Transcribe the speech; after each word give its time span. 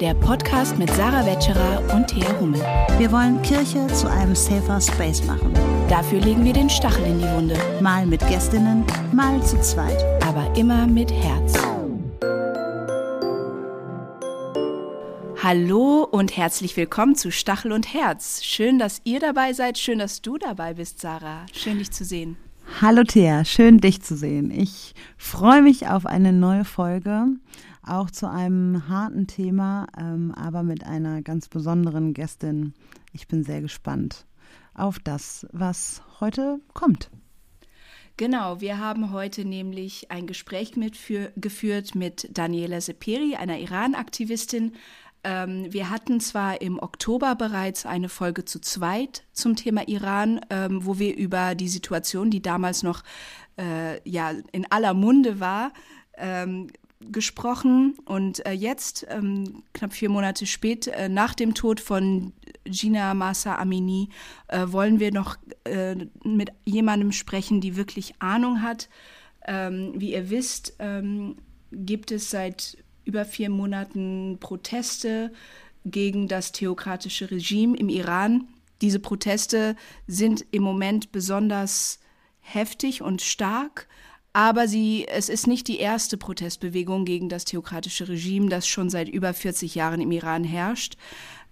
der 0.00 0.12
Podcast 0.12 0.78
mit 0.78 0.90
Sarah 0.90 1.24
Wetscherer 1.24 1.94
und 1.94 2.06
Thea 2.08 2.38
Hummel. 2.38 2.60
Wir 2.98 3.10
wollen 3.10 3.40
Kirche 3.40 3.86
zu 3.88 4.10
einem 4.10 4.34
safer 4.34 4.78
Space 4.80 5.24
machen. 5.24 5.54
Dafür 5.88 6.20
legen 6.20 6.44
wir 6.44 6.52
den 6.52 6.68
Stachel 6.68 7.04
in 7.06 7.18
die 7.18 7.30
Wunde. 7.30 7.56
Mal 7.80 8.04
mit 8.04 8.20
Gästinnen, 8.28 8.84
mal 9.12 9.42
zu 9.42 9.58
zweit. 9.62 10.04
Aber 10.22 10.54
immer 10.54 10.86
mit 10.86 11.10
Herz. 11.10 11.54
Hallo 15.42 16.02
und 16.10 16.36
herzlich 16.36 16.76
willkommen 16.76 17.14
zu 17.14 17.30
Stachel 17.30 17.72
und 17.72 17.94
Herz. 17.94 18.44
Schön, 18.44 18.78
dass 18.78 19.00
ihr 19.04 19.20
dabei 19.20 19.54
seid. 19.54 19.78
Schön, 19.78 19.98
dass 19.98 20.20
du 20.20 20.36
dabei 20.36 20.74
bist, 20.74 21.00
Sarah. 21.00 21.46
Schön, 21.52 21.78
dich 21.78 21.90
zu 21.90 22.04
sehen. 22.04 22.36
Hallo 22.80 23.04
Thea, 23.04 23.44
schön 23.44 23.78
dich 23.78 24.02
zu 24.02 24.16
sehen. 24.16 24.50
Ich 24.50 24.94
freue 25.16 25.62
mich 25.62 25.88
auf 25.88 26.04
eine 26.04 26.32
neue 26.32 26.64
Folge, 26.64 27.28
auch 27.86 28.10
zu 28.10 28.28
einem 28.28 28.88
harten 28.88 29.26
Thema, 29.26 29.86
ähm, 29.98 30.32
aber 30.32 30.62
mit 30.62 30.84
einer 30.84 31.22
ganz 31.22 31.48
besonderen 31.48 32.14
Gästin. 32.14 32.74
Ich 33.12 33.28
bin 33.28 33.42
sehr 33.44 33.60
gespannt 33.60 34.26
auf 34.74 34.98
das, 34.98 35.46
was 35.52 36.02
heute 36.20 36.60
kommt. 36.74 37.10
Genau, 38.18 38.62
wir 38.62 38.78
haben 38.78 39.12
heute 39.12 39.44
nämlich 39.44 40.10
ein 40.10 40.26
Gespräch 40.26 40.76
mit 40.76 40.96
für, 40.96 41.32
geführt 41.36 41.94
mit 41.94 42.28
Daniela 42.32 42.80
Seperi, 42.80 43.36
einer 43.36 43.58
Iran-Aktivistin, 43.58 44.72
ähm, 45.26 45.72
wir 45.72 45.90
hatten 45.90 46.20
zwar 46.20 46.60
im 46.60 46.78
Oktober 46.78 47.34
bereits 47.34 47.84
eine 47.84 48.08
Folge 48.08 48.44
zu 48.44 48.60
zweit 48.60 49.24
zum 49.32 49.56
Thema 49.56 49.88
Iran, 49.88 50.40
ähm, 50.50 50.86
wo 50.86 51.00
wir 51.00 51.16
über 51.16 51.56
die 51.56 51.66
Situation, 51.66 52.30
die 52.30 52.40
damals 52.40 52.84
noch 52.84 53.02
äh, 53.58 54.08
ja 54.08 54.30
in 54.52 54.70
aller 54.70 54.94
Munde 54.94 55.40
war, 55.40 55.72
ähm, 56.16 56.68
gesprochen. 57.00 57.94
Und 58.04 58.44
äh, 58.46 58.52
jetzt, 58.52 59.06
ähm, 59.08 59.62
knapp 59.72 59.92
vier 59.92 60.08
Monate 60.08 60.46
später, 60.46 60.92
äh, 60.92 61.08
nach 61.08 61.34
dem 61.34 61.54
Tod 61.54 61.80
von 61.80 62.32
Gina 62.64 63.14
Masa 63.14 63.56
Amini, 63.56 64.08
äh, 64.48 64.66
wollen 64.66 65.00
wir 65.00 65.12
noch 65.12 65.36
äh, 65.64 65.94
mit 66.24 66.50
jemandem 66.64 67.12
sprechen, 67.12 67.60
die 67.60 67.76
wirklich 67.76 68.14
Ahnung 68.18 68.62
hat. 68.62 68.88
Ähm, 69.46 69.92
wie 69.96 70.12
ihr 70.12 70.30
wisst, 70.30 70.74
ähm, 70.78 71.36
gibt 71.72 72.10
es 72.10 72.30
seit 72.30 72.78
über 73.04 73.24
vier 73.24 73.50
Monaten 73.50 74.38
Proteste 74.40 75.32
gegen 75.84 76.26
das 76.28 76.52
theokratische 76.52 77.30
Regime 77.30 77.76
im 77.76 77.88
Iran. 77.88 78.48
Diese 78.80 78.98
Proteste 78.98 79.76
sind 80.06 80.44
im 80.50 80.62
Moment 80.62 81.12
besonders 81.12 82.00
heftig 82.40 83.02
und 83.02 83.22
stark, 83.22 83.88
aber 84.36 84.68
sie, 84.68 85.08
es 85.08 85.30
ist 85.30 85.46
nicht 85.46 85.66
die 85.66 85.78
erste 85.78 86.18
Protestbewegung 86.18 87.06
gegen 87.06 87.30
das 87.30 87.46
theokratische 87.46 88.06
Regime, 88.06 88.50
das 88.50 88.68
schon 88.68 88.90
seit 88.90 89.08
über 89.08 89.32
40 89.32 89.74
Jahren 89.74 90.02
im 90.02 90.12
Iran 90.12 90.44
herrscht. 90.44 90.98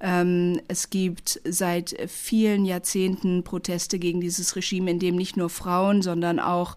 Ähm, 0.00 0.60
es 0.68 0.90
gibt 0.90 1.40
seit 1.46 1.96
vielen 2.08 2.66
Jahrzehnten 2.66 3.42
Proteste 3.42 3.98
gegen 3.98 4.20
dieses 4.20 4.54
Regime, 4.54 4.90
in 4.90 4.98
dem 4.98 5.16
nicht 5.16 5.34
nur 5.38 5.48
Frauen, 5.48 6.02
sondern 6.02 6.38
auch 6.38 6.76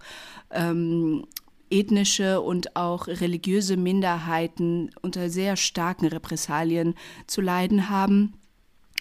ähm, 0.49 1.25
ethnische 1.69 2.39
und 2.39 2.77
auch 2.77 3.07
religiöse 3.07 3.75
Minderheiten 3.75 4.91
unter 5.01 5.29
sehr 5.29 5.57
starken 5.57 6.07
Repressalien 6.07 6.95
zu 7.25 7.41
leiden 7.41 7.89
haben. 7.89 8.31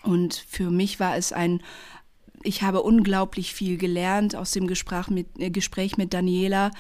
Und 0.03 0.45
für 0.49 0.71
mich 0.71 0.99
war 0.99 1.17
es 1.17 1.33
ein, 1.33 1.63
ich 2.47 2.63
habe 2.63 2.83
unglaublich 2.83 3.53
viel 3.53 3.77
gelernt 3.77 4.37
aus 4.37 4.53
dem 4.53 4.67
Gespräch 4.67 5.09
mit, 5.09 5.27
äh, 5.39 5.51
Gespräch 5.51 5.97
mit 5.97 6.15
Daniela. 6.15 6.71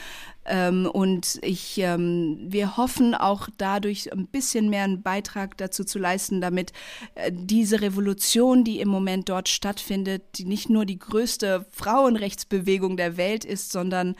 Ähm, 0.45 0.89
und 0.93 1.41
ich, 1.43 1.79
ähm, 1.79 2.39
wir 2.49 2.77
hoffen 2.77 3.15
auch 3.15 3.49
dadurch 3.59 4.13
ein 4.13 4.29
bisschen 4.29 4.71
mehr 4.71 4.85
einen 4.85 5.03
Beitrag 5.03 5.57
dazu 5.57 5.85
zu 5.85 5.99
leisten, 5.99 6.41
damit 6.41 6.73
äh, 7.17 7.33
diese 7.35 7.81
Revolution, 7.81 8.63
die 8.63 8.81
im 8.81 8.89
Moment 8.89 9.29
dort 9.29 9.49
stattfindet, 9.49 10.23
die 10.37 10.45
nicht 10.45 10.71
nur 10.71 10.87
die 10.87 10.99
größte 10.99 11.67
Frauenrechtsbewegung 11.71 12.97
der 12.97 13.17
Welt 13.17 13.45
ist, 13.45 13.73
sondern 13.73 14.15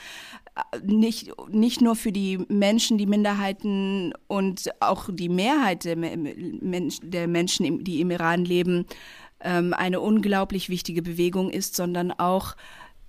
nicht, 0.83 1.33
nicht 1.51 1.81
nur 1.81 1.97
für 1.97 2.13
die 2.13 2.39
Menschen, 2.49 2.99
die 2.99 3.07
Minderheiten 3.07 4.15
und 4.27 4.71
auch 4.81 5.09
die 5.13 5.29
Mehrheit 5.29 5.85
der, 5.85 5.97
der 5.97 7.29
Menschen, 7.29 7.85
die 7.85 8.01
im 8.01 8.11
Iran 8.11 8.45
leben, 8.45 8.87
ähm, 9.41 9.75
eine 9.75 10.01
unglaublich 10.01 10.69
wichtige 10.69 11.03
Bewegung 11.03 11.51
ist, 11.51 11.77
sondern 11.77 12.13
auch 12.13 12.57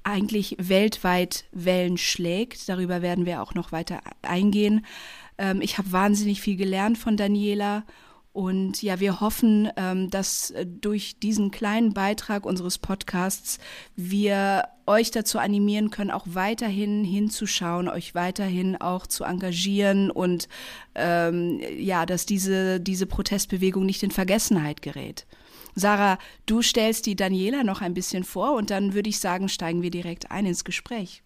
eigentlich 0.04 0.56
weltweit 0.60 1.46
Wellen 1.52 1.98
schlägt. 1.98 2.70
Darüber 2.70 3.02
werden 3.02 3.26
wir 3.26 3.42
auch 3.42 3.54
noch 3.54 3.72
weiter 3.72 4.00
eingehen. 4.22 4.86
Ähm, 5.38 5.62
ich 5.62 5.78
habe 5.78 5.92
wahnsinnig 5.92 6.42
viel 6.42 6.56
gelernt 6.56 6.98
von 6.98 7.18
Daniela 7.18 7.84
und 8.38 8.84
ja, 8.84 9.00
wir 9.00 9.20
hoffen, 9.20 9.68
ähm, 9.78 10.12
dass 10.12 10.52
äh, 10.52 10.64
durch 10.64 11.18
diesen 11.20 11.50
kleinen 11.50 11.96
Beitrag 11.96 12.46
unseres 12.46 12.78
Podcasts 12.78 13.58
wir 13.96 14.66
euch 14.86 15.10
dazu 15.10 15.40
animieren 15.40 15.90
können, 15.90 16.12
auch 16.12 16.28
weiterhin 16.28 17.04
hinzuschauen, 17.04 17.90
euch 17.90 18.14
weiterhin 18.14 18.80
auch 18.80 19.08
zu 19.08 19.24
engagieren 19.24 20.12
und 20.12 20.50
ähm, 20.94 21.60
ja, 21.80 22.06
dass 22.06 22.28
diese, 22.28 22.80
diese 22.80 23.08
Protestbewegung 23.08 23.88
nicht 23.88 24.04
in 24.04 24.12
Vergessenheit 24.12 24.84
gerät. 24.84 25.26
Sarah, 25.80 26.18
du 26.48 26.64
stellst 26.64 27.06
die 27.06 27.16
Daniela 27.16 27.64
noch 27.64 27.82
ein 27.82 27.94
bisschen 27.94 28.24
vor 28.24 28.54
und 28.54 28.72
dann 28.72 28.96
würde 28.96 29.10
ich 29.10 29.20
sagen, 29.20 29.48
steigen 29.48 29.84
wir 29.84 29.92
direkt 29.92 30.32
ein 30.32 30.48
ins 30.48 30.64
Gespräch. 30.64 31.22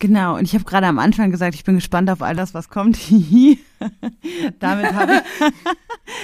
Genau, 0.00 0.36
und 0.36 0.44
ich 0.44 0.54
habe 0.54 0.62
gerade 0.62 0.86
am 0.86 1.00
Anfang 1.00 1.32
gesagt, 1.32 1.56
ich 1.56 1.64
bin 1.64 1.74
gespannt 1.74 2.08
auf 2.08 2.22
all 2.22 2.36
das, 2.36 2.54
was 2.54 2.68
kommt. 2.68 2.98
damit 4.60 4.92
habe 4.92 5.12
ich, 5.12 5.52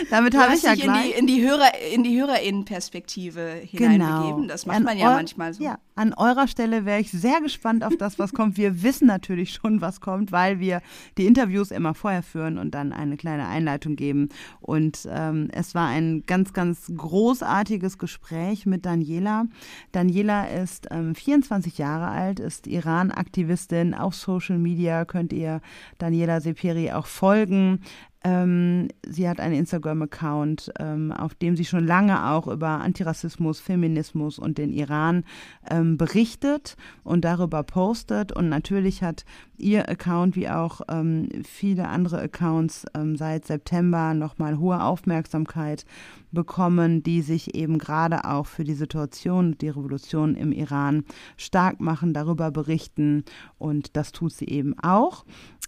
damit 0.11 0.37
habe 0.37 0.55
ich 0.55 0.63
ja 0.63 0.75
gleich 0.75 1.19
in 1.19 1.27
die, 1.27 1.35
in 1.35 1.43
die 1.43 1.49
Hörer 1.49 1.73
in 1.93 2.05
die 2.05 2.21
Hörerinnenperspektive 2.21 3.63
hineinbegeben. 3.65 4.43
Genau. 4.43 4.47
Das 4.47 4.67
macht 4.67 4.77
an 4.77 4.85
man 4.85 4.99
ja 4.99 5.11
manchmal 5.11 5.55
so. 5.55 5.65
Ja, 5.65 5.79
an 5.97 6.15
eurer 6.15 6.47
Stelle 6.47 6.85
wäre 6.85 7.01
ich 7.01 7.11
sehr 7.11 7.41
gespannt 7.41 7.83
auf 7.83 7.97
das, 7.97 8.19
was 8.21 8.33
kommt. 8.33 8.57
Wir 8.57 8.85
wissen 8.85 9.09
natürlich 9.09 9.55
schon, 9.55 9.81
was 9.81 10.01
kommt, 10.01 10.31
weil 10.31 10.61
wir 10.61 10.81
die 11.19 11.27
Interviews 11.27 11.73
immer 11.73 11.95
vorher 11.95 12.23
führen 12.23 12.59
und 12.59 12.73
dann 12.73 12.93
eine 12.93 13.17
kleine 13.17 13.49
Einleitung 13.49 13.97
geben. 13.97 14.29
Und 14.61 15.09
ähm, 15.11 15.49
es 15.53 15.75
war 15.75 15.89
ein 15.89 16.23
ganz, 16.27 16.53
ganz 16.53 16.93
großartiges 16.97 17.99
Gespräch 17.99 18.67
mit 18.67 18.87
Daniela. 18.87 19.47
Daniela 19.91 20.47
ist 20.47 20.87
ähm, 20.93 21.17
24 21.17 21.79
Jahre 21.79 22.07
alt, 22.07 22.39
ist 22.39 22.69
Iran-Aktivistin 22.69 23.24
Journalistin. 23.65 23.95
Auf 23.95 24.15
Social 24.15 24.59
Media 24.59 25.05
könnt 25.05 25.33
ihr 25.33 25.61
Daniela 25.99 26.41
Seperi 26.41 26.93
auch 26.93 27.07
folgen. 27.07 27.81
Ähm, 28.25 28.89
sie 29.07 29.29
hat 29.29 29.39
einen 29.39 29.55
Instagram-Account, 29.55 30.73
ähm, 30.79 31.13
auf 31.13 31.35
dem 31.35 31.57
sie 31.57 31.67
schon 31.67 31.87
lange 31.87 32.31
auch 32.31 32.49
über 32.49 32.69
Antirassismus, 32.69 33.61
Feminismus 33.61 34.39
und 34.39 34.57
den 34.57 34.73
Iran 34.73 35.25
ähm, 35.71 35.99
berichtet 35.99 36.77
und 37.03 37.25
darüber 37.25 37.63
postet. 37.63 38.33
Und 38.33 38.49
natürlich 38.49 39.03
hat 39.03 39.27
ihr 39.59 39.89
Account 39.89 40.37
wie 40.37 40.49
auch 40.49 40.81
ähm, 40.89 41.29
viele 41.45 41.89
andere 41.89 42.21
Accounts 42.21 42.87
ähm, 42.95 43.17
seit 43.17 43.47
September 43.47 44.15
nochmal 44.15 44.59
hohe 44.59 44.83
Aufmerksamkeit 44.83 45.85
bekommen, 46.33 47.03
die 47.03 47.23
sich 47.23 47.55
eben 47.55 47.79
gerade 47.79 48.25
auch 48.25 48.47
für 48.47 48.65
die 48.65 48.75
Situation, 48.75 49.57
die 49.59 49.69
Revolution 49.69 50.35
im 50.35 50.53
Iran 50.53 51.05
stark 51.37 51.81
machen, 51.81 52.13
darüber 52.13 52.51
berichten. 52.51 53.25
Und 53.59 53.97
das 53.97 54.13
tut 54.13 54.33
sie 54.33 54.47
eben 54.47 54.79
auch. 54.81 55.25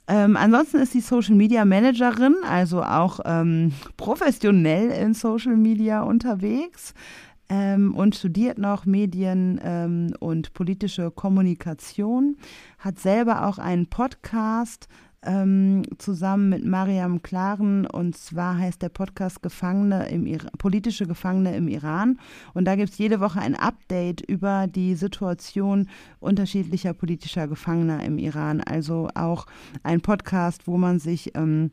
Ähm, 0.09 0.37
ansonsten 0.37 0.79
ist 0.79 0.93
sie 0.93 1.01
Social 1.01 1.35
Media 1.35 1.65
Managerin, 1.65 2.37
also 2.49 2.83
auch 2.83 3.21
ähm, 3.25 3.73
professionell 3.97 4.91
in 4.91 5.15
Social 5.15 5.57
Media 5.57 6.03
unterwegs 6.03 6.95
ähm, 7.49 7.95
und 7.95 8.15
studiert 8.15 8.59
noch 8.59 8.87
Medien 8.87 9.61
ähm, 9.63 10.15
und 10.21 10.55
politische 10.55 11.11
Kommunikation, 11.11 12.37
hat 12.79 13.01
selber 13.01 13.47
auch 13.47 13.59
einen 13.59 13.87
Podcast 13.87 14.89
ähm, 15.23 15.83
zusammen 15.99 16.49
mit 16.49 16.65
Mariam 16.65 17.23
Klaren 17.23 17.87
und 17.87 18.17
zwar 18.17 18.59
heißt 18.59 18.83
der 18.83 18.89
Podcast 18.89 19.43
Gefangene 19.43 20.09
im 20.09 20.27
Iran, 20.27 20.51
politische 20.59 21.07
Gefangene 21.07 21.57
im 21.57 21.69
Iran 21.69 22.19
und 22.55 22.65
da 22.65 22.77
gibt 22.77 22.91
es 22.91 22.99
jede 22.99 23.21
Woche 23.21 23.41
ein 23.41 23.55
Update 23.55 24.21
über 24.21 24.67
die 24.67 24.95
Situation 24.95 25.89
unterschiedlicher 26.21 26.95
politischer 26.95 27.49
Gefangener 27.49 28.05
im 28.05 28.19
Iran. 28.19 28.61
Also 28.61 29.09
auch 29.15 29.47
ein 29.83 30.01
Podcast, 30.01 30.67
wo 30.67 30.77
man 30.77 30.99
sich 30.99 31.35
ähm, 31.35 31.71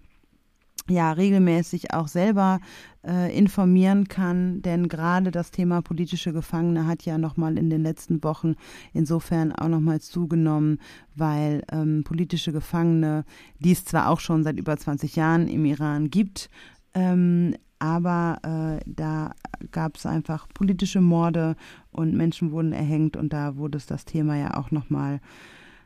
ja 0.89 1.11
regelmäßig 1.11 1.93
auch 1.93 2.07
selber 2.07 2.59
äh, 3.05 3.35
informieren 3.37 4.07
kann, 4.07 4.61
denn 4.61 4.87
gerade 4.87 5.31
das 5.31 5.51
Thema 5.51 5.81
politische 5.81 6.33
Gefangene 6.33 6.87
hat 6.87 7.03
ja 7.03 7.17
nochmal 7.17 7.57
in 7.57 7.69
den 7.69 7.83
letzten 7.83 8.23
Wochen 8.23 8.55
insofern 8.93 9.51
auch 9.51 9.67
nochmal 9.67 10.01
zugenommen, 10.01 10.79
weil 11.15 11.63
ähm, 11.71 12.03
politische 12.03 12.51
Gefangene, 12.51 13.25
die 13.59 13.71
es 13.71 13.85
zwar 13.85 14.09
auch 14.09 14.19
schon 14.19 14.43
seit 14.43 14.57
über 14.57 14.77
20 14.77 15.15
Jahren 15.15 15.47
im 15.47 15.65
Iran 15.65 16.09
gibt, 16.09 16.49
ähm, 16.93 17.55
aber 17.79 18.39
äh, 18.43 18.83
da 18.85 19.31
gab 19.71 19.97
es 19.97 20.05
einfach 20.05 20.47
politische 20.53 21.01
Morde 21.01 21.57
und 21.91 22.13
Menschen 22.15 22.51
wurden 22.51 22.71
erhängt 22.71 23.17
und 23.17 23.33
da 23.33 23.57
wurde 23.57 23.77
es 23.77 23.85
das 23.85 24.05
Thema 24.05 24.37
ja 24.37 24.55
auch 24.55 24.71
nochmal 24.71 25.19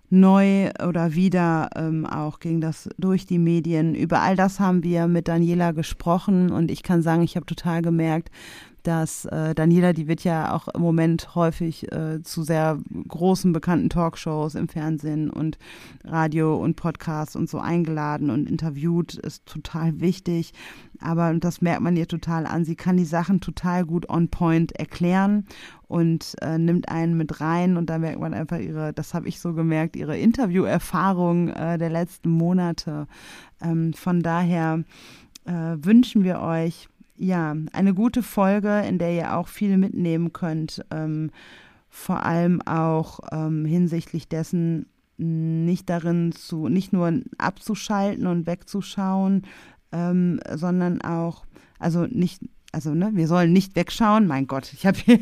neu 0.10 0.70
oder 0.88 1.16
wieder 1.16 1.70
ähm, 1.76 2.06
auch 2.06 2.40
ging 2.40 2.62
das 2.62 2.90
durch 2.98 3.26
die 3.26 3.40
Medien. 3.40 3.94
Über 3.94 4.22
all 4.22 4.36
das 4.36 4.60
haben 4.60 4.84
wir 4.84 5.08
mit 5.08 5.28
Daniela 5.28 5.72
gesprochen 5.72 6.52
und 6.52 6.72
ich 6.72 6.84
kann 6.84 7.02
sagen, 7.02 7.24
ich 7.24 7.36
habe 7.36 7.46
total 7.46 7.82
gemerkt, 7.82 8.30
dass 8.84 9.26
äh, 9.26 9.54
Daniela, 9.54 9.94
die 9.94 10.08
wird 10.08 10.24
ja 10.24 10.54
auch 10.54 10.68
im 10.70 10.82
Moment 10.82 11.36
häufig 11.36 11.92
äh, 11.92 12.22
zu 12.22 12.44
sehr 12.44 12.80
großen 13.08 13.52
bekannten 13.52 13.90
Talkshows 13.90 14.56
im 14.56 14.70
Fernsehen 14.70 15.30
und 15.30 15.58
Radio 16.04 16.56
und 16.56 16.76
Podcasts 16.76 17.36
und 17.36 17.50
so 17.50 17.60
eingeladen 17.60 18.30
und 18.30 18.50
interviewt, 18.50 19.16
ist 19.16 19.46
total 19.46 20.00
wichtig. 20.00 20.54
Aber 21.00 21.34
das 21.34 21.62
merkt 21.62 21.82
man 21.82 21.98
ihr 21.98 22.08
total 22.08 22.46
an. 22.46 22.66
Sie 22.66 22.76
kann 22.76 22.98
die 22.98 23.06
Sachen 23.06 23.42
total 23.42 23.86
gut 23.86 24.10
on 24.10 24.30
point 24.30 24.72
erklären 24.74 25.46
und 25.88 26.36
äh, 26.42 26.58
nimmt 26.58 26.90
einen 26.90 27.18
mit 27.18 27.40
rein 27.40 27.78
und 27.78 27.90
da 27.90 27.98
merkt 27.98 28.20
man 28.20 28.34
einfach 28.34 28.60
ihre, 28.60 28.94
das 28.94 29.14
habe 29.14 29.28
ich 29.28 29.40
so 29.40 29.54
gemerkt, 29.54 29.96
ihre 29.96 30.18
Interviewerfahrung 30.18 31.50
äh, 31.50 31.78
der 31.78 31.90
letzten 31.90 32.30
Monate. 32.30 33.08
Ähm, 33.62 33.94
von 33.94 34.22
daher 34.22 34.84
äh, 35.46 35.52
wünschen 35.52 36.24
wir 36.24 36.42
euch 36.42 36.90
ja, 37.18 37.56
eine 37.74 37.94
gute 37.94 38.24
Folge, 38.24 38.82
in 38.82 39.00
der 39.00 39.14
ihr 39.14 39.36
auch 39.36 39.48
viel 39.48 39.78
mitnehmen 39.78 40.34
könnt. 40.34 40.86
Ähm, 40.92 41.32
vor 41.90 42.24
allem 42.24 42.62
auch 42.62 43.20
ähm, 43.32 43.66
hinsichtlich 43.66 44.28
dessen, 44.28 44.88
nicht 45.18 45.90
darin 45.90 46.32
zu, 46.32 46.68
nicht 46.68 46.94
nur 46.94 47.12
abzuschalten 47.40 48.28
und 48.28 48.46
wegzuschauen, 48.46 49.44
ähm, 49.92 50.40
sondern 50.54 51.02
auch, 51.02 51.46
also 51.80 52.06
nicht, 52.06 52.42
also 52.72 52.94
ne, 52.94 53.12
wir 53.14 53.28
sollen 53.28 53.52
nicht 53.52 53.76
wegschauen, 53.76 54.28
mein 54.28 54.46
Gott, 54.46 54.72
ich 54.74 54.86
habe 54.86 54.98
hier 55.00 55.20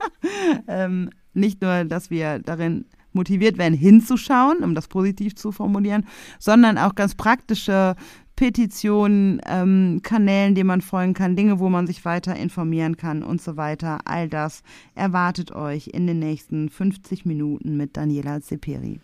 ähm, 0.68 1.10
nicht 1.32 1.62
nur, 1.62 1.84
dass 1.84 2.10
wir 2.10 2.38
darin 2.38 2.84
motiviert 3.12 3.58
werden, 3.58 3.74
hinzuschauen, 3.74 4.58
um 4.58 4.74
das 4.74 4.88
positiv 4.88 5.34
zu 5.34 5.52
formulieren, 5.52 6.06
sondern 6.38 6.78
auch 6.78 6.94
ganz 6.94 7.14
praktische 7.14 7.96
Petitionen, 8.36 9.40
ähm, 9.46 10.00
Kanälen, 10.02 10.54
denen 10.54 10.66
man 10.66 10.80
folgen 10.80 11.14
kann, 11.14 11.36
Dinge, 11.36 11.60
wo 11.60 11.68
man 11.68 11.86
sich 11.86 12.04
weiter 12.04 12.34
informieren 12.34 12.96
kann 12.96 13.22
und 13.22 13.40
so 13.40 13.56
weiter. 13.56 14.00
All 14.06 14.28
das 14.28 14.62
erwartet 14.94 15.52
euch 15.52 15.88
in 15.88 16.06
den 16.06 16.18
nächsten 16.18 16.68
50 16.68 17.24
Minuten 17.24 17.76
mit 17.76 17.96
Daniela 17.96 18.40
Zeperi. 18.40 19.00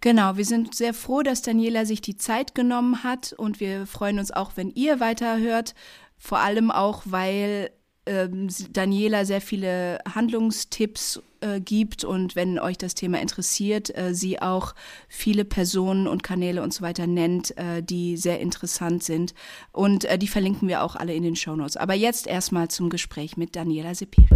Genau, 0.00 0.36
wir 0.36 0.46
sind 0.46 0.74
sehr 0.74 0.94
froh, 0.94 1.22
dass 1.22 1.42
Daniela 1.42 1.84
sich 1.84 2.00
die 2.00 2.16
Zeit 2.16 2.54
genommen 2.54 3.04
hat 3.04 3.34
und 3.34 3.60
wir 3.60 3.86
freuen 3.86 4.18
uns 4.18 4.30
auch, 4.30 4.52
wenn 4.56 4.70
ihr 4.70 4.98
weiterhört. 4.98 5.74
Vor 6.16 6.38
allem 6.38 6.70
auch, 6.70 7.02
weil 7.04 7.70
ähm, 8.06 8.48
Daniela 8.72 9.24
sehr 9.24 9.40
viele 9.40 9.98
Handlungstipps 10.12 11.22
äh, 11.40 11.60
gibt 11.60 12.04
und 12.04 12.36
wenn 12.36 12.58
euch 12.58 12.78
das 12.78 12.94
Thema 12.94 13.20
interessiert, 13.20 13.96
äh, 13.96 14.14
sie 14.14 14.40
auch 14.40 14.74
viele 15.08 15.44
Personen 15.44 16.06
und 16.06 16.22
Kanäle 16.22 16.62
und 16.62 16.72
so 16.72 16.82
weiter 16.82 17.06
nennt, 17.06 17.56
äh, 17.56 17.82
die 17.82 18.16
sehr 18.16 18.40
interessant 18.40 19.02
sind. 19.02 19.34
Und 19.72 20.04
äh, 20.04 20.18
die 20.18 20.28
verlinken 20.28 20.68
wir 20.68 20.82
auch 20.82 20.96
alle 20.96 21.14
in 21.14 21.22
den 21.22 21.36
Show 21.36 21.56
Notes. 21.56 21.76
Aber 21.76 21.94
jetzt 21.94 22.26
erstmal 22.26 22.68
zum 22.68 22.90
Gespräch 22.90 23.36
mit 23.36 23.56
Daniela 23.56 23.94
Sepiri. 23.94 24.28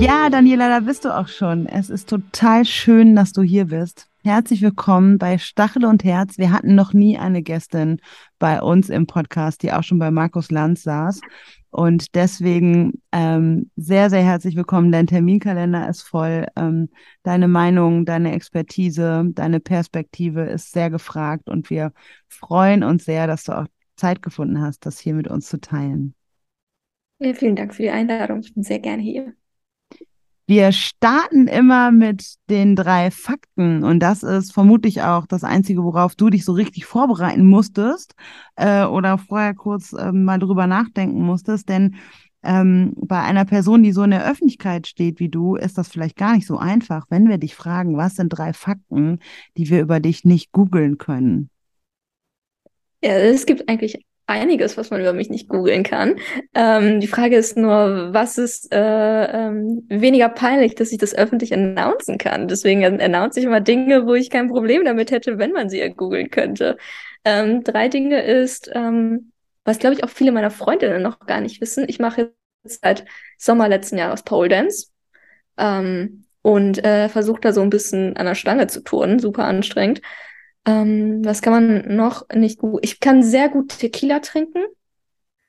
Ja, 0.00 0.28
Daniela, 0.28 0.68
da 0.68 0.80
bist 0.80 1.04
du 1.04 1.16
auch 1.16 1.28
schon. 1.28 1.66
Es 1.66 1.88
ist 1.88 2.08
total 2.08 2.64
schön, 2.64 3.14
dass 3.16 3.32
du 3.32 3.42
hier 3.42 3.66
bist. 3.66 4.08
Herzlich 4.22 4.62
willkommen 4.62 5.18
bei 5.18 5.38
Stachel 5.38 5.84
und 5.84 6.02
Herz. 6.02 6.38
Wir 6.38 6.50
hatten 6.50 6.74
noch 6.74 6.92
nie 6.92 7.18
eine 7.18 7.42
Gästin 7.42 8.00
bei 8.38 8.60
uns 8.60 8.90
im 8.90 9.06
Podcast, 9.06 9.62
die 9.62 9.72
auch 9.72 9.82
schon 9.82 9.98
bei 9.98 10.10
Markus 10.10 10.50
Lanz 10.50 10.82
saß. 10.82 11.20
Und 11.70 12.14
deswegen 12.14 13.02
ähm, 13.12 13.70
sehr, 13.76 14.10
sehr 14.10 14.22
herzlich 14.22 14.56
willkommen. 14.56 14.92
Dein 14.92 15.06
Terminkalender 15.06 15.88
ist 15.88 16.02
voll. 16.02 16.46
Ähm, 16.56 16.88
deine 17.22 17.48
Meinung, 17.48 18.04
deine 18.04 18.32
Expertise, 18.32 19.24
deine 19.32 19.60
Perspektive 19.60 20.42
ist 20.42 20.72
sehr 20.72 20.90
gefragt. 20.90 21.48
Und 21.48 21.70
wir 21.70 21.92
freuen 22.28 22.82
uns 22.82 23.04
sehr, 23.04 23.26
dass 23.26 23.44
du 23.44 23.52
auch 23.52 23.66
Zeit 23.96 24.22
gefunden 24.22 24.60
hast, 24.60 24.86
das 24.86 24.98
hier 24.98 25.14
mit 25.14 25.28
uns 25.28 25.48
zu 25.48 25.60
teilen. 25.60 26.14
Ja, 27.18 27.32
vielen 27.34 27.56
Dank 27.56 27.74
für 27.74 27.82
die 27.82 27.90
Einladung. 27.90 28.40
Ich 28.40 28.54
bin 28.54 28.62
sehr 28.62 28.80
gerne 28.80 29.02
hier. 29.02 29.34
Wir 30.46 30.72
starten 30.72 31.46
immer 31.46 31.90
mit 31.90 32.34
den 32.50 32.76
drei 32.76 33.10
Fakten 33.10 33.82
und 33.82 34.00
das 34.00 34.22
ist 34.22 34.52
vermutlich 34.52 35.00
auch 35.00 35.26
das 35.26 35.42
Einzige, 35.42 35.82
worauf 35.82 36.16
du 36.16 36.28
dich 36.28 36.44
so 36.44 36.52
richtig 36.52 36.84
vorbereiten 36.84 37.46
musstest 37.46 38.14
äh, 38.56 38.84
oder 38.84 39.16
vorher 39.16 39.54
kurz 39.54 39.94
äh, 39.94 40.12
mal 40.12 40.38
drüber 40.38 40.66
nachdenken 40.66 41.22
musstest, 41.22 41.70
denn 41.70 41.96
ähm, 42.42 42.92
bei 42.96 43.20
einer 43.20 43.46
Person, 43.46 43.82
die 43.82 43.92
so 43.92 44.02
in 44.02 44.10
der 44.10 44.30
Öffentlichkeit 44.30 44.86
steht 44.86 45.18
wie 45.18 45.30
du, 45.30 45.56
ist 45.56 45.78
das 45.78 45.88
vielleicht 45.88 46.16
gar 46.16 46.34
nicht 46.34 46.46
so 46.46 46.58
einfach, 46.58 47.06
wenn 47.08 47.26
wir 47.26 47.38
dich 47.38 47.54
fragen, 47.54 47.96
was 47.96 48.16
sind 48.16 48.28
drei 48.28 48.52
Fakten, 48.52 49.20
die 49.56 49.70
wir 49.70 49.80
über 49.80 49.98
dich 49.98 50.24
nicht 50.24 50.52
googeln 50.52 50.98
können. 50.98 51.48
Ja, 53.02 53.12
es 53.12 53.46
gibt 53.46 53.66
eigentlich 53.66 54.04
einiges, 54.26 54.76
was 54.76 54.90
man 54.90 55.00
über 55.00 55.12
mich 55.12 55.28
nicht 55.30 55.48
googeln 55.48 55.82
kann. 55.82 56.16
Ähm, 56.54 57.00
die 57.00 57.06
Frage 57.06 57.36
ist 57.36 57.56
nur, 57.56 58.12
was 58.12 58.38
ist 58.38 58.72
äh, 58.72 59.24
ähm, 59.24 59.84
weniger 59.88 60.28
peinlich, 60.28 60.74
dass 60.74 60.92
ich 60.92 60.98
das 60.98 61.14
öffentlich 61.14 61.52
announcen 61.52 62.18
kann. 62.18 62.48
Deswegen 62.48 62.84
announce 62.84 63.38
ich 63.38 63.46
immer 63.46 63.60
Dinge, 63.60 64.06
wo 64.06 64.14
ich 64.14 64.30
kein 64.30 64.48
Problem 64.48 64.84
damit 64.84 65.10
hätte, 65.10 65.38
wenn 65.38 65.52
man 65.52 65.68
sie 65.68 65.78
ja 65.78 65.88
googeln 65.88 66.30
könnte. 66.30 66.78
Ähm, 67.24 67.64
drei 67.64 67.88
Dinge 67.88 68.22
ist, 68.22 68.70
ähm, 68.74 69.32
was 69.64 69.78
glaube 69.78 69.94
ich 69.94 70.04
auch 70.04 70.10
viele 70.10 70.32
meiner 70.32 70.50
Freundinnen 70.50 71.02
noch 71.02 71.20
gar 71.20 71.40
nicht 71.40 71.60
wissen. 71.60 71.84
Ich 71.88 71.98
mache 71.98 72.32
jetzt 72.64 72.82
seit 72.82 73.04
Sommer 73.38 73.68
letzten 73.68 73.98
Jahres 73.98 74.22
Pole 74.22 74.48
Dance 74.48 74.88
ähm, 75.58 76.24
und 76.42 76.82
äh, 76.84 77.08
versuche 77.08 77.40
da 77.40 77.52
so 77.52 77.62
ein 77.62 77.70
bisschen 77.70 78.16
an 78.16 78.26
der 78.26 78.34
Stange 78.34 78.66
zu 78.68 78.82
turnen. 78.82 79.18
Super 79.18 79.44
anstrengend. 79.44 80.00
Ähm, 80.66 81.24
was 81.24 81.42
kann 81.42 81.52
man 81.52 81.96
noch 81.96 82.28
nicht 82.34 82.58
gut? 82.58 82.80
Ich 82.84 83.00
kann 83.00 83.22
sehr 83.22 83.48
gut 83.48 83.78
Tequila 83.78 84.20
trinken. 84.20 84.62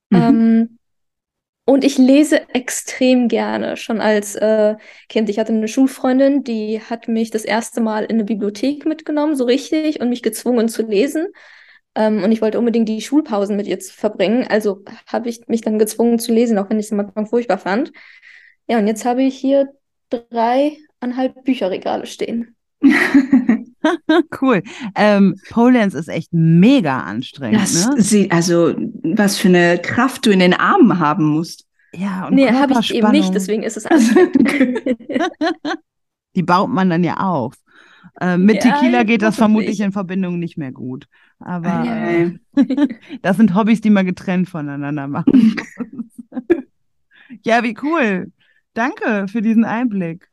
Mhm. 0.10 0.18
Ähm, 0.18 0.80
und 1.68 1.84
ich 1.84 1.98
lese 1.98 2.48
extrem 2.54 3.28
gerne, 3.28 3.76
schon 3.76 4.00
als 4.00 4.36
äh, 4.36 4.76
Kind. 5.10 5.30
Ich 5.30 5.40
hatte 5.40 5.52
eine 5.52 5.68
Schulfreundin, 5.68 6.44
die 6.44 6.80
hat 6.80 7.08
mich 7.08 7.32
das 7.32 7.44
erste 7.44 7.82
Mal 7.82 8.04
in 8.04 8.18
eine 8.18 8.24
Bibliothek 8.24 8.86
mitgenommen, 8.86 9.36
so 9.36 9.46
richtig, 9.46 10.00
und 10.00 10.10
mich 10.10 10.22
gezwungen 10.22 10.70
zu 10.70 10.84
lesen. 10.84 11.28
Ähm, 11.96 12.24
und 12.24 12.32
ich 12.32 12.42
wollte 12.42 12.60
unbedingt 12.60 12.88
die 12.88 13.02
Schulpausen 13.02 13.56
mit 13.56 13.66
ihr 13.66 13.82
verbringen. 13.82 14.46
Also 14.48 14.84
habe 15.08 15.30
ich 15.30 15.48
mich 15.48 15.62
dann 15.62 15.80
gezwungen 15.80 16.20
zu 16.20 16.32
lesen, 16.32 16.60
auch 16.60 16.70
wenn 16.70 16.80
ich 16.80 16.86
es 16.86 16.92
am 16.92 17.00
Anfang 17.00 17.26
furchtbar 17.26 17.58
fand. 17.58 17.92
Ja, 18.68 18.78
und 18.78 18.88
jetzt 18.88 19.06
habe 19.06 19.24
ich 19.24 19.36
hier 19.36 19.74
dreieinhalb 20.12 21.44
Bücherregale 21.46 22.06
stehen. 22.06 22.55
cool. 24.42 24.64
Ähm, 24.96 25.36
Polens 25.50 25.94
ist 25.94 26.08
echt 26.08 26.34
mega 26.34 27.00
anstrengend. 27.00 27.62
Das, 27.62 27.88
ne? 27.88 28.02
sie, 28.02 28.32
also, 28.32 28.76
was 29.04 29.38
für 29.38 29.50
eine 29.50 29.80
Kraft 29.80 30.26
du 30.26 30.32
in 30.32 30.40
den 30.40 30.54
Armen 30.54 31.00
haben 31.00 31.26
musst. 31.26 31.66
Ja, 31.94 32.28
und 32.28 32.36
nee, 32.36 32.52
habe 32.52 32.76
ich 32.80 32.94
eben 32.94 33.12
nicht, 33.12 33.34
deswegen 33.34 33.64
ist 33.64 33.78
es 33.78 33.86
anstrengend. 33.88 34.82
Die 36.36 36.44
baut 36.44 36.70
man 36.70 36.90
dann 36.90 37.04
ja 37.04 37.18
auf. 37.18 37.54
Äh, 38.20 38.38
mit 38.38 38.64
ja, 38.64 38.74
Tequila 38.74 39.04
geht 39.04 39.22
das 39.22 39.36
vermutlich 39.36 39.80
in 39.80 39.92
Verbindung 39.92 40.40
nicht 40.40 40.58
mehr 40.58 40.72
gut. 40.72 41.08
Aber 41.40 41.68
ja. 41.68 42.10
äh, 42.10 42.40
das 43.22 43.38
sind 43.38 43.56
Hobbys, 43.56 43.82
die 43.82 43.90
man 43.90 44.06
getrennt 44.06 44.50
voneinander 44.50 45.08
machen. 45.08 45.56
ja, 47.44 47.64
wie 47.64 47.78
cool. 47.82 48.32
Danke 48.74 49.28
für 49.28 49.42
diesen 49.42 49.66
Einblick. 49.66 50.30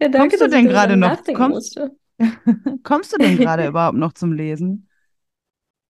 Ja, 0.00 0.08
danke, 0.08 0.36
kommst 0.36 0.40
du 0.40 0.48
denn 0.48 0.68
gerade 0.68 0.96
noch? 0.96 1.22
Kommst, 1.32 1.80
kommst 2.82 3.12
du 3.12 3.18
denn 3.18 3.36
gerade 3.36 3.66
überhaupt 3.66 3.98
noch 3.98 4.12
zum 4.12 4.32
Lesen? 4.32 4.88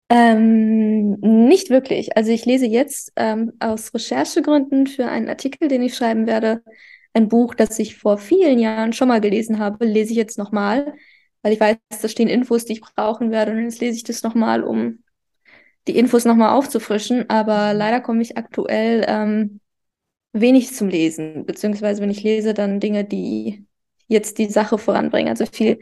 Ähm, 0.08 1.16
nicht 1.20 1.70
wirklich. 1.70 2.16
Also 2.16 2.30
ich 2.30 2.44
lese 2.44 2.66
jetzt 2.66 3.12
ähm, 3.16 3.52
aus 3.58 3.92
Recherchegründen 3.92 4.86
für 4.86 5.06
einen 5.06 5.28
Artikel, 5.28 5.68
den 5.68 5.82
ich 5.82 5.96
schreiben 5.96 6.26
werde, 6.26 6.62
ein 7.12 7.28
Buch, 7.28 7.54
das 7.54 7.78
ich 7.78 7.96
vor 7.96 8.18
vielen 8.18 8.58
Jahren 8.58 8.92
schon 8.92 9.08
mal 9.08 9.20
gelesen 9.20 9.58
habe, 9.58 9.84
lese 9.84 10.10
ich 10.12 10.16
jetzt 10.16 10.38
nochmal, 10.38 10.94
weil 11.42 11.52
ich 11.52 11.60
weiß, 11.60 11.76
da 12.00 12.08
stehen 12.08 12.28
Infos, 12.28 12.66
die 12.66 12.74
ich 12.74 12.80
brauchen 12.82 13.30
werde. 13.32 13.52
Und 13.52 13.64
jetzt 13.64 13.80
lese 13.80 13.96
ich 13.96 14.04
das 14.04 14.22
nochmal, 14.22 14.62
um 14.62 15.02
die 15.88 15.96
Infos 15.98 16.24
nochmal 16.24 16.50
aufzufrischen. 16.56 17.30
Aber 17.30 17.74
leider 17.74 18.00
komme 18.00 18.22
ich 18.22 18.36
aktuell 18.38 19.04
ähm, 19.08 19.60
wenig 20.32 20.74
zum 20.74 20.88
Lesen, 20.88 21.46
beziehungsweise 21.46 22.02
wenn 22.02 22.10
ich 22.10 22.22
lese, 22.22 22.54
dann 22.54 22.80
Dinge, 22.80 23.04
die 23.04 23.66
jetzt 24.08 24.38
die 24.38 24.48
Sache 24.48 24.78
voranbringen. 24.78 25.28
Also 25.28 25.46
viel 25.46 25.78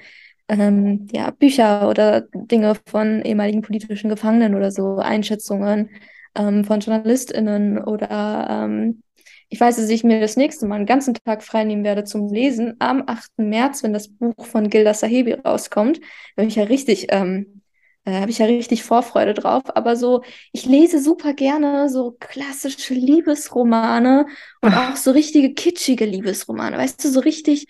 ähm, 0.49 1.07
ja, 1.13 1.31
Bücher 1.31 1.89
oder 1.89 2.23
Dinge 2.35 2.75
von 2.87 3.23
ehemaligen 3.23 3.63
politischen 3.63 4.11
Gefangenen 4.11 4.55
oder 4.55 4.71
so, 4.71 4.97
Einschätzungen 4.97 5.91
ähm, 6.35 6.65
von 6.65 6.81
JournalistInnen 6.81 7.79
oder 7.79 8.47
ähm, 8.51 9.03
ich 9.49 9.61
weiß, 9.61 9.77
dass 9.77 9.89
ich 9.89 10.05
mir 10.05 10.21
das 10.21 10.37
nächste 10.37 10.67
Mal 10.67 10.77
einen 10.77 10.87
ganzen 10.87 11.15
Tag 11.15 11.43
freinehmen 11.43 11.85
werde 11.85 12.05
zum 12.05 12.33
Lesen 12.33 12.75
am 12.81 13.05
8. 13.07 13.31
März, 13.39 13.83
wenn 13.83 13.93
das 13.93 14.09
Buch 14.09 14.47
von 14.47 14.69
Gilda 14.69 14.95
Sahebi 14.95 15.35
rauskommt. 15.35 16.01
Da 16.01 16.43
bin 16.43 16.49
ich 16.49 16.57
ja 16.57 16.65
richtig 16.65 17.07
ähm, 17.11 17.63
äh, 18.05 18.21
habe 18.21 18.31
ich 18.31 18.39
ja 18.39 18.47
richtig 18.47 18.83
Vorfreude 18.83 19.35
drauf. 19.35 19.63
Aber 19.75 19.97
so, 19.97 20.23
ich 20.53 20.67
lese 20.67 21.01
super 21.01 21.35
gerne 21.35 21.89
so 21.89 22.17
klassische 22.19 22.95
Liebesromane 22.95 24.27
und 24.61 24.75
auch 24.75 24.97
so 24.97 25.11
richtige 25.11 25.55
kitschige 25.55 26.05
Liebesromane. 26.05 26.77
Weißt 26.77 27.03
du, 27.05 27.09
so 27.09 27.21
richtig, 27.21 27.67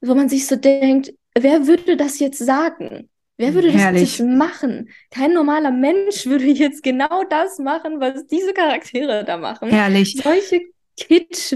wo 0.00 0.14
man 0.14 0.28
sich 0.28 0.46
so 0.46 0.56
denkt, 0.56 1.12
wer 1.38 1.66
würde 1.66 1.96
das 1.96 2.18
jetzt 2.18 2.38
sagen? 2.38 3.08
Wer 3.36 3.54
würde 3.54 3.70
Herrlich. 3.70 4.02
das 4.02 4.18
jetzt 4.18 4.26
machen? 4.26 4.90
Kein 5.10 5.32
normaler 5.32 5.70
Mensch 5.70 6.26
würde 6.26 6.46
jetzt 6.46 6.82
genau 6.82 7.22
das 7.24 7.58
machen, 7.58 8.00
was 8.00 8.26
diese 8.26 8.52
Charaktere 8.52 9.24
da 9.24 9.36
machen. 9.36 9.68
Herrlich. 9.68 10.20
Solche 10.20 10.62
Kitsch 10.96 11.54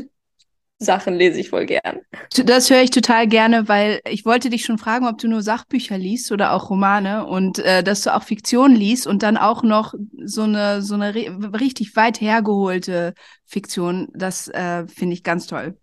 Sachen 0.82 1.14
lese 1.14 1.40
ich 1.40 1.50
voll 1.50 1.66
gern. 1.66 2.00
Das 2.44 2.70
höre 2.70 2.82
ich 2.82 2.90
total 2.90 3.26
gerne, 3.26 3.68
weil 3.68 4.00
ich 4.08 4.24
wollte 4.24 4.50
dich 4.50 4.64
schon 4.64 4.78
fragen, 4.78 5.06
ob 5.06 5.18
du 5.18 5.28
nur 5.28 5.42
Sachbücher 5.42 5.96
liest 5.96 6.32
oder 6.32 6.52
auch 6.52 6.70
Romane 6.70 7.26
und 7.26 7.58
äh, 7.60 7.82
dass 7.82 8.02
du 8.02 8.14
auch 8.14 8.22
Fiktion 8.22 8.74
liest 8.74 9.06
und 9.06 9.22
dann 9.22 9.36
auch 9.36 9.62
noch 9.62 9.94
so 10.24 10.42
eine 10.42 10.82
so 10.82 10.94
eine 10.94 11.14
richtig 11.58 11.96
weit 11.96 12.20
hergeholte 12.20 13.14
Fiktion. 13.46 14.08
Das 14.14 14.48
äh, 14.48 14.86
finde 14.88 15.14
ich 15.14 15.22
ganz 15.22 15.46
toll. 15.46 15.78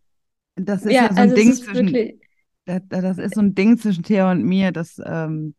Das 0.56 0.84
ist 0.84 0.92
ja, 0.92 1.04
ja 1.04 1.08
so 1.10 1.14
ein 1.14 1.18
also 1.18 1.36
Ding 1.36 1.54
zwischen 1.54 1.94
das, 1.94 2.29
das, 2.90 3.18
ist 3.18 3.36
so 3.36 3.42
ein 3.42 3.56
Ding 3.56 3.78
zwischen 3.78 4.04
Thea 4.04 4.32
und 4.32 4.44
mir, 4.44 4.72
dass 4.72 5.02
ähm, 5.06 5.56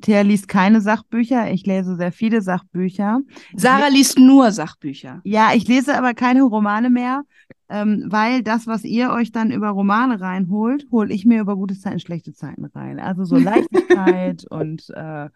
Thea 0.00 0.22
liest 0.22 0.48
keine 0.48 0.80
Sachbücher, 0.80 1.50
ich 1.50 1.66
lese 1.66 1.96
sehr 1.96 2.12
viele 2.12 2.42
Sachbücher. 2.42 3.20
Sarah 3.56 3.88
liest 3.88 4.18
nur 4.18 4.52
Sachbücher. 4.52 5.20
Ja, 5.24 5.50
ich 5.54 5.66
lese 5.66 5.96
aber 5.96 6.14
keine 6.14 6.42
Romane 6.42 6.90
mehr, 6.90 7.22
ähm, 7.68 8.04
weil 8.06 8.42
das, 8.42 8.66
was 8.66 8.84
ihr 8.84 9.10
euch 9.10 9.32
dann 9.32 9.50
über 9.50 9.70
Romane 9.70 10.20
reinholt, 10.20 10.86
hole 10.90 11.12
ich 11.12 11.24
mir 11.24 11.40
über 11.40 11.56
gute 11.56 11.78
Zeiten, 11.78 12.00
schlechte 12.00 12.32
Zeiten 12.32 12.64
rein. 12.66 13.00
Also 13.00 13.24
so 13.24 13.36
Leichtigkeit 13.38 14.44
und 14.48 14.90
äh, 14.90 15.28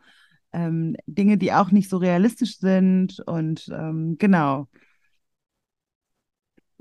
ähm, 0.53 0.97
Dinge, 1.07 1.39
die 1.39 1.53
auch 1.53 1.71
nicht 1.71 1.89
so 1.89 1.97
realistisch 1.97 2.59
sind 2.59 3.21
und 3.27 3.69
ähm, 3.73 4.17
genau. 4.19 4.69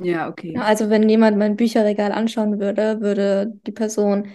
Ja, 0.03 0.29
okay. 0.29 0.57
Also 0.57 0.89
wenn 0.89 1.07
jemand 1.07 1.37
mein 1.37 1.55
Bücherregal 1.55 2.11
anschauen 2.11 2.59
würde, 2.59 3.01
würde 3.01 3.53
die 3.65 3.71
Person 3.71 4.27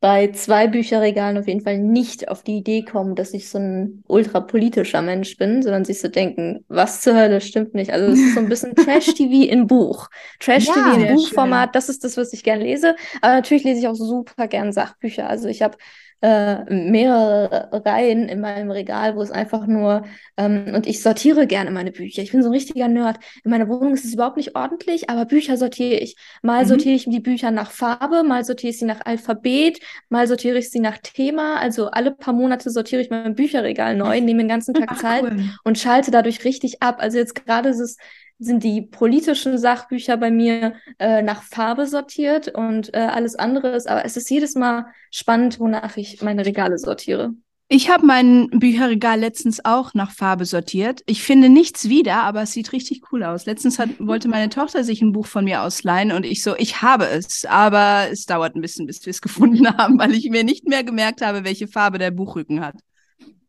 bei 0.00 0.28
zwei 0.28 0.68
Bücherregalen 0.68 1.38
auf 1.38 1.48
jeden 1.48 1.62
Fall 1.62 1.78
nicht 1.78 2.28
auf 2.28 2.44
die 2.44 2.58
Idee 2.58 2.84
kommen, 2.84 3.16
dass 3.16 3.34
ich 3.34 3.48
so 3.48 3.58
ein 3.58 4.04
ultrapolitischer 4.06 5.02
Mensch 5.02 5.36
bin, 5.36 5.60
sondern 5.62 5.84
sich 5.84 6.00
so 6.00 6.06
denken, 6.06 6.64
was 6.68 7.00
zur 7.00 7.16
Hölle 7.16 7.40
stimmt 7.40 7.74
nicht. 7.74 7.92
Also 7.92 8.12
es 8.12 8.20
ist 8.20 8.34
so 8.34 8.40
ein 8.40 8.48
bisschen 8.48 8.74
Trash-TV 8.76 9.50
in 9.50 9.66
Buch. 9.66 10.08
Trash-TV 10.38 10.78
ja, 10.78 10.94
in 11.08 11.14
Buchformat, 11.16 11.74
das 11.74 11.88
ist 11.88 12.04
das, 12.04 12.16
was 12.16 12.32
ich 12.32 12.44
gern 12.44 12.60
lese. 12.60 12.94
Aber 13.22 13.34
natürlich 13.34 13.64
lese 13.64 13.80
ich 13.80 13.88
auch 13.88 13.96
super 13.96 14.46
gern 14.46 14.72
Sachbücher. 14.72 15.28
Also 15.28 15.48
ich 15.48 15.62
habe 15.62 15.76
äh, 16.20 16.64
mehrere 16.72 17.68
Reihen 17.84 18.28
in 18.28 18.40
meinem 18.40 18.70
Regal, 18.70 19.16
wo 19.16 19.22
es 19.22 19.30
einfach 19.30 19.66
nur, 19.66 20.04
ähm, 20.36 20.72
und 20.74 20.86
ich 20.86 21.02
sortiere 21.02 21.46
gerne 21.46 21.70
meine 21.70 21.92
Bücher. 21.92 22.22
Ich 22.22 22.32
bin 22.32 22.42
so 22.42 22.48
ein 22.48 22.54
richtiger 22.54 22.88
Nerd. 22.88 23.18
In 23.44 23.50
meiner 23.50 23.68
Wohnung 23.68 23.94
ist 23.94 24.04
es 24.04 24.14
überhaupt 24.14 24.36
nicht 24.36 24.56
ordentlich, 24.56 25.10
aber 25.10 25.26
Bücher 25.26 25.56
sortiere 25.56 26.00
ich. 26.00 26.16
Mal 26.42 26.64
mhm. 26.64 26.68
sortiere 26.68 26.94
ich 26.96 27.04
die 27.04 27.20
Bücher 27.20 27.50
nach 27.50 27.70
Farbe, 27.70 28.24
mal 28.24 28.44
sortiere 28.44 28.70
ich 28.70 28.78
sie 28.78 28.84
nach 28.84 29.00
Alphabet, 29.04 29.78
mal 30.08 30.26
sortiere 30.26 30.58
ich 30.58 30.70
sie 30.70 30.80
nach 30.80 30.98
Thema. 30.98 31.60
Also 31.60 31.88
alle 31.88 32.10
paar 32.10 32.34
Monate 32.34 32.70
sortiere 32.70 33.00
ich 33.00 33.10
mein 33.10 33.34
Bücherregal 33.34 33.96
neu, 33.96 34.20
nehme 34.20 34.42
den 34.42 34.48
ganzen 34.48 34.74
Tag 34.74 34.98
Zeit 34.98 35.22
cool. 35.22 35.50
und 35.64 35.78
schalte 35.78 36.10
dadurch 36.10 36.44
richtig 36.44 36.82
ab. 36.82 36.96
Also 36.98 37.18
jetzt 37.18 37.34
gerade 37.34 37.68
ist 37.68 37.80
es 37.80 37.96
sind 38.38 38.62
die 38.62 38.82
politischen 38.82 39.58
Sachbücher 39.58 40.16
bei 40.16 40.30
mir 40.30 40.74
äh, 40.98 41.22
nach 41.22 41.42
Farbe 41.42 41.86
sortiert 41.86 42.48
und 42.48 42.94
äh, 42.94 42.98
alles 42.98 43.34
andere 43.34 43.70
ist, 43.70 43.88
aber 43.88 44.04
es 44.04 44.16
ist 44.16 44.30
jedes 44.30 44.54
Mal 44.54 44.86
spannend, 45.10 45.58
wonach 45.58 45.96
ich 45.96 46.22
meine 46.22 46.46
Regale 46.46 46.78
sortiere. 46.78 47.34
Ich 47.70 47.90
habe 47.90 48.06
mein 48.06 48.48
Bücherregal 48.48 49.20
letztens 49.20 49.62
auch 49.62 49.92
nach 49.92 50.10
Farbe 50.10 50.46
sortiert. 50.46 51.02
Ich 51.04 51.22
finde 51.22 51.50
nichts 51.50 51.90
wieder, 51.90 52.22
aber 52.22 52.42
es 52.42 52.52
sieht 52.52 52.72
richtig 52.72 53.12
cool 53.12 53.22
aus. 53.22 53.44
Letztens 53.44 53.78
hat, 53.78 53.90
wollte 53.98 54.28
meine 54.28 54.48
Tochter 54.48 54.84
sich 54.84 55.02
ein 55.02 55.12
Buch 55.12 55.26
von 55.26 55.44
mir 55.44 55.62
ausleihen 55.62 56.12
und 56.12 56.24
ich 56.24 56.42
so, 56.42 56.56
ich 56.56 56.80
habe 56.80 57.06
es, 57.06 57.44
aber 57.44 58.06
es 58.10 58.24
dauert 58.24 58.56
ein 58.56 58.62
bisschen, 58.62 58.86
bis 58.86 59.04
wir 59.04 59.10
es 59.10 59.20
gefunden 59.22 59.68
haben, 59.76 59.98
weil 59.98 60.14
ich 60.14 60.30
mir 60.30 60.44
nicht 60.44 60.66
mehr 60.66 60.82
gemerkt 60.82 61.20
habe, 61.20 61.44
welche 61.44 61.68
Farbe 61.68 61.98
der 61.98 62.10
Buchrücken 62.10 62.60
hat. 62.60 62.76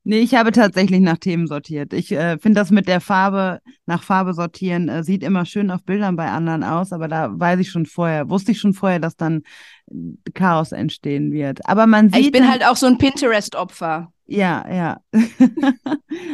Nee, 0.04 0.20
ich 0.20 0.34
habe 0.34 0.52
tatsächlich 0.52 1.02
nach 1.02 1.18
Themen 1.18 1.46
sortiert. 1.46 1.94
Ich 1.94 2.12
äh, 2.12 2.38
finde 2.40 2.60
das 2.62 2.72
mit 2.72 2.88
der 2.88 3.02
Farbe, 3.02 3.60
nach 3.86 4.02
Farbe 4.02 4.34
sortieren, 4.34 4.88
äh, 4.88 5.04
sieht 5.04 5.24
immer 5.24 5.46
schön 5.46 5.70
auf 5.72 5.84
Bildern 5.84 6.16
bei 6.16 6.30
anderen 6.30 6.64
aus, 6.64 6.94
aber 6.94 7.08
da 7.08 7.30
weiß 7.32 7.60
ich 7.60 7.70
schon 7.70 7.86
vorher, 7.86 8.30
wusste 8.30 8.52
ich 8.54 8.60
schon 8.60 8.74
vorher, 8.74 9.00
dass 9.00 9.18
dann 9.18 9.44
äh, 9.92 10.32
Chaos 10.34 10.72
entstehen 10.72 11.32
wird. 11.32 11.68
Aber 11.68 11.86
man 11.86 12.10
sieht. 12.10 12.22
Ich 12.22 12.32
bin 12.32 12.44
dann, 12.44 12.52
halt 12.52 12.66
auch 12.66 12.78
so 12.78 12.86
ein 12.86 12.98
Pinterest-Opfer. 12.98 14.12
Ja, 14.26 14.66
ja. 14.72 15.02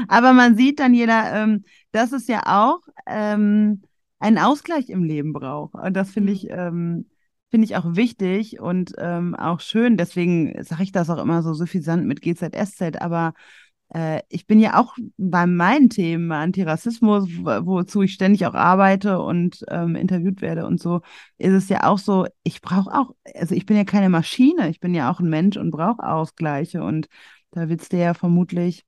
aber 0.08 0.34
man 0.34 0.56
sieht 0.56 0.80
dann 0.80 0.94
jeder, 0.94 1.34
ähm, 1.34 1.64
dass 1.92 2.12
es 2.12 2.28
ja 2.28 2.44
auch 2.46 2.82
ähm, 3.08 3.82
einen 4.20 4.38
Ausgleich 4.38 4.90
im 4.90 5.04
Leben 5.04 5.34
braucht. 5.34 5.74
Und 5.74 5.94
das 5.94 6.12
finde 6.12 6.32
mhm. 6.32 6.36
ich. 6.36 6.50
Ähm, 6.50 7.06
finde 7.56 7.68
ich 7.68 7.78
auch 7.78 7.96
wichtig 7.96 8.60
und 8.60 8.96
ähm, 8.98 9.34
auch 9.34 9.62
schön. 9.62 9.96
Deswegen 9.96 10.62
sage 10.66 10.84
ich 10.84 10.92
das 10.92 11.10
auch 11.10 11.24
immer 11.24 11.42
so 11.42 11.54
suffisant 11.54 12.06
mit 12.06 12.22
GZSZ. 12.22 12.98
Aber 13.00 13.34
äh, 13.94 14.20
ich 14.28 14.46
bin 14.46 14.60
ja 14.60 14.78
auch 14.78 14.98
bei 15.16 15.48
meinen 15.48 15.90
Themen 15.90 16.34
Antirassismus, 16.34 17.30
wozu 17.30 18.02
ich 18.02 18.12
ständig 18.12 18.46
auch 18.46 18.56
arbeite 18.56 19.22
und 19.22 19.64
ähm, 19.70 19.96
interviewt 19.96 20.42
werde 20.42 20.66
und 20.66 20.82
so, 20.82 21.00
ist 21.38 21.54
es 21.54 21.70
ja 21.70 21.86
auch 21.86 21.98
so, 21.98 22.28
ich 22.44 22.60
brauche 22.60 22.92
auch, 22.94 23.16
also 23.36 23.56
ich 23.56 23.66
bin 23.66 23.78
ja 23.78 23.86
keine 23.86 24.10
Maschine, 24.10 24.68
ich 24.68 24.82
bin 24.82 24.94
ja 24.94 25.10
auch 25.10 25.22
ein 25.22 25.30
Mensch 25.30 25.56
und 25.56 25.72
brauche 25.72 26.04
Ausgleiche. 26.04 26.84
Und 26.84 27.08
da 27.52 27.70
wird 27.70 27.84
es 27.84 27.88
dir 27.88 28.00
ja 28.00 28.14
vermutlich 28.14 28.84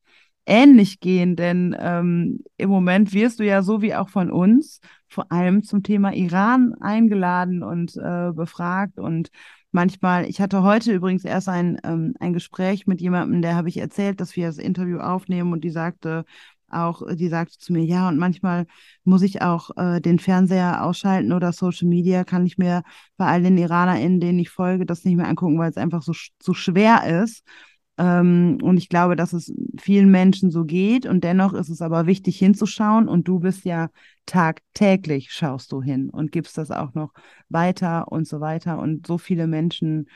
ähnlich 0.47 0.99
gehen, 0.99 1.35
denn 1.35 1.75
ähm, 1.79 2.39
im 2.57 2.69
Moment 2.69 3.13
wirst 3.13 3.39
du 3.39 3.45
ja 3.45 3.61
so 3.61 3.81
wie 3.81 3.93
auch 3.93 4.09
von 4.09 4.31
uns 4.31 4.79
vor 5.07 5.31
allem 5.31 5.63
zum 5.63 5.83
Thema 5.83 6.13
Iran 6.13 6.73
eingeladen 6.79 7.63
und 7.63 7.95
äh, 7.97 8.31
befragt 8.33 8.97
und 8.99 9.29
manchmal, 9.71 10.25
ich 10.25 10.41
hatte 10.41 10.63
heute 10.63 10.93
übrigens 10.93 11.25
erst 11.25 11.49
ein, 11.49 11.79
ähm, 11.83 12.13
ein 12.19 12.33
Gespräch 12.33 12.87
mit 12.87 13.01
jemandem, 13.01 13.41
der 13.41 13.55
habe 13.55 13.69
ich 13.69 13.77
erzählt, 13.77 14.21
dass 14.21 14.35
wir 14.35 14.47
das 14.47 14.57
Interview 14.57 14.99
aufnehmen 14.99 15.53
und 15.53 15.63
die 15.63 15.69
sagte, 15.69 16.25
auch, 16.69 17.01
die 17.15 17.29
sagte 17.29 17.57
zu 17.57 17.73
mir, 17.73 17.83
ja, 17.83 18.09
und 18.09 18.17
manchmal 18.17 18.65
muss 19.03 19.21
ich 19.21 19.41
auch 19.41 19.69
äh, 19.77 20.01
den 20.01 20.19
Fernseher 20.19 20.83
ausschalten 20.83 21.31
oder 21.31 21.53
Social 21.53 21.87
Media, 21.87 22.23
kann 22.23 22.45
ich 22.45 22.57
mir 22.57 22.83
bei 23.15 23.25
all 23.25 23.41
den 23.41 23.57
IranerInnen, 23.57 24.19
denen 24.19 24.39
ich 24.39 24.49
folge, 24.49 24.85
das 24.85 25.05
nicht 25.05 25.15
mehr 25.15 25.27
angucken, 25.27 25.59
weil 25.59 25.69
es 25.69 25.77
einfach 25.77 26.01
so, 26.01 26.13
so 26.41 26.53
schwer 26.53 27.21
ist. 27.23 27.43
Ähm, 27.97 28.59
und 28.61 28.77
ich 28.77 28.89
glaube, 28.89 29.15
dass 29.15 29.33
es 29.33 29.53
vielen 29.79 30.11
Menschen 30.11 30.51
so 30.51 30.65
geht. 30.65 31.05
Und 31.05 31.23
dennoch 31.23 31.53
ist 31.53 31.69
es 31.69 31.81
aber 31.81 32.05
wichtig 32.05 32.37
hinzuschauen. 32.37 33.07
Und 33.07 33.27
du 33.27 33.39
bist 33.39 33.65
ja 33.65 33.89
tagtäglich 34.25 35.31
schaust 35.31 35.71
du 35.71 35.81
hin 35.81 36.09
und 36.09 36.31
gibst 36.31 36.57
das 36.57 36.69
auch 36.71 36.93
noch 36.93 37.13
weiter 37.49 38.11
und 38.11 38.27
so 38.27 38.39
weiter. 38.39 38.79
Und 38.79 39.07
so 39.07 39.17
viele 39.17 39.47
Menschen 39.47 40.07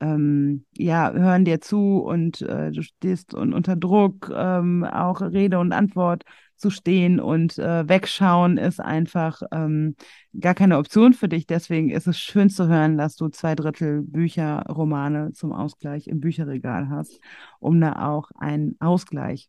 ähm, 0.00 0.64
ja, 0.76 1.12
hören 1.12 1.44
dir 1.44 1.60
zu 1.60 1.98
und 1.98 2.42
äh, 2.42 2.70
du 2.70 2.82
stehst 2.82 3.34
und 3.34 3.52
unter 3.52 3.76
Druck, 3.76 4.30
ähm, 4.34 4.84
auch 4.84 5.20
Rede 5.20 5.58
und 5.58 5.72
Antwort 5.72 6.24
zu 6.60 6.70
stehen 6.70 7.20
und 7.20 7.58
äh, 7.58 7.88
wegschauen 7.88 8.58
ist 8.58 8.80
einfach 8.80 9.42
ähm, 9.50 9.96
gar 10.38 10.54
keine 10.54 10.78
Option 10.78 11.14
für 11.14 11.28
dich. 11.28 11.46
Deswegen 11.46 11.90
ist 11.90 12.06
es 12.06 12.18
schön 12.18 12.50
zu 12.50 12.68
hören, 12.68 12.98
dass 12.98 13.16
du 13.16 13.28
zwei 13.28 13.54
Drittel 13.54 14.02
Bücher, 14.02 14.64
Romane 14.68 15.32
zum 15.32 15.52
Ausgleich 15.52 16.06
im 16.06 16.20
Bücherregal 16.20 16.90
hast, 16.90 17.18
um 17.58 17.80
da 17.80 18.06
auch 18.08 18.30
einen 18.36 18.76
Ausgleich 18.78 19.48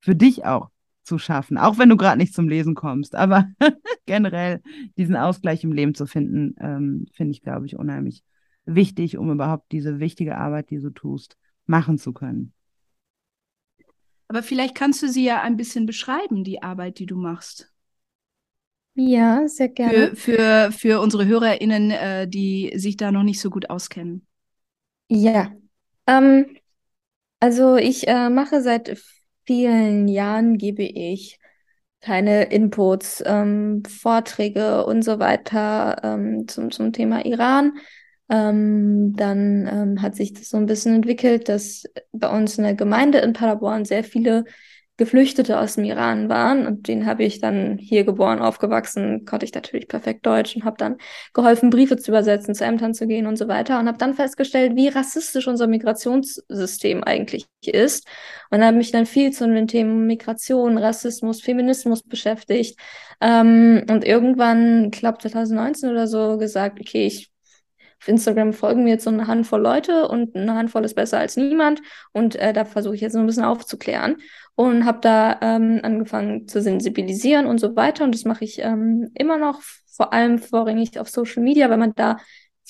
für 0.00 0.16
dich 0.16 0.44
auch 0.44 0.70
zu 1.04 1.18
schaffen, 1.18 1.56
auch 1.56 1.78
wenn 1.78 1.88
du 1.88 1.96
gerade 1.96 2.18
nicht 2.18 2.34
zum 2.34 2.48
Lesen 2.48 2.74
kommst. 2.74 3.14
Aber 3.14 3.48
generell 4.06 4.60
diesen 4.96 5.16
Ausgleich 5.16 5.62
im 5.62 5.72
Leben 5.72 5.94
zu 5.94 6.06
finden, 6.06 6.54
ähm, 6.58 7.06
finde 7.12 7.30
ich, 7.32 7.42
glaube 7.42 7.66
ich, 7.66 7.76
unheimlich 7.76 8.24
wichtig, 8.64 9.18
um 9.18 9.30
überhaupt 9.30 9.70
diese 9.72 10.00
wichtige 10.00 10.36
Arbeit, 10.36 10.70
die 10.70 10.78
du 10.78 10.90
tust, 10.90 11.36
machen 11.66 11.96
zu 11.96 12.12
können. 12.12 12.52
Aber 14.30 14.44
vielleicht 14.44 14.76
kannst 14.76 15.02
du 15.02 15.08
sie 15.08 15.24
ja 15.24 15.42
ein 15.42 15.56
bisschen 15.56 15.86
beschreiben, 15.86 16.44
die 16.44 16.62
Arbeit, 16.62 17.00
die 17.00 17.06
du 17.06 17.16
machst. 17.16 17.72
Ja, 18.94 19.48
sehr 19.48 19.68
gerne. 19.70 20.14
Für, 20.14 20.16
für, 20.16 20.72
für 20.72 21.00
unsere 21.00 21.26
HörerInnen, 21.26 21.90
äh, 21.90 22.28
die 22.28 22.70
sich 22.76 22.96
da 22.96 23.10
noch 23.10 23.24
nicht 23.24 23.40
so 23.40 23.50
gut 23.50 23.70
auskennen. 23.70 24.24
Ja. 25.08 25.50
Ähm, 26.06 26.46
also 27.40 27.74
ich 27.74 28.06
äh, 28.06 28.30
mache 28.30 28.62
seit 28.62 29.02
vielen 29.46 30.06
Jahren, 30.06 30.58
gebe 30.58 30.84
ich 30.84 31.40
kleine 32.00 32.44
Inputs, 32.44 33.24
ähm, 33.26 33.82
Vorträge 33.84 34.86
und 34.86 35.02
so 35.02 35.18
weiter 35.18 35.96
ähm, 36.04 36.46
zum, 36.46 36.70
zum 36.70 36.92
Thema 36.92 37.24
Iran. 37.26 37.72
Ähm, 38.30 39.14
dann 39.16 39.68
ähm, 39.70 40.02
hat 40.02 40.14
sich 40.14 40.32
das 40.32 40.48
so 40.50 40.56
ein 40.56 40.66
bisschen 40.66 40.94
entwickelt, 40.94 41.48
dass 41.48 41.84
bei 42.12 42.28
uns 42.28 42.56
in 42.58 42.64
der 42.64 42.74
Gemeinde 42.74 43.18
in 43.18 43.32
Paderborn 43.32 43.84
sehr 43.84 44.04
viele 44.04 44.44
Geflüchtete 45.00 45.58
aus 45.58 45.76
dem 45.76 45.84
Iran 45.84 46.28
waren. 46.28 46.66
Und 46.66 46.86
den 46.86 47.06
habe 47.06 47.24
ich 47.24 47.40
dann 47.40 47.78
hier 47.78 48.04
geboren, 48.04 48.38
aufgewachsen, 48.38 49.24
konnte 49.24 49.46
ich 49.46 49.54
natürlich 49.54 49.88
perfekt 49.88 50.26
Deutsch 50.26 50.54
und 50.54 50.64
habe 50.64 50.76
dann 50.76 50.98
geholfen, 51.32 51.70
Briefe 51.70 51.96
zu 51.96 52.10
übersetzen, 52.10 52.54
zu 52.54 52.64
Ämtern 52.66 52.92
zu 52.92 53.06
gehen 53.06 53.26
und 53.26 53.36
so 53.36 53.48
weiter. 53.48 53.80
Und 53.80 53.88
habe 53.88 53.96
dann 53.96 54.12
festgestellt, 54.12 54.76
wie 54.76 54.88
rassistisch 54.88 55.48
unser 55.48 55.68
Migrationssystem 55.68 57.02
eigentlich 57.02 57.46
ist. 57.64 58.06
Und 58.50 58.62
habe 58.62 58.76
mich 58.76 58.92
dann 58.92 59.06
viel 59.06 59.32
zu 59.32 59.48
den 59.48 59.66
Themen 59.66 60.06
Migration, 60.06 60.76
Rassismus, 60.76 61.40
Feminismus 61.40 62.02
beschäftigt. 62.02 62.78
Ähm, 63.22 63.86
und 63.90 64.04
irgendwann, 64.04 64.90
ich 64.92 65.00
glaube 65.00 65.16
2019 65.18 65.90
oder 65.90 66.06
so, 66.06 66.36
gesagt, 66.36 66.78
okay, 66.78 67.06
ich 67.06 67.29
auf 68.00 68.08
Instagram 68.08 68.54
folgen 68.54 68.84
mir 68.84 68.90
jetzt 68.90 69.04
so 69.04 69.10
eine 69.10 69.26
Handvoll 69.26 69.60
Leute 69.60 70.08
und 70.08 70.34
eine 70.34 70.54
Handvoll 70.54 70.84
ist 70.84 70.94
besser 70.94 71.18
als 71.18 71.36
niemand. 71.36 71.82
Und 72.12 72.34
äh, 72.36 72.54
da 72.54 72.64
versuche 72.64 72.94
ich 72.94 73.02
jetzt 73.02 73.12
so 73.12 73.18
ein 73.18 73.26
bisschen 73.26 73.44
aufzuklären 73.44 74.16
und 74.54 74.86
habe 74.86 75.00
da 75.02 75.38
ähm, 75.42 75.80
angefangen 75.82 76.48
zu 76.48 76.62
sensibilisieren 76.62 77.46
und 77.46 77.58
so 77.58 77.76
weiter. 77.76 78.04
Und 78.04 78.14
das 78.14 78.24
mache 78.24 78.44
ich 78.44 78.58
ähm, 78.60 79.10
immer 79.14 79.36
noch, 79.36 79.60
vor 79.60 80.14
allem 80.14 80.38
vorrangig 80.38 80.98
auf 80.98 81.10
Social 81.10 81.42
Media, 81.42 81.68
weil 81.68 81.76
man 81.76 81.92
da 81.94 82.16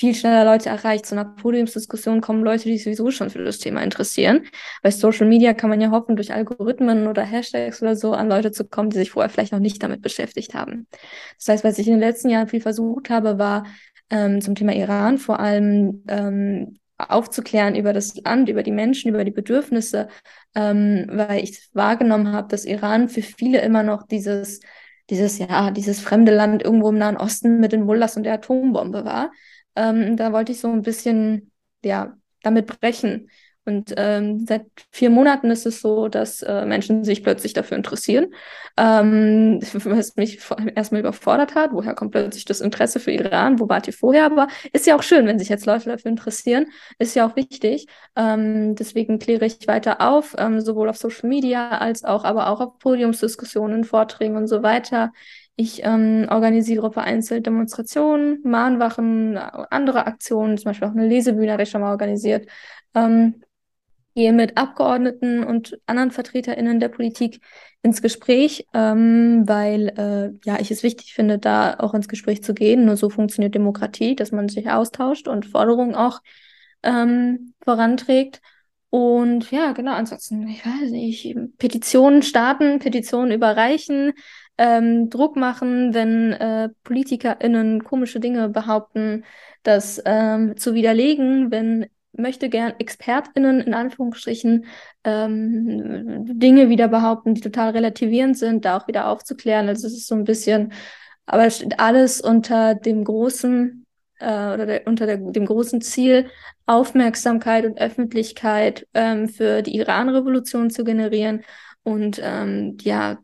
viel 0.01 0.15
schneller 0.15 0.47
Leute 0.47 0.71
erreicht. 0.71 1.05
Zu 1.05 1.15
einer 1.15 1.27
Podiumsdiskussion 1.27 2.23
kommen 2.23 2.43
Leute, 2.43 2.65
die 2.65 2.79
sowieso 2.79 3.11
schon 3.11 3.29
für 3.29 3.45
das 3.45 3.59
Thema 3.59 3.83
interessieren. 3.83 4.47
Bei 4.83 4.91
Social 4.91 5.29
Media 5.29 5.53
kann 5.53 5.69
man 5.69 5.79
ja 5.81 5.91
hoffen, 5.91 6.17
durch 6.17 6.33
Algorithmen 6.33 7.07
oder 7.07 7.23
Hashtags 7.23 7.83
oder 7.83 7.95
so 7.95 8.15
an 8.15 8.29
Leute 8.29 8.51
zu 8.51 8.67
kommen, 8.67 8.89
die 8.89 8.97
sich 8.97 9.11
vorher 9.11 9.29
vielleicht 9.29 9.53
noch 9.53 9.61
nicht 9.61 9.83
damit 9.83 10.01
beschäftigt 10.01 10.55
haben. 10.55 10.87
Das 11.37 11.49
heißt, 11.49 11.65
was 11.65 11.79
ich 11.79 11.87
in 11.87 11.93
den 11.93 12.01
letzten 12.01 12.31
Jahren 12.31 12.49
viel 12.49 12.63
versucht 12.63 13.11
habe, 13.11 13.39
war 13.39 13.67
ähm, 14.11 14.41
zum 14.41 14.55
Thema 14.55 14.75
Iran 14.75 15.19
vor 15.19 15.41
allem 15.41 16.05
ähm, 16.09 16.79
aufzuklären 16.99 17.75
über 17.75 17.93
das 17.93 18.17
Land, 18.17 18.49
über 18.49 18.63
die 18.63 18.73
Menschen, 18.73 19.09
über 19.09 19.25
die 19.25 19.31
Bedürfnisse, 19.31 20.09
ähm, 20.55 21.07
weil 21.09 21.43
ich 21.43 21.71
wahrgenommen 21.73 22.33
habe, 22.33 22.49
dass 22.49 22.65
Iran 22.65 23.09
für 23.09 23.23
viele 23.23 23.61
immer 23.61 23.83
noch 23.83 24.07
dieses, 24.07 24.61
dieses, 25.09 25.39
ja, 25.39 25.71
dieses 25.71 26.01
fremde 26.01 26.35
Land 26.35 26.63
irgendwo 26.63 26.91
im 26.91 26.99
Nahen 26.99 27.17
Osten 27.17 27.59
mit 27.61 27.73
den 27.73 27.85
Mullahs 27.85 28.17
und 28.17 28.25
der 28.25 28.35
Atombombe 28.35 29.05
war. 29.05 29.33
Ähm, 29.77 30.17
da 30.17 30.33
wollte 30.33 30.53
ich 30.53 30.61
so 30.61 30.71
ein 30.71 30.83
bisschen, 30.83 31.53
ja, 31.85 32.15
damit 32.43 32.67
brechen 32.67 33.31
und 33.71 33.95
ähm, 33.97 34.45
seit 34.47 34.67
vier 34.91 35.11
Monaten 35.11 35.51
ist 35.51 35.65
es 35.65 35.81
so, 35.81 36.09
dass 36.09 36.43
äh, 36.43 36.67
Menschen 36.67 37.05
sich 37.05 37.23
plötzlich 37.23 37.53
dafür 37.53 37.77
interessieren, 37.77 38.35
ähm, 38.77 39.61
was 39.73 40.17
mich 40.17 40.41
erstmal 40.75 41.01
überfordert 41.01 41.55
hat. 41.55 41.73
Woher 41.73 41.95
kommt 41.95 42.11
plötzlich 42.11 42.45
das 42.45 42.61
Interesse 42.61 42.99
für 42.99 43.13
Iran? 43.13 43.61
Wo 43.61 43.69
wart 43.69 43.87
ihr 43.87 43.93
vorher? 43.93 44.25
Aber 44.25 44.49
ist 44.73 44.87
ja 44.87 44.97
auch 44.97 45.05
schön, 45.05 45.27
wenn 45.27 45.39
sich 45.39 45.49
jetzt 45.49 45.67
Leute 45.67 45.89
dafür 45.89 46.11
interessieren. 46.11 46.67
Ist 46.99 47.15
ja 47.15 47.29
auch 47.29 47.37
wichtig. 47.37 47.87
Ähm, 48.17 48.75
deswegen 48.75 49.21
kläre 49.21 49.47
ich 49.47 49.69
weiter 49.69 50.01
auf, 50.01 50.35
ähm, 50.37 50.61
sowohl 50.61 50.89
auf 50.89 50.97
Social 50.97 51.29
Media 51.29 51.71
als 51.79 52.05
auch, 52.05 52.25
aber 52.25 52.49
auch 52.49 52.61
auf 52.61 52.79
Podiumsdiskussionen, 52.79 53.85
Vorträgen 53.85 54.37
und 54.37 54.49
so 54.49 54.65
weiter. 54.65 55.13
Ich 55.55 55.83
ähm, 55.85 56.27
organisiere 56.31 56.91
vereinzelt 56.91 57.45
Demonstrationen, 57.47 58.41
Mahnwachen, 58.45 59.37
andere 59.37 60.07
Aktionen, 60.07 60.57
zum 60.57 60.71
Beispiel 60.71 60.89
auch 60.89 60.93
eine 60.93 61.07
Lesebühne 61.07 61.53
habe 61.53 61.65
ich 61.65 61.71
schon 61.71 61.83
mal 61.83 61.91
organisiert. 61.91 62.49
Ähm, 62.95 63.43
gehe 64.21 64.35
mit 64.35 64.59
Abgeordneten 64.59 65.43
und 65.43 65.79
anderen 65.87 66.11
VertreterInnen 66.11 66.79
der 66.79 66.89
Politik 66.89 67.41
ins 67.81 68.03
Gespräch, 68.03 68.67
ähm, 68.75 69.45
weil 69.47 69.89
äh, 69.97 70.39
ja 70.47 70.61
ich 70.61 70.71
es 70.71 70.83
wichtig 70.83 71.15
finde, 71.15 71.39
da 71.39 71.77
auch 71.79 71.95
ins 71.95 72.07
Gespräch 72.07 72.43
zu 72.43 72.53
gehen. 72.53 72.85
Nur 72.85 72.99
so 72.99 73.09
funktioniert 73.09 73.55
Demokratie, 73.55 74.15
dass 74.15 74.31
man 74.31 74.51
sich 74.51 74.69
austauscht 74.69 75.27
und 75.27 75.47
Forderungen 75.47 75.95
auch 75.95 76.21
ähm, 76.83 77.55
voranträgt. 77.65 78.43
Und 78.91 79.51
ja, 79.53 79.73
genau, 79.73 79.93
ansonsten, 79.93 80.47
ich 80.49 80.67
weiß 80.67 80.91
nicht, 80.91 81.35
Petitionen 81.57 82.23
starten, 82.23 82.79
Petitionen 82.79 83.33
überreichen, 83.33 84.13
ähm, 84.59 85.09
Druck 85.09 85.37
machen, 85.37 85.95
wenn 85.95 86.33
äh, 86.33 86.69
PolitikerInnen 86.85 87.85
komische 87.85 88.21
Dinge 88.21 88.51
behaupten, 88.51 89.25
das 89.63 90.03
ähm, 90.05 90.59
zu 90.59 90.75
widerlegen, 90.75 91.51
wenn 91.51 91.87
möchte 92.21 92.49
gern 92.49 92.75
ExpertInnen 92.79 93.61
in 93.61 93.75
Anführungsstrichen 93.75 94.67
ähm, 95.05 96.25
Dinge 96.39 96.69
wieder 96.69 96.89
behaupten, 96.89 97.35
die 97.35 97.41
total 97.41 97.71
relativierend 97.71 98.39
sind, 98.39 98.65
da 98.65 98.77
auch 98.77 98.89
wieder 98.89 99.09
aufzuklären. 99.09 99.69
Also 99.69 99.87
es 99.87 99.95
ist 99.95 100.07
so 100.07 100.15
ein 100.15 100.25
bisschen, 100.25 100.73
aber 101.27 101.47
es 101.47 101.57
steht 101.57 101.81
alles 101.81 102.21
unter 102.21 102.75
dem 102.75 103.05
großen 103.05 103.87
äh, 104.21 104.25
oder 104.25 104.67
der, 104.67 104.87
unter 104.87 105.07
der, 105.07 105.17
dem 105.17 105.47
großen 105.47 105.81
Ziel, 105.81 106.31
Aufmerksamkeit 106.67 107.65
und 107.65 107.81
Öffentlichkeit 107.81 108.87
ähm, 108.95 109.29
für 109.29 109.63
die 109.63 109.77
Iran-Revolution 109.77 110.71
zu 110.71 110.85
generieren 110.85 111.43
und 111.83 112.21
ähm, 112.23 112.77
ja, 112.83 113.19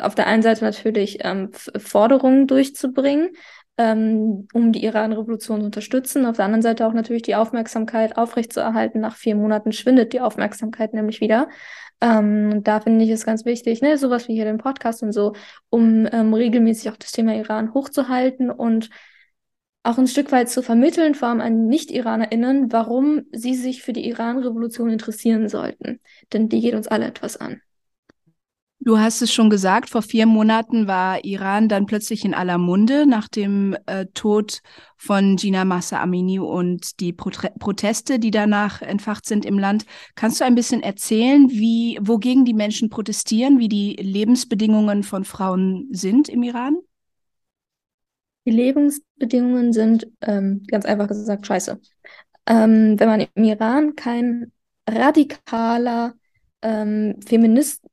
auf 0.00 0.14
der 0.14 0.26
einen 0.26 0.42
Seite 0.42 0.64
natürlich 0.64 1.18
ähm, 1.22 1.50
Forderungen 1.52 2.46
durchzubringen, 2.46 3.30
ähm, 3.78 4.46
um 4.52 4.72
die 4.72 4.84
Iran-Revolution 4.84 5.60
zu 5.60 5.66
unterstützen. 5.66 6.26
Auf 6.26 6.36
der 6.36 6.44
anderen 6.44 6.62
Seite 6.62 6.86
auch 6.86 6.92
natürlich 6.92 7.22
die 7.22 7.34
Aufmerksamkeit 7.34 8.16
aufrechtzuerhalten. 8.16 9.00
Nach 9.00 9.16
vier 9.16 9.34
Monaten 9.34 9.72
schwindet 9.72 10.12
die 10.12 10.20
Aufmerksamkeit 10.20 10.94
nämlich 10.94 11.20
wieder. 11.20 11.48
Ähm, 12.00 12.62
da 12.64 12.80
finde 12.80 13.04
ich 13.04 13.10
es 13.10 13.24
ganz 13.24 13.44
wichtig, 13.44 13.80
ne, 13.80 13.96
sowas 13.96 14.28
wie 14.28 14.34
hier 14.34 14.44
den 14.44 14.58
Podcast 14.58 15.02
und 15.02 15.12
so, 15.12 15.34
um 15.70 16.06
ähm, 16.10 16.34
regelmäßig 16.34 16.90
auch 16.90 16.96
das 16.96 17.12
Thema 17.12 17.34
Iran 17.36 17.74
hochzuhalten 17.74 18.50
und 18.50 18.90
auch 19.84 19.98
ein 19.98 20.06
Stück 20.06 20.30
weit 20.32 20.48
zu 20.48 20.62
vermitteln, 20.62 21.14
vor 21.14 21.28
allem 21.28 21.40
an 21.40 21.66
Nicht-IranerInnen, 21.66 22.72
warum 22.72 23.22
sie 23.32 23.54
sich 23.54 23.82
für 23.82 23.92
die 23.92 24.06
Iran-Revolution 24.08 24.90
interessieren 24.90 25.48
sollten. 25.48 26.00
Denn 26.32 26.48
die 26.48 26.60
geht 26.60 26.74
uns 26.74 26.88
alle 26.88 27.06
etwas 27.06 27.36
an. 27.36 27.62
Du 28.84 28.98
hast 28.98 29.22
es 29.22 29.32
schon 29.32 29.48
gesagt, 29.48 29.90
vor 29.90 30.02
vier 30.02 30.26
Monaten 30.26 30.88
war 30.88 31.24
Iran 31.24 31.68
dann 31.68 31.86
plötzlich 31.86 32.24
in 32.24 32.34
aller 32.34 32.58
Munde 32.58 33.06
nach 33.06 33.28
dem 33.28 33.76
äh, 33.86 34.06
Tod 34.06 34.60
von 34.96 35.36
Gina 35.36 35.64
Massa 35.64 36.02
Amini 36.02 36.40
und 36.40 36.98
die 36.98 37.12
Pro 37.12 37.30
Proteste, 37.60 38.18
die 38.18 38.32
danach 38.32 38.82
entfacht 38.82 39.24
sind 39.24 39.44
im 39.44 39.56
Land. 39.56 39.86
Kannst 40.16 40.40
du 40.40 40.44
ein 40.44 40.56
bisschen 40.56 40.82
erzählen, 40.82 41.48
wie, 41.48 41.96
wogegen 42.02 42.44
die 42.44 42.54
Menschen 42.54 42.90
protestieren, 42.90 43.60
wie 43.60 43.68
die 43.68 43.94
Lebensbedingungen 44.00 45.04
von 45.04 45.24
Frauen 45.24 45.86
sind 45.92 46.28
im 46.28 46.42
Iran? 46.42 46.76
Die 48.46 48.50
Lebensbedingungen 48.50 49.72
sind 49.72 50.08
ähm, 50.22 50.64
ganz 50.66 50.86
einfach 50.86 51.06
gesagt 51.06 51.46
scheiße. 51.46 51.80
Ähm, 52.46 52.98
wenn 52.98 53.08
man 53.08 53.26
im 53.32 53.44
Iran 53.44 53.94
kein 53.94 54.50
radikaler 54.90 56.14
ähm, 56.62 57.16
Feminist, 57.26 57.84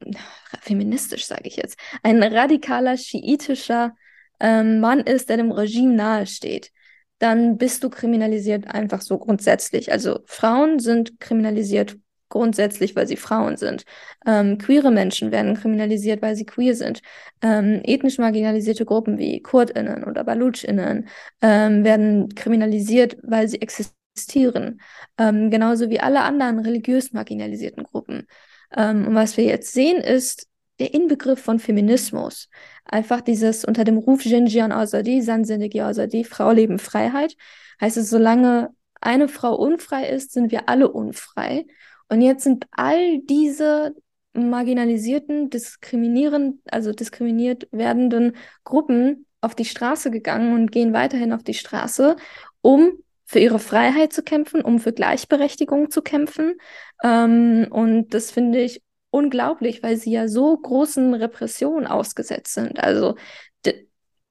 feministisch 0.61 1.25
sage 1.25 1.47
ich 1.47 1.57
jetzt, 1.57 1.77
ein 2.03 2.21
radikaler 2.23 2.97
schiitischer 2.97 3.95
ähm, 4.39 4.79
Mann 4.79 5.01
ist, 5.01 5.29
der 5.29 5.37
dem 5.37 5.51
Regime 5.51 5.93
nahesteht, 5.93 6.71
dann 7.19 7.57
bist 7.57 7.83
du 7.83 7.89
kriminalisiert 7.89 8.67
einfach 8.67 9.01
so 9.01 9.17
grundsätzlich. 9.17 9.91
Also 9.91 10.19
Frauen 10.25 10.79
sind 10.79 11.19
kriminalisiert 11.19 11.97
grundsätzlich, 12.29 12.95
weil 12.95 13.07
sie 13.07 13.17
Frauen 13.17 13.57
sind. 13.57 13.83
Ähm, 14.25 14.57
queere 14.57 14.91
Menschen 14.91 15.31
werden 15.31 15.55
kriminalisiert, 15.55 16.21
weil 16.21 16.35
sie 16.35 16.45
queer 16.45 16.75
sind. 16.75 17.01
Ähm, 17.41 17.81
ethnisch 17.83 18.19
marginalisierte 18.19 18.85
Gruppen 18.85 19.17
wie 19.17 19.41
KurdInnen 19.41 20.03
oder 20.03 20.23
BalutschInnen 20.23 21.07
ähm, 21.41 21.83
werden 21.83 22.33
kriminalisiert, 22.35 23.17
weil 23.23 23.47
sie 23.47 23.61
existieren. 23.61 24.79
Ähm, 25.17 25.49
genauso 25.49 25.89
wie 25.89 25.99
alle 25.99 26.21
anderen 26.21 26.59
religiös 26.59 27.11
marginalisierten 27.13 27.83
Gruppen. 27.83 28.27
Ähm, 28.75 29.07
und 29.07 29.15
was 29.15 29.37
wir 29.37 29.45
jetzt 29.45 29.73
sehen, 29.73 29.97
ist 29.97 30.47
der 30.79 30.93
Inbegriff 30.93 31.39
von 31.39 31.59
Feminismus. 31.59 32.49
Einfach 32.85 33.21
dieses 33.21 33.65
unter 33.65 33.83
dem 33.83 33.97
Ruf 33.97 34.23
Jinjian 34.23 34.71
Azadi, 34.71 35.21
Sansindegi 35.21 35.81
Azadi, 35.81 36.23
Frau, 36.23 36.51
Leben, 36.51 36.79
Freiheit. 36.79 37.35
Heißt 37.81 37.97
es, 37.97 38.09
solange 38.09 38.69
eine 39.01 39.27
Frau 39.27 39.55
unfrei 39.55 40.09
ist, 40.09 40.31
sind 40.31 40.51
wir 40.51 40.69
alle 40.69 40.91
unfrei. 40.91 41.65
Und 42.09 42.21
jetzt 42.21 42.43
sind 42.43 42.65
all 42.71 43.19
diese 43.19 43.95
marginalisierten, 44.33 45.49
diskriminieren, 45.49 46.61
also 46.69 46.91
diskriminiert 46.91 47.67
werdenden 47.71 48.35
Gruppen 48.63 49.25
auf 49.41 49.55
die 49.55 49.65
Straße 49.65 50.11
gegangen 50.11 50.53
und 50.53 50.71
gehen 50.71 50.93
weiterhin 50.93 51.33
auf 51.33 51.43
die 51.43 51.53
Straße, 51.53 52.15
um 52.61 52.91
für 53.29 53.37
ihre 53.37 53.59
Freiheit 53.59 54.11
zu 54.11 54.23
kämpfen, 54.23 54.61
um 54.61 54.79
für 54.79 54.91
Gleichberechtigung 54.91 55.91
zu 55.91 56.01
kämpfen. 56.01 56.55
Ähm, 57.03 57.67
und 57.69 58.15
das 58.15 58.31
finde 58.31 58.59
ich 58.59 58.81
unglaublich, 59.11 59.83
weil 59.83 59.97
sie 59.97 60.11
ja 60.11 60.27
so 60.27 60.57
großen 60.57 61.13
Repressionen 61.13 61.85
ausgesetzt 61.85 62.55
sind. 62.55 62.79
Also 62.79 63.17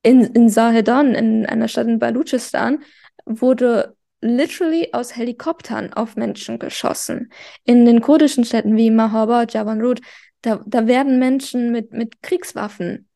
in, 0.03 0.23
in 0.23 0.49
Sahedan, 0.49 1.15
in 1.15 1.47
einer 1.47 1.69
Stadt 1.69 1.87
in 1.87 2.01
Baluchistan, 2.01 2.83
wurde 3.25 3.95
literally 4.21 4.89
aus 4.93 5.15
Helikoptern 5.15 5.93
auf 5.93 6.17
Menschen 6.17 6.59
geschossen. 6.59 7.31
In 7.63 7.85
den 7.85 8.01
kurdischen 8.01 8.45
Städten 8.45 8.77
wie 8.77 8.91
Mahaba, 8.91 9.45
Javanrud, 9.49 10.01
da, 10.43 10.61
da 10.67 10.89
werden 10.89 11.21
Menschen 11.21 11.71
mit, 11.71 11.93
mit 11.93 12.21
Kriegswaffen 12.21 13.08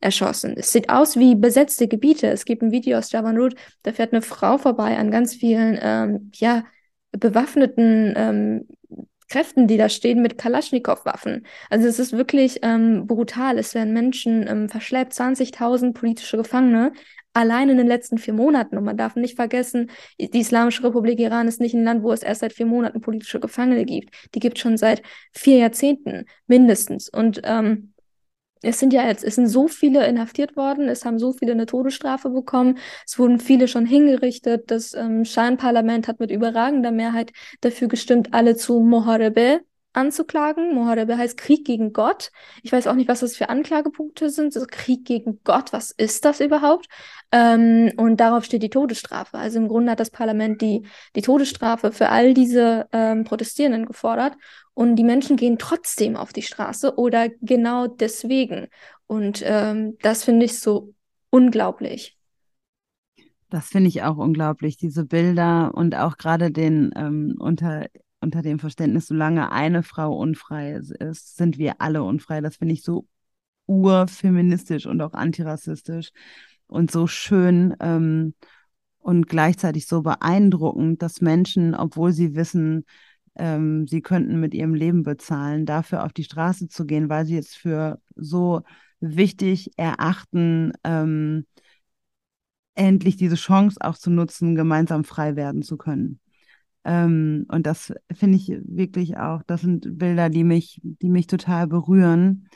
erschossen. 0.00 0.54
Es 0.56 0.72
sieht 0.72 0.90
aus 0.90 1.16
wie 1.16 1.34
besetzte 1.34 1.88
Gebiete. 1.88 2.28
Es 2.28 2.44
gibt 2.44 2.62
ein 2.62 2.70
Video 2.70 2.98
aus 2.98 3.10
Javan 3.10 3.36
Road, 3.36 3.54
da 3.82 3.92
fährt 3.92 4.12
eine 4.12 4.22
Frau 4.22 4.58
vorbei 4.58 4.96
an 4.96 5.10
ganz 5.10 5.34
vielen, 5.34 5.78
ähm, 5.80 6.30
ja, 6.34 6.64
bewaffneten 7.12 8.14
ähm, 8.16 8.68
Kräften, 9.28 9.66
die 9.66 9.76
da 9.76 9.88
stehen, 9.88 10.22
mit 10.22 10.38
Kalaschnikow-Waffen. 10.38 11.46
Also 11.68 11.86
es 11.86 11.98
ist 11.98 12.12
wirklich 12.12 12.60
ähm, 12.62 13.06
brutal. 13.06 13.58
Es 13.58 13.74
werden 13.74 13.92
Menschen 13.92 14.46
ähm, 14.48 14.68
verschleppt, 14.68 15.12
20.000 15.12 15.92
politische 15.92 16.38
Gefangene 16.38 16.92
allein 17.34 17.68
in 17.68 17.76
den 17.76 17.86
letzten 17.86 18.18
vier 18.18 18.34
Monaten. 18.34 18.76
Und 18.78 18.84
man 18.84 18.96
darf 18.96 19.16
nicht 19.16 19.36
vergessen, 19.36 19.90
die 20.18 20.40
Islamische 20.40 20.82
Republik 20.82 21.20
Iran 21.20 21.46
ist 21.46 21.60
nicht 21.60 21.74
ein 21.74 21.84
Land, 21.84 22.02
wo 22.02 22.12
es 22.12 22.22
erst 22.22 22.40
seit 22.40 22.52
vier 22.52 22.66
Monaten 22.66 23.00
politische 23.00 23.38
Gefangene 23.38 23.84
gibt. 23.84 24.14
Die 24.34 24.40
gibt 24.40 24.56
es 24.56 24.62
schon 24.62 24.76
seit 24.76 25.02
vier 25.32 25.58
Jahrzehnten 25.58 26.24
mindestens. 26.46 27.08
Und 27.08 27.40
ähm, 27.44 27.92
es 28.62 28.78
sind 28.78 28.92
ja 28.92 29.06
jetzt, 29.06 29.24
es 29.24 29.36
sind 29.36 29.48
so 29.48 29.68
viele 29.68 30.06
inhaftiert 30.06 30.56
worden, 30.56 30.88
es 30.88 31.04
haben 31.04 31.18
so 31.18 31.32
viele 31.32 31.52
eine 31.52 31.66
Todesstrafe 31.66 32.30
bekommen, 32.30 32.78
es 33.06 33.18
wurden 33.18 33.40
viele 33.40 33.68
schon 33.68 33.86
hingerichtet. 33.86 34.70
Das 34.70 34.94
ähm, 34.94 35.24
Schein-Parlament 35.24 36.08
hat 36.08 36.20
mit 36.20 36.30
überragender 36.30 36.90
Mehrheit 36.90 37.32
dafür 37.60 37.88
gestimmt, 37.88 38.34
alle 38.34 38.56
zu 38.56 38.80
Moharebe 38.80 39.60
anzuklagen. 39.92 40.74
Moharebe 40.74 41.18
heißt 41.18 41.36
Krieg 41.36 41.64
gegen 41.64 41.92
Gott. 41.92 42.30
Ich 42.62 42.72
weiß 42.72 42.86
auch 42.86 42.94
nicht, 42.94 43.08
was 43.08 43.20
das 43.20 43.36
für 43.36 43.48
Anklagepunkte 43.48 44.30
sind. 44.30 44.54
Also 44.54 44.66
Krieg 44.70 45.04
gegen 45.04 45.40
Gott, 45.44 45.72
was 45.72 45.90
ist 45.90 46.24
das 46.24 46.40
überhaupt? 46.40 46.86
Ähm, 47.30 47.92
und 47.96 48.18
darauf 48.18 48.44
steht 48.44 48.62
die 48.62 48.70
Todesstrafe. 48.70 49.36
Also 49.36 49.58
im 49.58 49.68
Grunde 49.68 49.92
hat 49.92 50.00
das 50.00 50.10
Parlament 50.10 50.62
die, 50.62 50.86
die 51.14 51.22
Todesstrafe 51.22 51.92
für 51.92 52.08
all 52.08 52.32
diese 52.32 52.88
ähm, 52.92 53.24
Protestierenden 53.24 53.86
gefordert. 53.86 54.36
Und 54.74 54.96
die 54.96 55.04
Menschen 55.04 55.36
gehen 55.36 55.58
trotzdem 55.58 56.16
auf 56.16 56.32
die 56.32 56.42
Straße 56.42 56.96
oder 56.96 57.28
genau 57.42 57.86
deswegen. 57.86 58.68
Und 59.06 59.42
ähm, 59.44 59.98
das 60.00 60.24
finde 60.24 60.46
ich 60.46 60.58
so 60.58 60.94
unglaublich. 61.30 62.16
Das 63.50 63.68
finde 63.68 63.88
ich 63.88 64.02
auch 64.02 64.18
unglaublich, 64.18 64.76
diese 64.76 65.04
Bilder 65.04 65.72
und 65.74 65.94
auch 65.96 66.18
gerade 66.18 66.50
den 66.50 66.92
ähm, 66.96 67.34
unter 67.38 67.86
unter 68.20 68.42
dem 68.42 68.58
Verständnis, 68.58 69.06
solange 69.06 69.52
eine 69.52 69.82
Frau 69.82 70.16
unfrei 70.16 70.72
ist, 70.72 71.36
sind 71.36 71.56
wir 71.58 71.80
alle 71.80 72.02
unfrei. 72.02 72.40
Das 72.40 72.56
finde 72.56 72.74
ich 72.74 72.82
so 72.82 73.06
urfeministisch 73.66 74.86
und 74.86 75.00
auch 75.02 75.12
antirassistisch 75.12 76.10
und 76.68 76.90
so 76.90 77.06
schön 77.06 77.74
ähm, 77.80 78.34
und 78.98 79.28
gleichzeitig 79.28 79.86
so 79.86 80.02
beeindruckend, 80.02 81.02
dass 81.02 81.20
Menschen, 81.20 81.74
obwohl 81.74 82.12
sie 82.12 82.34
wissen, 82.34 82.84
ähm, 83.36 83.86
sie 83.86 84.02
könnten 84.02 84.40
mit 84.40 84.54
ihrem 84.54 84.74
Leben 84.74 85.02
bezahlen, 85.02 85.66
dafür 85.66 86.04
auf 86.04 86.12
die 86.12 86.24
Straße 86.24 86.68
zu 86.68 86.86
gehen, 86.86 87.08
weil 87.08 87.26
sie 87.26 87.38
es 87.38 87.54
für 87.54 88.00
so 88.16 88.62
wichtig 89.00 89.70
erachten, 89.76 90.72
ähm, 90.84 91.46
endlich 92.74 93.16
diese 93.16 93.36
Chance 93.36 93.78
auch 93.80 93.96
zu 93.96 94.10
nutzen, 94.10 94.54
gemeinsam 94.54 95.04
frei 95.04 95.36
werden 95.36 95.62
zu 95.62 95.76
können. 95.76 96.20
Ähm, 96.84 97.46
und 97.48 97.66
das 97.66 97.92
finde 98.12 98.36
ich 98.36 98.48
wirklich 98.64 99.16
auch, 99.16 99.42
das 99.46 99.62
sind 99.62 99.98
Bilder, 99.98 100.30
die 100.30 100.44
mich, 100.44 100.80
die 100.82 101.10
mich 101.10 101.26
total 101.26 101.66
berühren. 101.66 102.48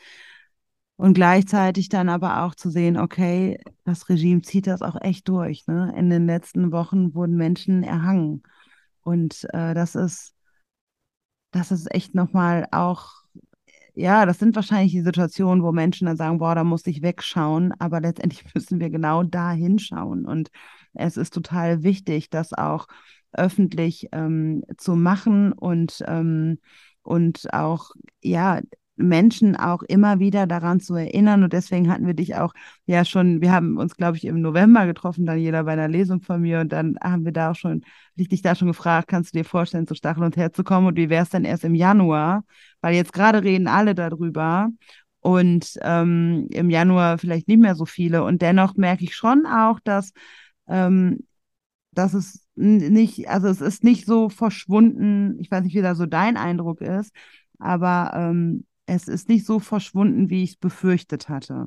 Und 0.96 1.14
gleichzeitig 1.14 1.88
dann 1.88 2.08
aber 2.08 2.44
auch 2.44 2.54
zu 2.54 2.70
sehen, 2.70 2.96
okay, 2.96 3.58
das 3.84 4.08
Regime 4.08 4.42
zieht 4.42 4.66
das 4.66 4.82
auch 4.82 5.00
echt 5.00 5.28
durch. 5.28 5.66
Ne? 5.66 5.92
In 5.96 6.10
den 6.10 6.26
letzten 6.26 6.70
Wochen 6.70 7.14
wurden 7.14 7.36
Menschen 7.36 7.82
erhangen. 7.82 8.42
Und 9.00 9.46
äh, 9.52 9.74
das 9.74 9.94
ist, 9.94 10.34
das 11.50 11.72
ist 11.72 11.92
echt 11.92 12.14
nochmal 12.14 12.66
auch, 12.70 13.22
ja, 13.94 14.26
das 14.26 14.38
sind 14.38 14.54
wahrscheinlich 14.56 14.92
die 14.92 15.02
Situationen, 15.02 15.62
wo 15.62 15.72
Menschen 15.72 16.06
dann 16.06 16.16
sagen, 16.16 16.38
boah, 16.38 16.54
da 16.54 16.64
muss 16.64 16.86
ich 16.86 17.02
wegschauen, 17.02 17.72
aber 17.78 18.00
letztendlich 18.00 18.44
müssen 18.54 18.80
wir 18.80 18.90
genau 18.90 19.22
da 19.22 19.50
hinschauen. 19.50 20.24
Und 20.26 20.50
es 20.94 21.16
ist 21.16 21.34
total 21.34 21.82
wichtig, 21.82 22.30
dass 22.30 22.52
auch 22.52 22.86
öffentlich 23.32 24.08
ähm, 24.12 24.62
zu 24.76 24.94
machen 24.94 25.52
und, 25.52 26.02
ähm, 26.06 26.58
und 27.02 27.52
auch, 27.52 27.90
ja, 28.22 28.60
Menschen 28.96 29.56
auch 29.56 29.82
immer 29.82 30.18
wieder 30.18 30.46
daran 30.46 30.80
zu 30.80 30.94
erinnern. 30.94 31.42
Und 31.44 31.52
deswegen 31.52 31.90
hatten 31.90 32.06
wir 32.06 32.14
dich 32.14 32.36
auch 32.36 32.52
ja 32.86 33.04
schon, 33.04 33.40
wir 33.40 33.52
haben 33.52 33.78
uns, 33.78 33.96
glaube 33.96 34.16
ich, 34.16 34.24
im 34.24 34.40
November 34.40 34.86
getroffen, 34.86 35.26
dann 35.26 35.38
jeder 35.38 35.64
bei 35.64 35.72
einer 35.72 35.88
Lesung 35.88 36.20
von 36.20 36.40
mir. 36.40 36.60
Und 36.60 36.72
dann 36.72 36.96
haben 37.02 37.24
wir 37.24 37.32
da 37.32 37.50
auch 37.52 37.56
schon, 37.56 37.84
ich 38.16 38.28
dich 38.28 38.42
da 38.42 38.54
schon 38.54 38.68
gefragt, 38.68 39.08
kannst 39.08 39.34
du 39.34 39.38
dir 39.38 39.44
vorstellen, 39.44 39.86
zu 39.86 39.94
Stachel 39.94 40.24
und 40.24 40.36
Herz 40.36 40.56
zu 40.56 40.64
kommen? 40.64 40.86
Und 40.86 40.96
wie 40.96 41.10
wäre 41.10 41.24
es 41.24 41.30
denn 41.30 41.44
erst 41.44 41.64
im 41.64 41.74
Januar? 41.74 42.44
Weil 42.80 42.94
jetzt 42.94 43.12
gerade 43.12 43.42
reden 43.42 43.66
alle 43.66 43.94
darüber. 43.94 44.68
Und 45.20 45.78
ähm, 45.82 46.48
im 46.50 46.68
Januar 46.70 47.18
vielleicht 47.18 47.48
nicht 47.48 47.60
mehr 47.60 47.74
so 47.76 47.86
viele. 47.86 48.24
Und 48.24 48.42
dennoch 48.42 48.74
merke 48.76 49.04
ich 49.04 49.14
schon 49.14 49.46
auch, 49.46 49.78
dass 49.80 50.12
ähm, 50.68 51.20
dass 51.92 52.14
es 52.14 52.46
nicht, 52.54 53.28
also 53.28 53.48
es 53.48 53.60
ist 53.60 53.84
nicht 53.84 54.06
so 54.06 54.28
verschwunden, 54.28 55.38
ich 55.40 55.50
weiß 55.50 55.64
nicht, 55.64 55.74
wie 55.74 55.82
da 55.82 55.94
so 55.94 56.06
dein 56.06 56.36
Eindruck 56.36 56.80
ist, 56.80 57.14
aber 57.58 58.12
ähm, 58.14 58.64
es 58.86 59.08
ist 59.08 59.28
nicht 59.28 59.46
so 59.46 59.58
verschwunden, 59.58 60.30
wie 60.30 60.42
ich 60.42 60.50
es 60.50 60.56
befürchtet 60.56 61.28
hatte. 61.28 61.66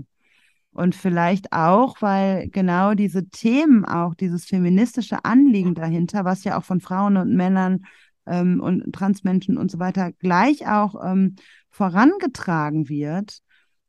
Und 0.71 0.93
vielleicht 0.93 1.53
auch, 1.53 2.01
weil 2.01 2.49
genau 2.49 2.95
diese 2.95 3.29
Themen, 3.29 3.85
auch 3.85 4.13
dieses 4.13 4.45
feministische 4.45 5.23
Anliegen 5.23 5.73
dahinter, 5.73 6.25
was 6.25 6.43
ja 6.43 6.57
auch 6.57 6.65
von 6.65 6.81
Frauen 6.81 7.15
und 7.15 7.33
Männern 7.33 7.85
ähm, 8.25 8.59
und 8.59 8.91
Transmenschen 8.91 9.57
und 9.57 9.71
so 9.71 9.79
weiter 9.79 10.11
gleich 10.11 10.67
auch 10.67 10.95
ähm, 11.01 11.37
vorangetragen 11.69 12.89
wird, 12.89 13.39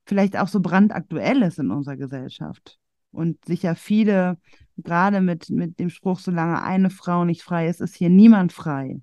vielleicht 0.04 0.36
auch 0.36 0.46
so 0.46 0.60
brandaktuell 0.60 1.42
ist 1.42 1.58
in 1.58 1.72
unserer 1.72 1.96
Gesellschaft. 1.96 2.78
Und 3.10 3.44
sicher 3.44 3.74
viele 3.74 4.38
gerade 4.76 5.20
mit, 5.20 5.50
mit 5.50 5.80
dem 5.80 5.90
Spruch, 5.90 6.20
solange 6.20 6.62
eine 6.62 6.90
Frau 6.90 7.24
nicht 7.24 7.42
frei 7.42 7.68
ist, 7.68 7.80
ist 7.80 7.96
hier 7.96 8.10
niemand 8.10 8.52
frei, 8.52 9.00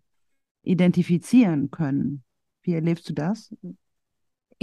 identifizieren 0.62 1.72
können. 1.72 2.24
Wie 2.62 2.74
erlebst 2.74 3.10
du 3.10 3.14
das? 3.14 3.54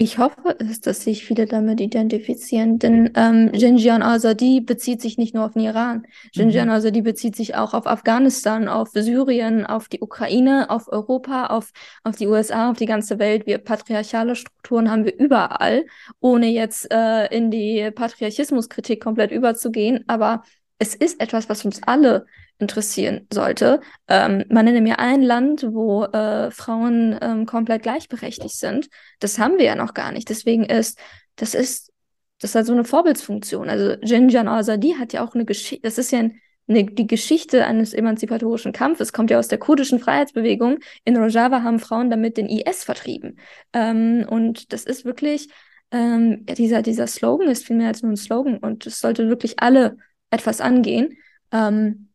Ich 0.01 0.17
hoffe 0.17 0.57
es, 0.59 0.81
dass 0.81 1.05
sich 1.05 1.27
viele 1.27 1.45
damit 1.45 1.79
identifizieren, 1.79 2.79
denn 2.79 3.11
ähm, 3.17 3.51
Jinjian 3.53 4.01
Azadi 4.01 4.63
bezieht 4.63 5.03
sich 5.03 5.19
nicht 5.19 5.35
nur 5.35 5.45
auf 5.45 5.53
den 5.53 5.61
Iran. 5.61 6.07
Jinjian 6.33 6.69
mhm. 6.69 6.75
Azadi 6.75 7.03
bezieht 7.03 7.37
sich 7.37 7.55
auch 7.55 7.75
auf 7.75 7.87
Afghanistan, 7.87 8.67
auf 8.67 8.89
Syrien, 8.95 9.67
auf 9.67 9.89
die 9.89 10.01
Ukraine, 10.01 10.71
auf 10.71 10.89
Europa, 10.89 11.49
auf, 11.49 11.73
auf 12.03 12.17
die 12.17 12.29
USA, 12.29 12.71
auf 12.71 12.79
die 12.79 12.87
ganze 12.87 13.19
Welt. 13.19 13.47
Wir 13.47 13.59
patriarchale 13.59 14.37
Strukturen 14.37 14.91
haben 14.91 15.05
wir 15.05 15.19
überall, 15.19 15.85
ohne 16.21 16.47
jetzt 16.47 16.91
äh, 16.91 17.27
in 17.27 17.51
die 17.51 17.91
Patriarchismuskritik 17.91 19.03
komplett 19.03 19.33
überzugehen. 19.33 20.05
Aber 20.07 20.45
es 20.81 20.95
ist 20.95 21.21
etwas, 21.21 21.49
was 21.49 21.65
uns 21.65 21.83
alle 21.85 22.27
interessieren 22.59 23.27
sollte. 23.33 23.81
Ähm, 24.09 24.45
man 24.49 24.65
nenne 24.65 24.81
mir 24.81 24.99
ein 24.99 25.23
Land, 25.23 25.67
wo 25.71 26.05
äh, 26.05 26.51
Frauen 26.51 27.19
ähm, 27.21 27.47
komplett 27.47 27.83
gleichberechtigt 27.83 28.57
sind. 28.57 28.89
Das 29.21 29.39
haben 29.39 29.59
wir 29.59 29.67
ja 29.67 29.75
noch 29.77 29.95
gar 29.95 30.11
nicht. 30.11 30.31
Deswegen 30.31 30.65
ist, 30.65 30.99
das 31.37 31.55
ist, 31.55 31.93
das 32.41 32.55
hat 32.55 32.65
so 32.65 32.73
eine 32.73 32.85
Vorbildsfunktion. 32.85 33.69
Also 33.69 33.97
Jinjan 34.03 34.49
Azadi 34.49 34.95
hat 34.99 35.13
ja 35.13 35.23
auch 35.23 35.35
eine 35.35 35.45
Geschichte, 35.45 35.83
das 35.83 35.99
ist 35.99 36.13
ja 36.13 36.21
ein, 36.21 36.41
eine, 36.67 36.85
die 36.85 37.07
Geschichte 37.07 37.67
eines 37.67 37.93
emanzipatorischen 37.93 38.73
Kampfes, 38.73 39.13
kommt 39.13 39.31
ja 39.31 39.39
aus 39.39 39.49
der 39.49 39.59
kurdischen 39.59 39.99
Freiheitsbewegung. 39.99 40.79
In 41.05 41.17
Rojava 41.17 41.63
haben 41.63 41.79
Frauen 41.79 42.09
damit 42.09 42.39
den 42.39 42.49
IS 42.49 42.85
vertrieben. 42.85 43.39
Ähm, 43.75 44.25
und 44.27 44.73
das 44.73 44.85
ist 44.85 45.05
wirklich, 45.05 45.49
ähm, 45.91 46.47
dieser, 46.47 46.81
dieser 46.81 47.07
Slogan 47.07 47.49
ist 47.49 47.67
viel 47.67 47.77
mehr 47.77 47.89
als 47.89 48.03
nur 48.03 48.13
ein 48.13 48.17
Slogan 48.17 48.57
und 48.57 48.87
es 48.87 49.01
sollte 49.01 49.29
wirklich 49.29 49.61
alle 49.61 49.99
etwas 50.31 50.61
angehen. 50.61 51.17
Ähm, 51.53 52.11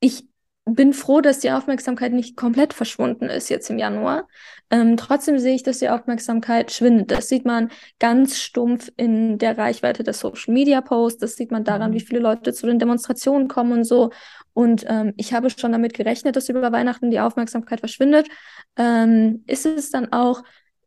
ich 0.00 0.24
bin 0.66 0.94
froh, 0.94 1.20
dass 1.20 1.40
die 1.40 1.50
Aufmerksamkeit 1.50 2.12
nicht 2.12 2.36
komplett 2.36 2.72
verschwunden 2.72 3.26
ist 3.26 3.50
jetzt 3.50 3.68
im 3.68 3.78
Januar. 3.78 4.26
Ähm, 4.70 4.96
trotzdem 4.96 5.38
sehe 5.38 5.54
ich, 5.54 5.62
dass 5.62 5.78
die 5.78 5.90
Aufmerksamkeit 5.90 6.72
schwindet. 6.72 7.10
Das 7.10 7.28
sieht 7.28 7.44
man 7.44 7.70
ganz 7.98 8.38
stumpf 8.38 8.90
in 8.96 9.36
der 9.36 9.58
Reichweite 9.58 10.04
der 10.04 10.14
Social 10.14 10.54
Media 10.54 10.80
Posts. 10.80 11.20
Das 11.20 11.36
sieht 11.36 11.50
man 11.50 11.64
daran, 11.64 11.90
mhm. 11.90 11.94
wie 11.94 12.00
viele 12.00 12.20
Leute 12.20 12.54
zu 12.54 12.66
den 12.66 12.78
Demonstrationen 12.78 13.46
kommen 13.46 13.72
und 13.72 13.84
so. 13.84 14.10
Und 14.54 14.86
ähm, 14.88 15.12
ich 15.18 15.34
habe 15.34 15.50
schon 15.50 15.72
damit 15.72 15.92
gerechnet, 15.92 16.36
dass 16.36 16.48
über 16.48 16.72
Weihnachten 16.72 17.10
die 17.10 17.20
Aufmerksamkeit 17.20 17.80
verschwindet. 17.80 18.28
Ähm, 18.76 19.44
ist 19.46 19.66
es 19.66 19.90
dann 19.90 20.12
auch 20.12 20.42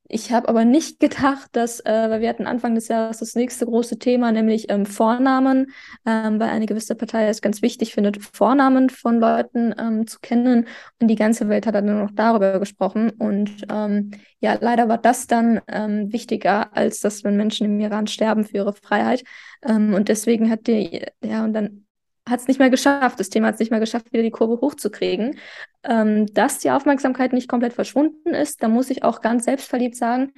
ich 0.09 0.31
habe 0.31 0.47
aber 0.47 0.65
nicht 0.65 0.99
gedacht, 0.99 1.49
dass, 1.51 1.79
äh, 1.81 2.09
weil 2.09 2.21
wir 2.21 2.29
hatten 2.29 2.47
Anfang 2.47 2.75
des 2.75 2.87
Jahres 2.87 3.19
das 3.19 3.35
nächste 3.35 3.65
große 3.65 3.99
Thema, 3.99 4.31
nämlich 4.31 4.69
ähm, 4.69 4.85
Vornamen, 4.85 5.71
ähm, 6.05 6.39
weil 6.39 6.49
eine 6.49 6.65
gewisse 6.65 6.95
Partei 6.95 7.27
es 7.27 7.41
ganz 7.41 7.61
wichtig 7.61 7.93
findet, 7.93 8.23
Vornamen 8.23 8.89
von 8.89 9.19
Leuten 9.19 9.73
ähm, 9.77 10.07
zu 10.07 10.19
kennen. 10.19 10.67
Und 11.01 11.07
die 11.07 11.15
ganze 11.15 11.49
Welt 11.49 11.67
hat 11.67 11.75
dann 11.75 11.85
nur 11.85 12.01
noch 12.03 12.11
darüber 12.13 12.59
gesprochen. 12.59 13.09
Und 13.11 13.65
ähm, 13.69 14.11
ja, 14.39 14.57
leider 14.59 14.87
war 14.87 14.97
das 14.97 15.27
dann 15.27 15.61
ähm, 15.67 16.11
wichtiger, 16.13 16.75
als 16.75 17.01
dass 17.01 17.23
wenn 17.23 17.35
Menschen 17.35 17.65
im 17.65 17.79
Iran 17.79 18.07
sterben 18.07 18.45
für 18.45 18.57
ihre 18.57 18.73
Freiheit. 18.73 19.23
Ähm, 19.63 19.93
und 19.93 20.09
deswegen 20.09 20.49
hat 20.49 20.67
die, 20.67 21.05
ja, 21.23 21.43
und 21.43 21.53
dann 21.53 21.86
hat 22.29 22.39
es 22.39 22.47
nicht 22.47 22.59
mehr 22.59 22.69
geschafft. 22.69 23.19
Das 23.19 23.29
Thema 23.29 23.47
hat 23.47 23.55
es 23.55 23.59
nicht 23.59 23.71
mehr 23.71 23.79
geschafft, 23.79 24.11
wieder 24.11 24.23
die 24.23 24.31
Kurve 24.31 24.61
hochzukriegen. 24.61 25.37
Ähm, 25.83 26.25
dass 26.33 26.59
die 26.59 26.71
Aufmerksamkeit 26.71 27.33
nicht 27.33 27.47
komplett 27.47 27.73
verschwunden 27.73 28.33
ist, 28.33 28.61
da 28.61 28.67
muss 28.67 28.89
ich 28.89 29.03
auch 29.03 29.21
ganz 29.21 29.45
selbstverliebt 29.45 29.95
sagen, 29.95 30.33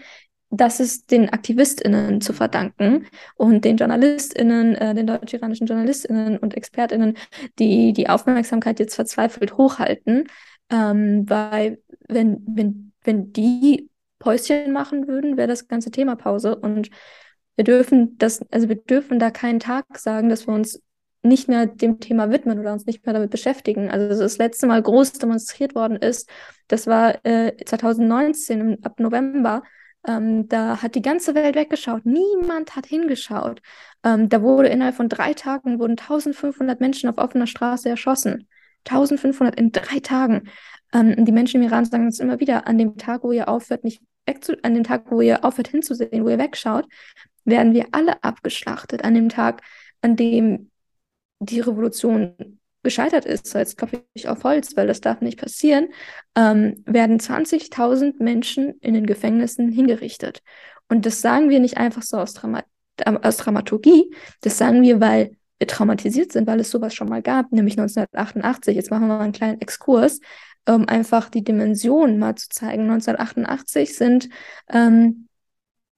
das 0.52 0.80
ist 0.80 1.12
den 1.12 1.32
AktivistInnen 1.32 2.22
zu 2.22 2.34
verdanken 2.34 3.06
und 3.36 3.66
den 3.66 3.78
JournalistInnen, 3.78 4.76
äh, 4.76 4.96
den 4.96 5.06
deutsch-iranischen 5.06 5.68
JournalistInnen 5.68 6.38
und 6.40 6.58
ExpertInnen, 6.58 7.18
die 7.60 7.94
die 7.94 8.10
Aufmerksamkeit 8.10 8.80
jetzt 8.80 8.96
verzweifelt 8.96 9.58
hochhalten. 9.58 10.28
Ähm, 10.72 11.30
weil, 11.30 11.82
wenn, 12.08 12.44
wenn 12.48 12.90
wenn 13.04 13.34
die 13.34 13.90
Päuschen 14.20 14.72
machen 14.72 15.08
würden, 15.08 15.38
wäre 15.38 15.48
das 15.48 15.68
ganze 15.68 15.92
Thema 15.92 16.16
Pause. 16.16 16.56
Und 16.56 16.90
wir 17.56 17.64
dürfen 17.64 18.18
das, 18.18 18.46
also 18.52 18.70
wir 18.70 18.76
dürfen 18.76 19.20
da 19.20 19.32
keinen 19.32 19.60
Tag 19.60 19.98
sagen, 19.98 20.30
dass 20.30 20.48
wir 20.48 20.54
uns 20.54 20.82
nicht 21.22 21.48
mehr 21.48 21.66
dem 21.66 22.00
Thema 22.00 22.32
widmen 22.32 22.60
oder 22.60 22.72
uns 22.72 22.86
nicht 22.86 23.06
mehr 23.06 23.14
damit 23.14 23.32
beschäftigen. 23.32 23.90
Also 23.90 24.08
das 24.08 24.38
letzte 24.38 24.68
Mal 24.68 24.82
groß 24.82 25.14
demonstriert 25.14 25.76
worden 25.76 25.98
ist, 25.98 26.30
das 26.68 26.88
war 26.88 27.26
äh, 27.26 27.56
2019 27.66 28.84
ab 28.84 29.00
November. 29.00 29.64
Ähm, 30.08 30.48
da 30.48 30.82
hat 30.82 30.96
die 30.96 31.02
ganze 31.02 31.36
Welt 31.36 31.56
weggeschaut. 31.56 32.06
Niemand 32.06 32.76
hat 32.76 32.86
hingeschaut. 32.86 33.62
Ähm, 34.04 34.30
da 34.30 34.42
wurde 34.42 34.70
innerhalb 34.70 34.96
von 34.96 35.10
drei 35.10 35.34
Tagen 35.34 35.80
wurden 35.80 35.98
1500 35.98 36.80
Menschen 36.80 37.10
auf 37.10 37.18
offener 37.18 37.48
Straße 37.48 37.90
erschossen. 37.90 38.48
1500 38.88 39.60
in 39.60 39.72
drei 39.74 40.00
Tagen. 40.00 40.44
Ähm, 40.94 41.26
die 41.26 41.32
Menschen 41.34 41.62
im 41.62 41.68
Iran 41.68 41.84
sagen 41.84 42.06
uns 42.06 42.20
immer 42.20 42.40
wieder, 42.40 42.66
an 42.66 42.78
dem 42.78 42.98
Tag, 42.98 43.24
wo 43.24 43.34
ihr 43.34 43.50
aufhört, 43.50 43.84
nicht 43.84 44.02
wegzu 44.26 44.54
an 44.64 44.74
dem 44.74 44.84
Tag, 44.84 45.12
wo 45.12 45.20
ihr 45.22 45.44
aufhört 45.44 45.68
hinzusehen, 45.68 46.24
wo 46.24 46.30
ihr 46.30 46.40
wegschaut, 46.40 46.88
werden 47.44 47.74
wir 47.74 47.88
alle 47.92 48.24
abgeschlachtet. 48.24 49.04
An 49.04 49.16
dem 49.16 49.28
Tag, 49.28 49.62
an 50.02 50.16
dem 50.16 50.70
die 51.40 51.60
Revolution 51.60 52.60
gescheitert 52.84 53.26
ist, 53.26 53.48
so 53.48 53.58
jetzt 53.58 53.78
klopfe 53.78 54.04
ich 54.14 54.30
auf 54.30 54.44
Holz, 54.44 54.76
weil 54.76 54.88
das 54.88 55.02
darf 55.02 55.22
nicht 55.22 55.40
passieren, 55.40 55.90
ähm, 56.36 56.82
werden 56.86 57.20
20.000 57.20 58.24
Menschen 58.24 58.80
in 58.80 58.94
den 58.94 59.06
Gefängnissen 59.06 59.70
hingerichtet. 59.70 60.42
Und 60.88 61.06
das 61.06 61.22
sagen 61.22 61.50
wir 61.50 61.60
nicht 61.60 61.78
einfach 61.78 62.04
so 62.04 62.18
aus, 62.18 62.34
Drama 62.34 62.64
äh, 62.98 63.18
aus 63.22 63.38
Dramaturgie, 63.38 64.14
das 64.42 64.58
sagen 64.58 64.82
wir, 64.82 65.02
weil 65.02 65.36
wir 65.58 65.68
traumatisiert 65.68 66.32
sind, 66.32 66.48
weil 66.48 66.62
es 66.62 66.72
sowas 66.72 66.94
schon 66.94 67.10
mal 67.10 67.22
gab, 67.22 67.52
nämlich 67.52 67.78
1988. 67.78 68.76
Jetzt 68.76 68.92
machen 68.92 69.08
wir 69.08 69.18
mal 69.18 69.20
einen 69.20 69.34
kleinen 69.34 69.60
Exkurs, 69.60 70.22
um 70.66 70.88
einfach 70.88 71.30
die 71.30 71.44
Dimension 71.44 72.18
mal 72.18 72.36
zu 72.36 72.48
zeigen. 72.48 72.84
1988 72.84 73.96
sind 73.96 74.30
ähm, 74.70 75.28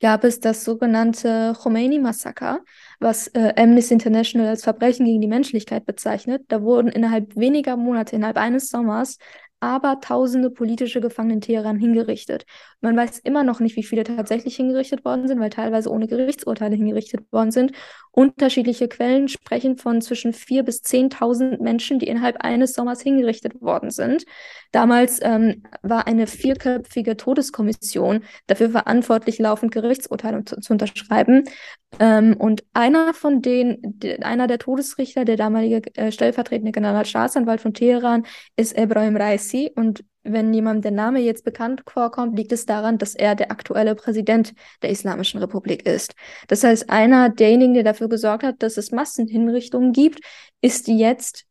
gab 0.01 0.23
es 0.23 0.39
das 0.39 0.63
sogenannte 0.63 1.53
Khomeini-Massaker, 1.61 2.61
was 3.01 3.27
äh, 3.29 3.53
Amnesty 3.57 3.95
International 3.95 4.47
als 4.47 4.63
Verbrechen 4.63 5.05
gegen 5.05 5.21
die 5.21 5.27
Menschlichkeit 5.27 5.85
bezeichnet. 5.85 6.43
Da 6.47 6.61
wurden 6.61 6.89
innerhalb 6.89 7.35
weniger 7.35 7.75
Monate, 7.75 8.15
innerhalb 8.15 8.37
eines 8.37 8.69
Sommers, 8.69 9.17
aber 9.59 9.99
tausende 10.01 10.49
politische 10.49 11.01
Gefangene 11.01 11.35
in 11.35 11.41
Teheran 11.41 11.77
hingerichtet. 11.77 12.45
Man 12.81 12.97
weiß 12.97 13.19
immer 13.19 13.43
noch 13.43 13.59
nicht, 13.59 13.75
wie 13.75 13.83
viele 13.83 14.03
tatsächlich 14.03 14.55
hingerichtet 14.55 15.05
worden 15.05 15.27
sind, 15.27 15.39
weil 15.39 15.51
teilweise 15.51 15.91
ohne 15.91 16.07
Gerichtsurteile 16.07 16.75
hingerichtet 16.75 17.31
worden 17.31 17.51
sind. 17.51 17.71
Unterschiedliche 18.11 18.87
Quellen 18.87 19.27
sprechen 19.27 19.77
von 19.77 20.01
zwischen 20.01 20.33
4.000 20.33 20.63
bis 20.63 20.81
10.000 20.81 21.61
Menschen, 21.61 21.99
die 21.99 22.07
innerhalb 22.07 22.37
eines 22.43 22.73
Sommers 22.73 23.01
hingerichtet 23.01 23.61
worden 23.61 23.91
sind. 23.91 24.25
Damals 24.71 25.19
ähm, 25.21 25.63
war 25.83 26.07
eine 26.07 26.25
vierköpfige 26.25 27.15
Todeskommission 27.15 28.23
dafür 28.47 28.71
verantwortlich, 28.71 29.37
laufend 29.37 29.71
Gerichtsurteile 29.71 30.43
zu, 30.43 30.59
zu 30.59 30.73
unterschreiben. 30.73 31.43
Ähm, 31.99 32.35
und 32.37 32.63
einer 32.73 33.13
von 33.13 33.41
denen, 33.41 33.77
de, 33.81 34.21
einer 34.21 34.47
der 34.47 34.59
Todesrichter, 34.59 35.25
der 35.25 35.35
damalige 35.35 35.81
äh, 35.95 36.11
stellvertretende 36.11 36.71
Generalstaatsanwalt 36.71 37.61
von 37.61 37.73
Teheran, 37.73 38.25
ist 38.55 38.77
Ebrahim 38.77 39.17
Raisi. 39.17 39.71
Und 39.75 40.03
wenn 40.23 40.53
jemandem 40.53 40.81
der 40.83 40.91
Name 40.91 41.19
jetzt 41.19 41.43
bekannt 41.43 41.83
vorkommt, 41.87 42.37
liegt 42.37 42.51
es 42.51 42.65
daran, 42.65 42.97
dass 42.97 43.15
er 43.15 43.35
der 43.35 43.51
aktuelle 43.51 43.95
Präsident 43.95 44.53
der 44.81 44.91
Islamischen 44.91 45.39
Republik 45.39 45.85
ist. 45.85 46.13
Das 46.47 46.63
heißt, 46.63 46.89
einer 46.89 47.29
derjenigen, 47.29 47.73
der 47.73 47.83
dafür 47.83 48.07
gesorgt 48.07 48.43
hat, 48.43 48.63
dass 48.63 48.77
es 48.77 48.91
Massenhinrichtungen 48.91 49.91
gibt, 49.91 50.21
ist 50.61 50.87
jetzt 50.87 51.45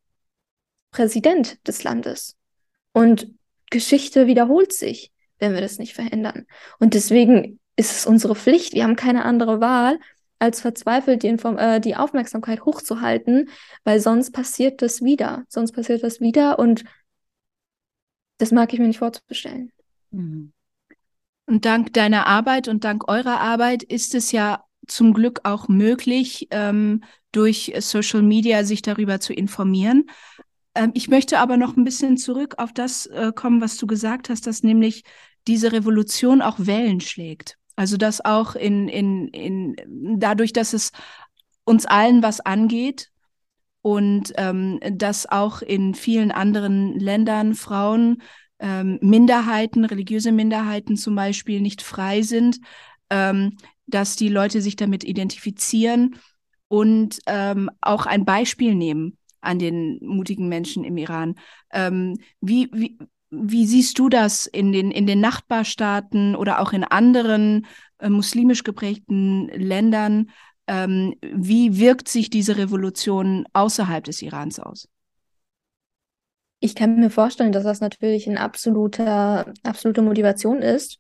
Präsident 0.91 1.67
des 1.69 1.85
Landes. 1.85 2.37
Und 2.93 3.33
Geschichte 3.71 4.27
wiederholt 4.27 4.73
sich, 4.73 5.13
wenn 5.39 5.55
wir 5.55 5.61
das 5.61 5.79
nicht 5.79 5.95
verhindern. 5.95 6.47
Und 6.79 6.95
deswegen 6.95 7.61
ist 7.77 7.93
es 7.93 8.07
unsere 8.07 8.35
Pflicht, 8.35 8.75
wir 8.75 8.85
haben 8.85 8.97
keine 8.97 9.25
andere 9.25 9.61
Wahl, 9.61 9.99
als 10.41 10.61
verzweifelt 10.61 11.23
die, 11.23 11.29
Inform 11.29 11.59
äh, 11.59 11.81
die 11.81 11.95
Aufmerksamkeit 11.95 12.65
hochzuhalten, 12.65 13.49
weil 13.85 14.01
sonst 14.01 14.33
passiert 14.33 14.83
das 14.83 15.03
wieder. 15.03 15.45
Sonst 15.49 15.73
passiert 15.73 16.03
das 16.03 16.21
wieder 16.21 16.59
und 16.59 16.83
das 18.39 18.51
mag 18.51 18.73
ich 18.73 18.81
mir 18.81 18.89
nicht 18.89 18.99
vorzustellen. 18.99 19.71
Mhm. 20.11 20.53
Und 21.47 21.65
dank 21.65 21.93
deiner 21.93 22.27
Arbeit 22.27 22.69
und 22.69 22.85
dank 22.85 23.09
eurer 23.09 23.41
Arbeit 23.41 23.83
ist 23.83 24.15
es 24.15 24.33
ja 24.33 24.65
zum 24.87 25.13
Glück 25.13 25.41
auch 25.45 25.69
möglich, 25.69 26.49
ähm, 26.51 27.05
durch 27.33 27.73
Social 27.79 28.23
Media 28.23 28.65
sich 28.65 28.83
darüber 28.83 29.21
zu 29.21 29.33
informieren. 29.33 30.07
Ähm, 30.75 30.93
ich 30.95 31.09
möchte 31.09 31.39
aber 31.39 31.57
noch 31.57 31.77
ein 31.77 31.85
bisschen 31.85 32.17
zurück 32.17 32.55
auf 32.59 32.73
das 32.73 33.07
äh, 33.07 33.33
kommen, 33.35 33.61
was 33.61 33.77
du 33.77 33.87
gesagt 33.87 34.31
hast, 34.31 34.47
dass 34.47 34.63
nämlich 34.63 35.05
diese 35.47 35.73
Revolution 35.73 36.41
auch 36.41 36.57
Wellen 36.59 37.01
schlägt. 37.01 37.59
Also 37.81 37.97
dass 37.97 38.23
auch 38.23 38.57
in, 38.57 38.91
in, 38.91 39.29
in 39.29 39.75
dadurch, 40.21 40.53
dass 40.53 40.75
es 40.75 40.93
uns 41.65 41.87
allen 41.87 42.23
was 42.23 42.41
angeht 42.41 43.11
und 43.81 44.35
ähm, 44.37 44.79
dass 44.93 45.25
auch 45.25 45.63
in 45.63 45.95
vielen 45.95 46.31
anderen 46.31 47.01
Ländern 47.01 47.55
Frauen, 47.55 48.21
ähm, 48.59 48.99
Minderheiten, 49.01 49.87
religiöse 49.87 50.31
Minderheiten 50.31 50.99
zum 50.99 51.15
Beispiel 51.15 51.63
nicht 51.63 51.81
frei 51.81 52.21
sind, 52.21 52.59
ähm, 53.09 53.57
dass 53.87 54.15
die 54.15 54.29
Leute 54.29 54.61
sich 54.61 54.77
damit 54.77 55.03
identifizieren 55.03 56.17
und 56.69 57.21
ähm, 57.25 57.71
auch 57.81 58.05
ein 58.05 58.27
Beispiel 58.27 58.75
nehmen 58.75 59.17
an 59.41 59.59
den 59.59 60.01
mutigen 60.03 60.51
Menschen 60.51 60.85
im 60.85 60.99
Iran. 60.99 61.35
Ähm, 61.73 62.19
wie, 62.43 62.69
wie, 62.75 62.99
wie 63.31 63.67
siehst 63.67 63.99
du 63.99 64.09
das 64.09 64.47
in 64.47 64.73
den, 64.73 64.91
in 64.91 65.07
den 65.07 65.21
Nachbarstaaten 65.21 66.35
oder 66.35 66.61
auch 66.61 66.73
in 66.73 66.85
anderen 66.85 67.67
äh, 67.99 68.09
muslimisch 68.09 68.65
geprägten 68.65 69.49
Ländern? 69.49 70.31
Ähm, 70.67 71.15
wie 71.23 71.79
wirkt 71.79 72.09
sich 72.09 72.31
diese 72.31 72.57
Revolution 72.57 73.47
außerhalb 73.53 74.05
des 74.05 74.23
Irans 74.23 74.59
aus? 74.59 74.89
Ich 76.61 76.75
kann 76.75 76.97
mir 76.97 77.11
vorstellen, 77.11 77.53
dass 77.53 77.65
das 77.65 77.81
natürlich 77.81 78.29
eine 78.29 78.41
absolute, 78.41 79.53
absolute 79.63 80.03
Motivation 80.03 80.61
ist, 80.61 80.99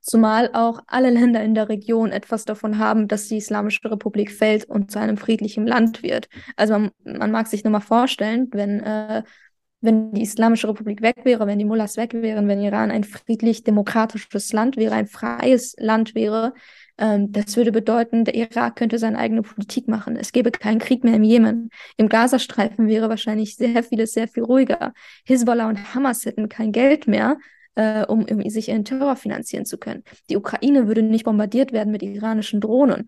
zumal 0.00 0.50
auch 0.52 0.80
alle 0.86 1.10
Länder 1.10 1.42
in 1.42 1.54
der 1.54 1.68
Region 1.68 2.12
etwas 2.12 2.44
davon 2.44 2.78
haben, 2.78 3.08
dass 3.08 3.28
die 3.28 3.38
Islamische 3.38 3.90
Republik 3.90 4.30
fällt 4.30 4.66
und 4.66 4.90
zu 4.90 4.98
einem 4.98 5.16
friedlichen 5.16 5.66
Land 5.66 6.02
wird. 6.02 6.28
Also 6.56 6.74
man, 6.74 6.90
man 7.04 7.30
mag 7.30 7.46
sich 7.46 7.64
nur 7.64 7.72
mal 7.72 7.80
vorstellen, 7.80 8.48
wenn, 8.52 8.80
äh, 8.80 9.22
wenn 9.80 10.12
die 10.12 10.22
Islamische 10.22 10.68
Republik 10.68 11.02
weg 11.02 11.18
wäre, 11.24 11.46
wenn 11.46 11.58
die 11.58 11.64
Mullahs 11.64 11.96
weg 11.96 12.14
wären, 12.14 12.48
wenn 12.48 12.60
Iran 12.60 12.90
ein 12.90 13.04
friedlich 13.04 13.62
demokratisches 13.62 14.52
Land 14.52 14.76
wäre, 14.76 14.94
ein 14.94 15.06
freies 15.06 15.74
Land 15.78 16.14
wäre, 16.14 16.54
ähm, 16.98 17.30
das 17.30 17.56
würde 17.56 17.70
bedeuten, 17.70 18.24
der 18.24 18.34
Irak 18.34 18.76
könnte 18.76 18.98
seine 18.98 19.18
eigene 19.18 19.42
Politik 19.42 19.86
machen. 19.86 20.16
Es 20.16 20.32
gäbe 20.32 20.50
keinen 20.50 20.80
Krieg 20.80 21.04
mehr 21.04 21.14
im 21.14 21.22
Jemen. 21.22 21.70
Im 21.96 22.08
Gazastreifen 22.08 22.88
wäre 22.88 23.08
wahrscheinlich 23.08 23.56
sehr 23.56 23.84
vieles 23.84 24.12
sehr 24.12 24.28
viel 24.28 24.42
ruhiger. 24.42 24.92
Hisbollah 25.24 25.68
und 25.68 25.94
Hamas 25.94 26.24
hätten 26.24 26.48
kein 26.48 26.72
Geld 26.72 27.06
mehr, 27.06 27.38
äh, 27.78 28.04
um, 28.06 28.24
um 28.24 28.50
sich 28.50 28.68
ihren 28.68 28.84
Terror 28.84 29.14
finanzieren 29.14 29.64
zu 29.64 29.78
können. 29.78 30.02
Die 30.28 30.36
Ukraine 30.36 30.88
würde 30.88 31.00
nicht 31.00 31.24
bombardiert 31.24 31.70
werden 31.70 31.92
mit 31.92 32.02
iranischen 32.02 32.60
Drohnen. 32.60 33.06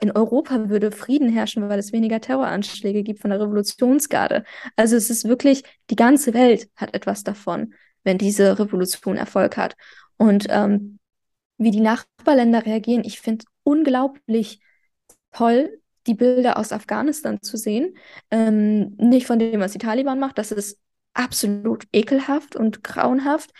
In 0.00 0.10
Europa 0.10 0.68
würde 0.68 0.90
Frieden 0.90 1.28
herrschen, 1.28 1.68
weil 1.68 1.78
es 1.78 1.92
weniger 1.92 2.20
Terroranschläge 2.20 3.04
gibt 3.04 3.20
von 3.20 3.30
der 3.30 3.40
Revolutionsgarde. 3.40 4.42
Also 4.74 4.96
es 4.96 5.08
ist 5.08 5.28
wirklich, 5.28 5.62
die 5.88 5.94
ganze 5.94 6.34
Welt 6.34 6.68
hat 6.74 6.94
etwas 6.94 7.22
davon, 7.22 7.74
wenn 8.02 8.18
diese 8.18 8.58
Revolution 8.58 9.16
Erfolg 9.16 9.56
hat. 9.56 9.76
Und 10.16 10.46
ähm, 10.50 10.98
wie 11.56 11.70
die 11.70 11.80
Nachbarländer 11.80 12.66
reagieren, 12.66 13.04
ich 13.04 13.20
finde 13.20 13.44
unglaublich 13.62 14.60
toll, 15.30 15.80
die 16.08 16.14
Bilder 16.14 16.58
aus 16.58 16.72
Afghanistan 16.72 17.40
zu 17.40 17.56
sehen. 17.56 17.96
Ähm, 18.32 18.96
nicht 18.96 19.28
von 19.28 19.38
dem, 19.38 19.60
was 19.60 19.72
die 19.72 19.78
Taliban 19.78 20.18
macht, 20.18 20.38
das 20.38 20.50
ist 20.50 20.80
absolut 21.14 21.84
ekelhaft 21.92 22.56
und 22.56 22.82
grauenhaft. 22.82 23.50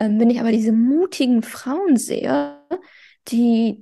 Ähm, 0.00 0.20
wenn 0.20 0.30
ich 0.30 0.40
aber 0.40 0.52
diese 0.52 0.72
mutigen 0.72 1.42
Frauen 1.42 1.96
sehe, 1.96 2.58
die, 3.28 3.80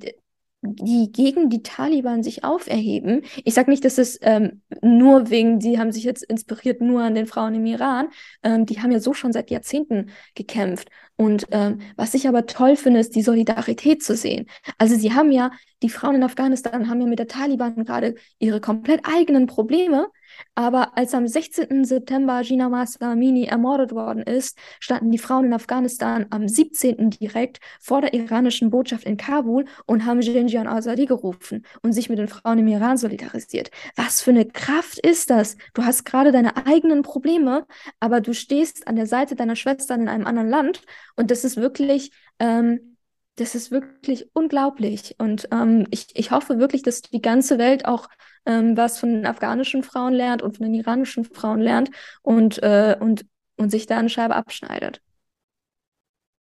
die 0.63 1.11
gegen 1.11 1.51
die 1.51 1.63
Taliban 1.63 2.23
sich 2.23 2.45
auferheben. 2.45 3.23
Ich 3.45 3.55
sage 3.55 3.71
nicht, 3.71 3.85
dass 3.85 3.99
es 3.99 4.19
ähm, 4.23 4.63
nur 4.81 5.31
wegen, 5.31 5.59
die 5.59 5.79
haben 5.79 5.91
sich 5.91 6.05
jetzt 6.05 6.23
inspiriert 6.23 6.81
nur 6.81 7.03
an 7.03 7.15
den 7.15 7.27
Frauen 7.27 7.55
im 7.57 7.67
Iran. 7.67 8.09
Ähm, 8.43 8.67
die 8.67 8.81
haben 8.81 8.93
ja 8.93 9.01
so 9.01 9.13
schon 9.13 9.33
seit 9.33 9.51
Jahrzehnten 9.51 10.11
gekämpft. 10.35 10.89
Und 11.17 11.47
ähm, 11.51 11.81
was 11.97 12.15
ich 12.15 12.29
aber 12.29 12.47
toll 12.47 12.77
finde, 12.77 13.01
ist 13.01 13.17
die 13.17 13.23
Solidarität 13.23 14.03
zu 14.03 14.17
sehen. 14.17 14.47
Also 14.79 14.97
sie 14.97 15.13
haben 15.13 15.33
ja, 15.33 15.51
die 15.83 15.91
Frauen 15.91 16.17
in 16.17 16.23
Afghanistan 16.23 16.89
haben 16.89 17.01
ja 17.01 17.07
mit 17.07 17.19
der 17.19 17.29
Taliban 17.29 17.85
gerade 17.85 18.15
ihre 18.39 18.61
komplett 18.61 19.01
eigenen 19.05 19.47
Probleme. 19.47 20.09
Aber 20.55 20.97
als 20.97 21.15
am 21.15 21.27
16. 21.27 21.85
September 21.85 22.43
Gina 22.43 22.87
Amini 23.01 23.45
ermordet 23.45 23.93
worden 23.93 24.23
ist, 24.23 24.59
standen 24.81 25.11
die 25.11 25.19
Frauen 25.19 25.47
in 25.47 25.53
Afghanistan 25.53 26.27
am 26.31 26.49
17. 26.49 27.11
direkt 27.11 27.61
vor 27.81 28.01
der 28.01 28.15
iranischen 28.15 28.71
Botschaft 28.71 29.05
in 29.05 29.17
Kabul 29.17 29.65
und 29.87 30.05
haben 30.05 30.21
Jinjian 30.21 30.67
Azadi 30.67 31.07
gerufen 31.07 31.65
und 31.83 31.93
sich 31.93 32.09
mit 32.09 32.19
den 32.19 32.29
Frauen 32.29 32.59
im 32.59 32.69
Iran 32.69 32.97
solidarisiert. 32.97 33.71
Was 33.97 34.23
für 34.23 34.31
eine 34.31 34.47
Kraft 34.47 34.99
ist 34.99 35.31
das? 35.31 35.57
Du 35.75 35.85
hast 35.85 36.05
gerade 36.05 36.33
deine 36.33 36.67
eigenen 36.67 37.03
Probleme, 37.03 37.67
aber 38.01 38.21
du 38.21 38.35
stehst 38.35 38.87
an 38.87 38.97
der 38.97 39.07
Seite 39.07 39.37
deiner 39.37 39.57
Schwestern 39.57 40.03
in 40.03 40.09
einem 40.09 40.27
anderen 40.27 40.49
Land 40.49 40.83
und 41.17 41.31
das 41.31 41.45
ist 41.45 41.57
wirklich 41.57 42.13
Ähm, 42.39 42.92
das 43.37 43.55
ist 43.55 43.71
wirklich 43.71 44.29
unglaublich. 44.35 45.15
Und 45.19 45.49
ähm, 45.53 45.87
ich, 45.91 46.09
ich 46.15 46.31
hoffe 46.31 46.59
wirklich, 46.59 46.83
dass 46.83 47.03
die 47.03 47.23
ganze 47.23 47.59
Welt 47.59 47.87
auch 47.87 48.09
ähm, 48.45 48.77
was 48.77 48.99
von 48.99 49.11
den 49.11 49.27
afghanischen 49.27 49.83
Frauen 49.83 50.13
lernt 50.13 50.43
und 50.43 50.57
von 50.57 50.65
den 50.65 50.75
iranischen 50.75 51.25
Frauen 51.25 51.61
lernt 51.61 51.91
und, 52.23 52.63
äh, 52.63 52.97
und, 52.99 53.25
und 53.57 53.71
sich 53.71 53.87
da 53.87 53.99
eine 53.99 54.11
Scheibe 54.11 54.37
abschneidet. 54.37 55.01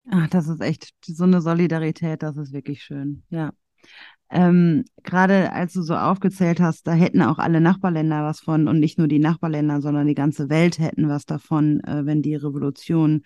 Ach, 0.10 0.28
das 0.30 0.48
ist 0.48 0.62
echt 0.62 0.94
so 1.06 1.24
eine 1.24 1.42
Solidarität, 1.42 2.24
das 2.24 2.36
ist 2.36 2.54
wirklich 2.54 2.84
schön. 2.84 3.24
Ja. 3.30 3.52
Ähm, 4.30 4.86
Gerade 5.04 5.52
als 5.52 5.74
du 5.74 5.82
so 5.82 5.96
aufgezählt 5.96 6.60
hast, 6.60 6.88
da 6.88 6.94
hätten 6.94 7.22
auch 7.22 7.38
alle 7.38 7.62
Nachbarländer 7.62 8.24
was 8.24 8.40
von 8.40 8.68
und 8.68 8.80
nicht 8.80 8.98
nur 8.98 9.08
die 9.08 9.20
Nachbarländer, 9.20 9.82
sondern 9.82 10.08
die 10.08 10.16
ganze 10.16 10.50
Welt 10.50 10.80
hätten 10.80 11.10
was 11.10 11.26
davon, 11.26 11.82
äh, 11.82 12.06
wenn 12.06 12.22
die 12.22 12.36
Revolution 12.36 13.24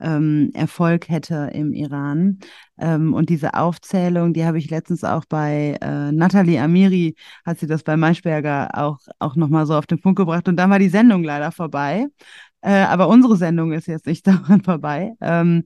ähm, 0.00 0.50
Erfolg 0.54 1.08
hätte 1.08 1.50
im 1.52 1.72
Iran. 1.72 2.38
Ähm, 2.78 3.14
und 3.14 3.28
diese 3.30 3.54
Aufzählung, 3.54 4.32
die 4.32 4.44
habe 4.44 4.58
ich 4.58 4.70
letztens 4.70 5.04
auch 5.04 5.24
bei 5.24 5.76
äh, 5.80 6.12
Nathalie 6.12 6.60
Amiri, 6.60 7.16
hat 7.44 7.58
sie 7.58 7.66
das 7.66 7.82
bei 7.82 7.96
Maischberger 7.96 8.70
auch, 8.74 8.98
auch 9.18 9.36
nochmal 9.36 9.66
so 9.66 9.74
auf 9.74 9.86
den 9.86 10.00
Punkt 10.00 10.18
gebracht. 10.18 10.48
Und 10.48 10.56
dann 10.56 10.70
war 10.70 10.78
die 10.78 10.88
Sendung 10.88 11.24
leider 11.24 11.52
vorbei. 11.52 12.06
Äh, 12.60 12.82
aber 12.84 13.08
unsere 13.08 13.36
Sendung 13.36 13.72
ist 13.72 13.86
jetzt 13.86 14.06
nicht 14.06 14.26
daran 14.26 14.62
vorbei. 14.62 15.12
Ähm, 15.20 15.64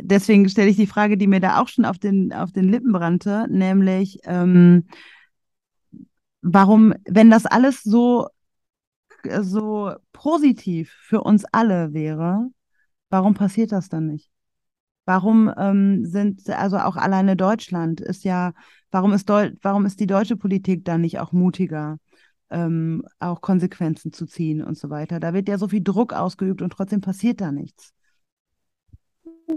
deswegen 0.00 0.48
stelle 0.48 0.70
ich 0.70 0.76
die 0.76 0.86
Frage, 0.86 1.16
die 1.16 1.26
mir 1.26 1.40
da 1.40 1.60
auch 1.60 1.68
schon 1.68 1.84
auf 1.84 1.98
den, 1.98 2.32
auf 2.32 2.52
den 2.52 2.68
Lippen 2.68 2.92
brannte, 2.92 3.46
nämlich, 3.50 4.18
ähm, 4.24 4.88
warum, 6.42 6.94
wenn 7.06 7.30
das 7.30 7.46
alles 7.46 7.82
so, 7.82 8.28
so 9.40 9.94
positiv 10.12 10.92
für 11.00 11.22
uns 11.22 11.44
alle 11.52 11.92
wäre, 11.92 12.48
warum 13.10 13.34
passiert 13.34 13.72
das 13.72 13.88
dann 13.88 14.06
nicht? 14.06 14.30
Warum 15.04 15.50
ähm, 15.56 16.04
sind, 16.04 16.48
also 16.50 16.76
auch 16.76 16.96
alleine 16.96 17.34
Deutschland 17.34 18.00
ist 18.00 18.24
ja, 18.24 18.52
warum 18.90 19.14
ist, 19.14 19.28
Deu 19.28 19.52
warum 19.62 19.86
ist 19.86 20.00
die 20.00 20.06
deutsche 20.06 20.36
Politik 20.36 20.84
dann 20.84 21.00
nicht 21.00 21.18
auch 21.18 21.32
mutiger, 21.32 21.96
ähm, 22.50 23.02
auch 23.18 23.40
Konsequenzen 23.40 24.12
zu 24.12 24.26
ziehen 24.26 24.62
und 24.62 24.76
so 24.76 24.90
weiter? 24.90 25.18
Da 25.18 25.32
wird 25.32 25.48
ja 25.48 25.56
so 25.56 25.68
viel 25.68 25.82
Druck 25.82 26.12
ausgeübt 26.12 26.60
und 26.60 26.70
trotzdem 26.70 27.00
passiert 27.00 27.40
da 27.40 27.52
nichts. 27.52 27.94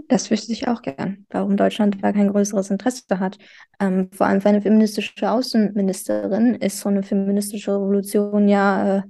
Das 0.08 0.30
wüsste 0.30 0.52
ich 0.52 0.68
auch 0.68 0.80
gern, 0.80 1.26
warum 1.28 1.58
Deutschland 1.58 2.02
da 2.02 2.12
kein 2.12 2.28
größeres 2.28 2.70
Interesse 2.70 3.18
hat. 3.18 3.36
Ähm, 3.78 4.08
vor 4.10 4.26
allem 4.26 4.40
für 4.40 4.48
eine 4.48 4.62
feministische 4.62 5.30
Außenministerin 5.30 6.54
ist 6.54 6.80
so 6.80 6.88
eine 6.88 7.02
feministische 7.02 7.72
Revolution 7.72 8.48
ja, 8.48 8.98
äh, 8.98 9.02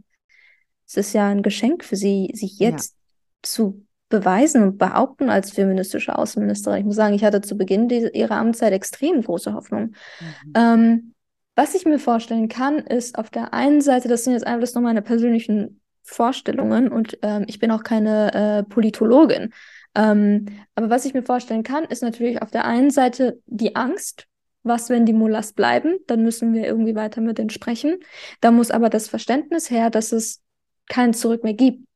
es 0.88 0.96
ist 0.96 1.12
ja 1.12 1.28
ein 1.28 1.42
Geschenk 1.42 1.85
für 1.85 1.94
sie, 1.94 2.33
sich 2.35 2.59
jetzt 2.59 2.94
ja. 2.94 2.98
zu 3.42 3.87
beweisen 4.12 4.62
und 4.62 4.79
behaupten 4.79 5.31
als 5.31 5.51
feministische 5.51 6.16
Außenministerin. 6.16 6.81
Ich 6.81 6.85
muss 6.85 6.96
sagen, 6.96 7.14
ich 7.14 7.25
hatte 7.25 7.40
zu 7.40 7.57
Beginn 7.57 7.88
diese, 7.88 8.11
ihrer 8.11 8.37
Amtszeit 8.37 8.72
extrem 8.72 9.22
große 9.22 9.55
Hoffnung. 9.55 9.94
Mhm. 10.20 10.53
Ähm, 10.55 11.14
was 11.57 11.75
ich 11.75 11.85
mir 11.85 11.98
vorstellen 11.98 12.48
kann, 12.48 12.79
ist 12.79 13.18
auf 13.18 13.31
der 13.31 13.53
einen 13.53 13.81
Seite, 13.81 14.09
das 14.09 14.25
sind 14.25 14.35
jetzt 14.35 14.46
einfach 14.46 14.72
nur 14.75 14.85
meine 14.85 15.03
persönlichen 15.03 15.81
Vorstellungen 16.03 16.88
und 16.88 17.18
ähm, 17.22 17.44
ich 17.48 17.59
bin 17.59 17.70
auch 17.70 17.83
keine 17.83 18.35
äh, 18.35 18.62
Politologin. 18.62 19.53
Ähm, 19.94 20.46
aber 20.75 20.90
was 20.90 21.05
ich 21.05 21.14
mir 21.14 21.22
vorstellen 21.22 21.62
kann, 21.62 21.85
ist 21.85 22.03
natürlich 22.03 22.42
auf 22.42 22.51
der 22.51 22.64
einen 22.66 22.90
Seite 22.90 23.40
die 23.46 23.77
Angst, 23.77 24.27
was, 24.62 24.90
wenn 24.90 25.07
die 25.07 25.12
Mullahs 25.12 25.53
bleiben, 25.55 25.98
dann 26.07 26.22
müssen 26.22 26.53
wir 26.53 26.66
irgendwie 26.66 26.94
weiter 26.94 27.20
mit 27.20 27.38
denen 27.38 27.51
sprechen. 27.51 27.98
Da 28.40 28.51
muss 28.51 28.70
aber 28.70 28.90
das 28.90 29.09
Verständnis 29.09 29.70
her, 29.70 29.90
dass 29.90 30.12
es 30.12 30.42
kein 30.88 31.14
Zurück 31.14 31.44
mehr 31.44 31.55
gibt. 31.55 31.87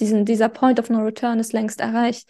Diesen, 0.00 0.24
dieser 0.24 0.48
Point 0.48 0.80
of 0.80 0.90
No 0.90 1.00
Return 1.00 1.38
ist 1.38 1.52
längst 1.52 1.80
erreicht. 1.80 2.28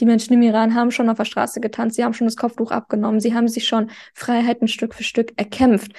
Die 0.00 0.06
Menschen 0.06 0.34
im 0.34 0.42
Iran 0.42 0.74
haben 0.74 0.90
schon 0.90 1.08
auf 1.08 1.16
der 1.16 1.24
Straße 1.24 1.60
getanzt, 1.60 1.96
sie 1.96 2.04
haben 2.04 2.14
schon 2.14 2.26
das 2.26 2.36
Kopftuch 2.36 2.70
abgenommen, 2.70 3.20
sie 3.20 3.34
haben 3.34 3.48
sich 3.48 3.66
schon 3.66 3.90
Freiheiten 4.14 4.68
Stück 4.68 4.94
für 4.94 5.02
Stück 5.02 5.32
erkämpft. 5.36 5.92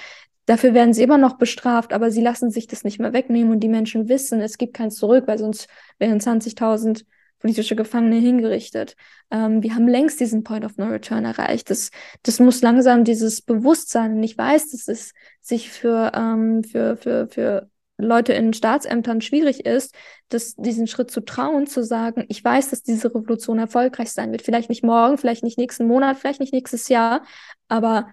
Dafür 0.46 0.74
werden 0.74 0.94
sie 0.94 1.02
immer 1.02 1.18
noch 1.18 1.36
bestraft, 1.36 1.92
aber 1.92 2.10
sie 2.10 2.22
lassen 2.22 2.50
sich 2.50 2.66
das 2.66 2.82
nicht 2.82 2.98
mehr 2.98 3.12
wegnehmen 3.12 3.52
und 3.52 3.60
die 3.60 3.68
Menschen 3.68 4.08
wissen, 4.08 4.40
es 4.40 4.58
gibt 4.58 4.74
kein 4.74 4.90
Zurück, 4.90 5.24
weil 5.26 5.38
sonst 5.38 5.68
wären 5.98 6.18
20.000 6.18 7.04
politische 7.40 7.76
Gefangene 7.76 8.16
hingerichtet. 8.16 8.96
Ähm, 9.30 9.62
wir 9.62 9.74
haben 9.74 9.88
längst 9.88 10.20
diesen 10.20 10.44
Point 10.44 10.64
of 10.64 10.76
No 10.76 10.86
Return 10.86 11.24
erreicht. 11.24 11.70
Das, 11.70 11.90
das 12.22 12.38
muss 12.38 12.62
langsam 12.62 13.04
dieses 13.04 13.42
Bewusstsein, 13.42 14.16
und 14.16 14.22
ich 14.22 14.36
weiß, 14.36 14.70
dass 14.70 14.88
es 14.88 15.12
sich 15.40 15.70
für, 15.70 16.12
ähm, 16.14 16.62
für, 16.64 16.96
für, 16.96 17.28
für 17.28 17.70
Leute 18.00 18.32
in 18.32 18.52
Staatsämtern 18.52 19.20
schwierig 19.20 19.66
ist, 19.66 19.94
dass 20.28 20.54
diesen 20.56 20.86
Schritt 20.86 21.10
zu 21.10 21.20
trauen, 21.20 21.66
zu 21.66 21.84
sagen, 21.84 22.24
ich 22.28 22.42
weiß, 22.42 22.70
dass 22.70 22.82
diese 22.82 23.14
Revolution 23.14 23.58
erfolgreich 23.58 24.12
sein 24.12 24.32
wird. 24.32 24.42
Vielleicht 24.42 24.68
nicht 24.68 24.84
morgen, 24.84 25.18
vielleicht 25.18 25.44
nicht 25.44 25.58
nächsten 25.58 25.86
Monat, 25.86 26.18
vielleicht 26.18 26.40
nicht 26.40 26.52
nächstes 26.52 26.88
Jahr, 26.88 27.22
aber 27.68 28.08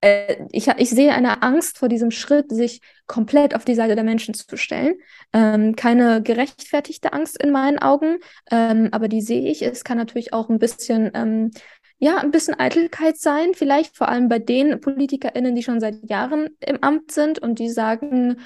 äh, 0.00 0.46
ich, 0.52 0.68
ich 0.68 0.90
sehe 0.90 1.12
eine 1.12 1.42
Angst 1.42 1.78
vor 1.78 1.88
diesem 1.88 2.10
Schritt, 2.10 2.50
sich 2.50 2.80
komplett 3.06 3.54
auf 3.54 3.64
die 3.64 3.74
Seite 3.74 3.94
der 3.94 4.04
Menschen 4.04 4.34
zu 4.34 4.56
stellen. 4.56 4.94
Ähm, 5.32 5.74
keine 5.76 6.22
gerechtfertigte 6.22 7.12
Angst 7.12 7.42
in 7.42 7.50
meinen 7.50 7.78
Augen, 7.78 8.18
ähm, 8.50 8.88
aber 8.92 9.08
die 9.08 9.22
sehe 9.22 9.50
ich. 9.50 9.62
Es 9.62 9.84
kann 9.84 9.98
natürlich 9.98 10.32
auch 10.32 10.48
ein 10.48 10.58
bisschen, 10.58 11.10
ähm, 11.14 11.50
ja, 11.98 12.18
ein 12.18 12.30
bisschen 12.30 12.58
Eitelkeit 12.58 13.18
sein, 13.18 13.54
vielleicht 13.54 13.96
vor 13.96 14.08
allem 14.08 14.28
bei 14.28 14.38
den 14.38 14.80
PolitikerInnen, 14.80 15.54
die 15.54 15.64
schon 15.64 15.80
seit 15.80 16.08
Jahren 16.08 16.50
im 16.60 16.82
Amt 16.82 17.10
sind 17.10 17.40
und 17.40 17.58
die 17.58 17.70
sagen, 17.70 18.36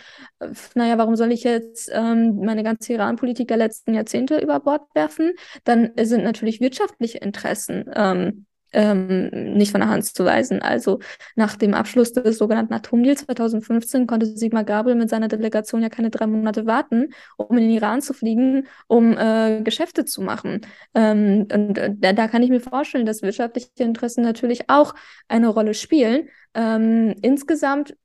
äh, 0.40 0.48
naja, 0.74 0.96
warum 0.96 1.16
soll 1.16 1.32
ich 1.32 1.44
jetzt 1.44 1.90
ähm, 1.92 2.36
meine 2.44 2.62
ganze 2.62 2.94
Iran-Politik 2.94 3.48
der 3.48 3.58
letzten 3.58 3.94
Jahrzehnte 3.94 4.38
über 4.38 4.60
Bord 4.60 4.82
werfen? 4.94 5.32
Dann 5.64 5.92
sind 6.00 6.24
natürlich 6.24 6.60
wirtschaftliche 6.60 7.18
Interessen 7.18 7.84
ähm, 7.94 8.46
ähm, 8.72 9.28
nicht 9.54 9.72
von 9.72 9.80
der 9.80 9.90
Hand 9.90 10.04
zu 10.04 10.24
weisen. 10.24 10.62
Also 10.62 11.00
nach 11.36 11.56
dem 11.56 11.74
Abschluss 11.74 12.12
des 12.12 12.38
sogenannten 12.38 12.74
Atomdeals 12.74 13.24
2015 13.26 14.06
konnte 14.06 14.26
Sigmar 14.26 14.64
Gabel 14.64 14.94
mit 14.94 15.10
seiner 15.10 15.28
Delegation 15.28 15.82
ja 15.82 15.88
keine 15.88 16.10
drei 16.10 16.26
Monate 16.26 16.66
warten, 16.66 17.08
um 17.36 17.56
in 17.56 17.64
den 17.64 17.70
Iran 17.70 18.02
zu 18.02 18.14
fliegen, 18.14 18.66
um 18.86 19.16
äh, 19.16 19.60
Geschäfte 19.62 20.04
zu 20.04 20.22
machen. 20.22 20.60
Ähm, 20.94 21.46
und 21.52 21.78
äh, 21.78 22.14
da, 22.14 22.28
kann 22.28 22.42
ich 22.42 22.50
mir 22.50 22.60
vorstellen, 22.60 23.06
dass 23.06 23.22
wirtschaftliche 23.22 23.68
Interessen 23.78 24.22
natürlich 24.22 24.68
auch 24.68 24.94
eine 25.28 25.48
Rolle 25.48 25.74
spielen. 25.74 26.28
Ähm, 26.54 27.14
insgesamt 27.22 27.96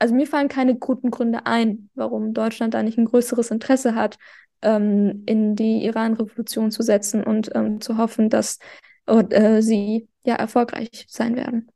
also 0.00 0.12
mir 0.12 0.26
fallen 0.26 0.48
keine 0.48 0.74
guten 0.74 1.10
Gründe 1.12 1.46
ein, 1.46 1.88
warum 1.94 2.34
Deutschland 2.34 2.74
da 2.74 2.82
nicht 2.82 2.98
ein 2.98 3.04
größeres 3.04 3.50
Interesse 3.52 3.94
hat, 3.94 4.18
ähm, 4.62 5.22
in 5.26 5.54
die 5.54 5.84
Iran-Revolution 5.84 6.70
zu 6.70 6.82
setzen 6.82 7.22
und 7.22 7.50
ähm, 7.54 7.80
zu 7.80 7.96
hoffen, 7.98 8.30
dass 8.30 8.58
und 9.06 9.32
äh, 9.32 9.62
sie 9.62 10.08
ja 10.24 10.34
erfolgreich 10.36 11.06
sein 11.08 11.36
werden. 11.36 11.68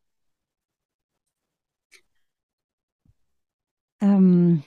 Ähm, 4.00 4.62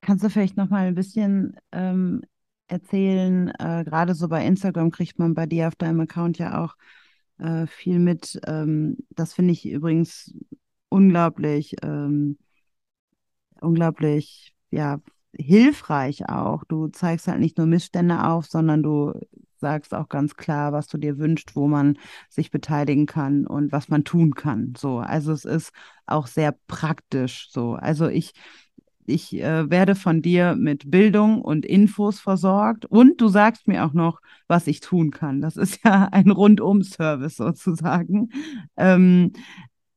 kannst 0.00 0.24
du 0.24 0.30
vielleicht 0.30 0.56
noch 0.56 0.70
mal 0.70 0.86
ein 0.88 0.94
bisschen 0.94 1.56
ähm, 1.72 2.22
erzählen? 2.68 3.48
Äh, 3.58 3.84
Gerade 3.84 4.14
so 4.14 4.28
bei 4.28 4.46
Instagram 4.46 4.90
kriegt 4.90 5.18
man 5.18 5.34
bei 5.34 5.46
dir 5.46 5.68
auf 5.68 5.76
deinem 5.76 6.00
Account 6.00 6.38
ja 6.38 6.62
auch 6.64 6.76
äh, 7.38 7.66
viel 7.66 7.98
mit. 7.98 8.40
Ähm, 8.46 8.98
das 9.10 9.34
finde 9.34 9.52
ich 9.52 9.66
übrigens 9.68 10.34
unglaublich, 10.88 11.76
ähm, 11.82 12.38
unglaublich, 13.60 14.54
ja, 14.70 15.00
hilfreich 15.32 16.28
auch. 16.28 16.64
Du 16.64 16.88
zeigst 16.88 17.28
halt 17.28 17.40
nicht 17.40 17.58
nur 17.58 17.66
Missstände 17.66 18.24
auf, 18.24 18.46
sondern 18.46 18.82
du 18.82 19.12
sagst 19.58 19.94
auch 19.94 20.08
ganz 20.08 20.36
klar, 20.36 20.72
was 20.72 20.86
du 20.88 20.98
dir 20.98 21.18
wünschst, 21.18 21.56
wo 21.56 21.66
man 21.68 21.98
sich 22.28 22.50
beteiligen 22.50 23.06
kann 23.06 23.46
und 23.46 23.72
was 23.72 23.88
man 23.88 24.04
tun 24.04 24.34
kann. 24.34 24.74
So, 24.76 24.98
also 24.98 25.32
es 25.32 25.44
ist 25.44 25.72
auch 26.06 26.26
sehr 26.26 26.54
praktisch. 26.66 27.48
So, 27.50 27.74
also 27.74 28.08
ich 28.08 28.32
ich 29.08 29.34
äh, 29.34 29.70
werde 29.70 29.94
von 29.94 30.20
dir 30.20 30.56
mit 30.56 30.90
Bildung 30.90 31.40
und 31.40 31.64
Infos 31.64 32.20
versorgt 32.20 32.84
und 32.86 33.20
du 33.20 33.28
sagst 33.28 33.68
mir 33.68 33.84
auch 33.84 33.92
noch, 33.92 34.20
was 34.48 34.66
ich 34.66 34.80
tun 34.80 35.10
kann. 35.10 35.40
Das 35.40 35.56
ist 35.56 35.80
ja 35.84 36.08
ein 36.10 36.30
Rundum-Service 36.30 37.36
sozusagen. 37.36 38.30
Ähm, 38.76 39.32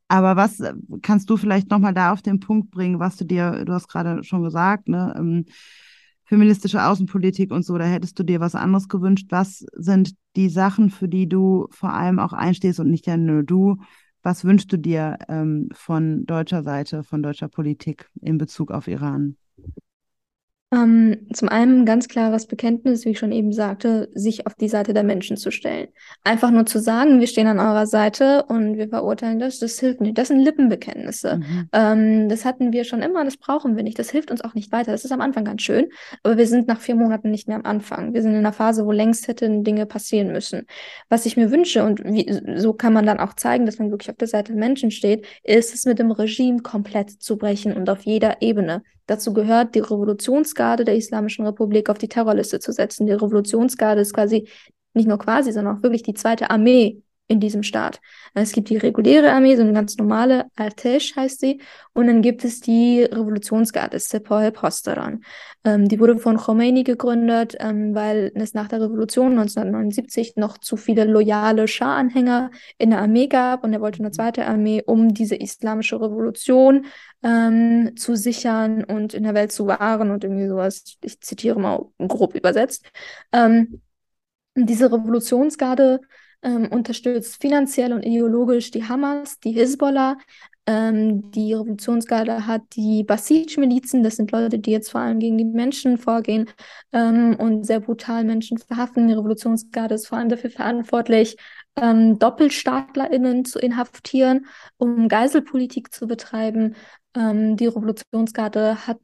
aber 0.07 0.35
was 0.35 0.61
kannst 1.01 1.29
du 1.29 1.37
vielleicht 1.37 1.69
nochmal 1.69 1.93
da 1.93 2.11
auf 2.11 2.21
den 2.21 2.39
Punkt 2.39 2.71
bringen, 2.71 2.99
was 2.99 3.15
du 3.15 3.25
dir, 3.25 3.63
du 3.65 3.73
hast 3.73 3.87
gerade 3.87 4.23
schon 4.23 4.43
gesagt, 4.43 4.87
ne? 4.87 5.13
Ähm, 5.17 5.45
feministische 6.29 6.85
Außenpolitik 6.85 7.51
und 7.51 7.65
so, 7.65 7.75
da 7.79 7.85
hättest 7.85 8.19
du 8.19 8.23
dir 8.23 8.39
was 8.39 8.53
anderes 8.53 8.87
gewünscht. 8.87 9.25
Was 9.31 9.65
sind 9.73 10.13
die 10.35 10.49
Sachen, 10.49 10.91
für 10.91 11.07
die 11.07 11.27
du 11.27 11.67
vor 11.71 11.91
allem 11.91 12.19
auch 12.19 12.33
einstehst 12.33 12.79
und 12.79 12.91
nicht 12.91 13.07
ja 13.07 13.17
nur 13.17 13.41
du? 13.41 13.77
Was 14.21 14.45
wünschst 14.45 14.71
du 14.71 14.77
dir 14.77 15.17
ähm, 15.27 15.69
von 15.73 16.27
deutscher 16.27 16.61
Seite, 16.61 17.03
von 17.03 17.23
deutscher 17.23 17.47
Politik 17.47 18.11
in 18.21 18.37
Bezug 18.37 18.69
auf 18.69 18.87
Iran? 18.87 19.37
Ähm, 20.71 21.25
zum 21.33 21.49
einen 21.49 21.83
ganz 21.83 22.07
klares 22.07 22.45
Bekenntnis, 22.45 23.03
wie 23.03 23.09
ich 23.09 23.19
schon 23.19 23.31
eben 23.31 23.51
sagte, 23.51 24.07
sich 24.13 24.45
auf 24.45 24.53
die 24.53 24.67
Seite 24.67 24.93
der 24.93 25.01
Menschen 25.03 25.35
zu 25.35 25.49
stellen. 25.49 25.87
Einfach 26.23 26.51
nur 26.51 26.67
zu 26.67 26.79
sagen, 26.79 27.19
wir 27.19 27.25
stehen 27.25 27.47
an 27.47 27.59
eurer 27.59 27.87
Seite 27.87 28.45
und 28.47 28.77
wir 28.77 28.87
verurteilen 28.87 29.39
das, 29.39 29.57
das 29.57 29.79
hilft 29.79 29.99
nicht. 29.99 30.15
Das 30.15 30.27
sind 30.27 30.41
Lippenbekenntnisse. 30.41 31.37
Mhm. 31.37 31.69
Ähm, 31.73 32.29
das 32.29 32.45
hatten 32.45 32.71
wir 32.71 32.83
schon 32.83 33.01
immer, 33.01 33.25
das 33.25 33.37
brauchen 33.37 33.77
wir 33.77 33.83
nicht. 33.83 33.97
Das 33.97 34.11
hilft 34.11 34.29
uns 34.29 34.41
auch 34.41 34.53
nicht 34.53 34.71
weiter. 34.71 34.91
Das 34.91 35.05
ist 35.05 35.11
am 35.11 35.21
Anfang 35.21 35.43
ganz 35.43 35.63
schön, 35.63 35.87
aber 36.21 36.37
wir 36.37 36.45
sind 36.45 36.67
nach 36.67 36.79
vier 36.79 36.95
Monaten 36.95 37.31
nicht 37.31 37.47
mehr 37.47 37.57
am 37.57 37.65
Anfang. 37.65 38.13
Wir 38.13 38.21
sind 38.21 38.33
in 38.33 38.37
einer 38.37 38.53
Phase, 38.53 38.85
wo 38.85 38.91
längst 38.91 39.27
hätten 39.27 39.63
Dinge 39.63 39.87
passieren 39.87 40.31
müssen. 40.31 40.67
Was 41.09 41.25
ich 41.25 41.35
mir 41.35 41.49
wünsche, 41.49 41.83
und 41.83 42.03
wie, 42.05 42.31
so 42.57 42.73
kann 42.73 42.93
man 42.93 43.07
dann 43.07 43.19
auch 43.19 43.33
zeigen, 43.33 43.65
dass 43.65 43.79
man 43.79 43.89
wirklich 43.89 44.11
auf 44.11 44.17
der 44.17 44.27
Seite 44.27 44.51
der 44.51 44.59
Menschen 44.59 44.91
steht, 44.91 45.25
ist 45.43 45.73
es 45.73 45.85
mit 45.85 45.97
dem 45.97 46.11
Regime 46.11 46.59
komplett 46.59 47.09
zu 47.09 47.37
brechen 47.37 47.73
und 47.73 47.89
auf 47.89 48.03
jeder 48.03 48.43
Ebene. 48.43 48.83
Dazu 49.09 49.33
gehört, 49.33 49.73
die 49.73 49.79
Revolutionsgarde 49.79 50.85
der 50.85 50.95
Islamischen 50.95 51.43
Republik 51.43 51.89
auf 51.89 51.97
die 51.97 52.07
Terrorliste 52.07 52.59
zu 52.59 52.71
setzen. 52.71 53.07
Die 53.07 53.13
Revolutionsgarde 53.13 54.01
ist 54.01 54.13
quasi 54.13 54.47
nicht 54.93 55.07
nur 55.07 55.17
quasi, 55.17 55.51
sondern 55.51 55.77
auch 55.77 55.83
wirklich 55.83 56.03
die 56.03 56.13
zweite 56.13 56.51
Armee 56.51 57.01
in 57.29 57.39
diesem 57.39 57.61
Staat. 57.61 58.01
Es 58.33 58.51
gibt 58.51 58.69
die 58.69 58.77
reguläre 58.77 59.31
Armee, 59.31 59.55
so 59.55 59.61
eine 59.61 59.71
ganz 59.71 59.95
normale, 59.97 60.47
Artesh 60.55 61.15
heißt 61.15 61.39
sie, 61.39 61.61
und 61.93 62.07
dann 62.07 62.23
gibt 62.23 62.43
es 62.43 62.59
die 62.59 63.03
Revolutionsgarde, 63.03 63.99
Sepoy 63.99 64.51
Posteran. 64.51 65.23
Ähm, 65.63 65.87
die 65.87 65.99
wurde 65.99 66.17
von 66.17 66.37
Khomeini 66.37 66.83
gegründet, 66.83 67.55
ähm, 67.59 67.93
weil 67.93 68.31
es 68.33 68.55
nach 68.55 68.67
der 68.67 68.81
Revolution 68.81 69.37
1979 69.37 70.37
noch 70.37 70.57
zu 70.57 70.75
viele 70.75 71.05
loyale 71.05 71.67
Schah-Anhänger 71.67 72.49
in 72.79 72.89
der 72.89 73.01
Armee 73.01 73.27
gab 73.27 73.63
und 73.63 73.73
er 73.73 73.81
wollte 73.81 73.99
eine 73.99 74.11
zweite 74.11 74.47
Armee, 74.47 74.81
um 74.83 75.13
diese 75.13 75.35
islamische 75.35 76.01
Revolution 76.01 76.87
ähm, 77.21 77.95
zu 77.95 78.15
sichern 78.15 78.83
und 78.83 79.13
in 79.13 79.23
der 79.23 79.35
Welt 79.35 79.51
zu 79.51 79.67
wahren 79.67 80.09
und 80.09 80.23
irgendwie 80.23 80.47
sowas, 80.47 80.97
ich 81.03 81.21
zitiere 81.21 81.59
mal 81.59 81.85
grob 81.99 82.33
übersetzt. 82.33 82.91
Ähm, 83.31 83.81
diese 84.55 84.91
Revolutionsgarde 84.91 86.01
ähm, 86.41 86.67
unterstützt 86.71 87.41
finanziell 87.41 87.93
und 87.93 88.03
ideologisch 88.03 88.71
die 88.71 88.83
Hamas, 88.83 89.39
die 89.39 89.51
Hisbollah. 89.51 90.17
Ähm, 90.65 91.31
die 91.31 91.53
Revolutionsgarde 91.53 92.45
hat 92.45 92.61
die 92.75 93.03
Basij-Milizen, 93.03 94.03
das 94.03 94.17
sind 94.17 94.31
Leute, 94.31 94.59
die 94.59 94.71
jetzt 94.71 94.91
vor 94.91 95.01
allem 95.01 95.19
gegen 95.19 95.37
die 95.37 95.45
Menschen 95.45 95.97
vorgehen 95.97 96.49
ähm, 96.93 97.35
und 97.39 97.65
sehr 97.65 97.79
brutal 97.79 98.23
Menschen 98.23 98.59
verhaften. 98.59 99.07
Die 99.07 99.15
Revolutionsgarde 99.15 99.95
ist 99.95 100.07
vor 100.07 100.19
allem 100.19 100.29
dafür 100.29 100.51
verantwortlich, 100.51 101.37
ähm, 101.75 102.19
DoppelstaatlerInnen 102.19 103.45
zu 103.45 103.57
inhaftieren, 103.59 104.45
um 104.77 105.07
Geiselpolitik 105.07 105.93
zu 105.93 106.07
betreiben. 106.07 106.75
Ähm, 107.15 107.57
die 107.57 107.67
Revolutionsgarde 107.67 108.85
hat 108.85 108.99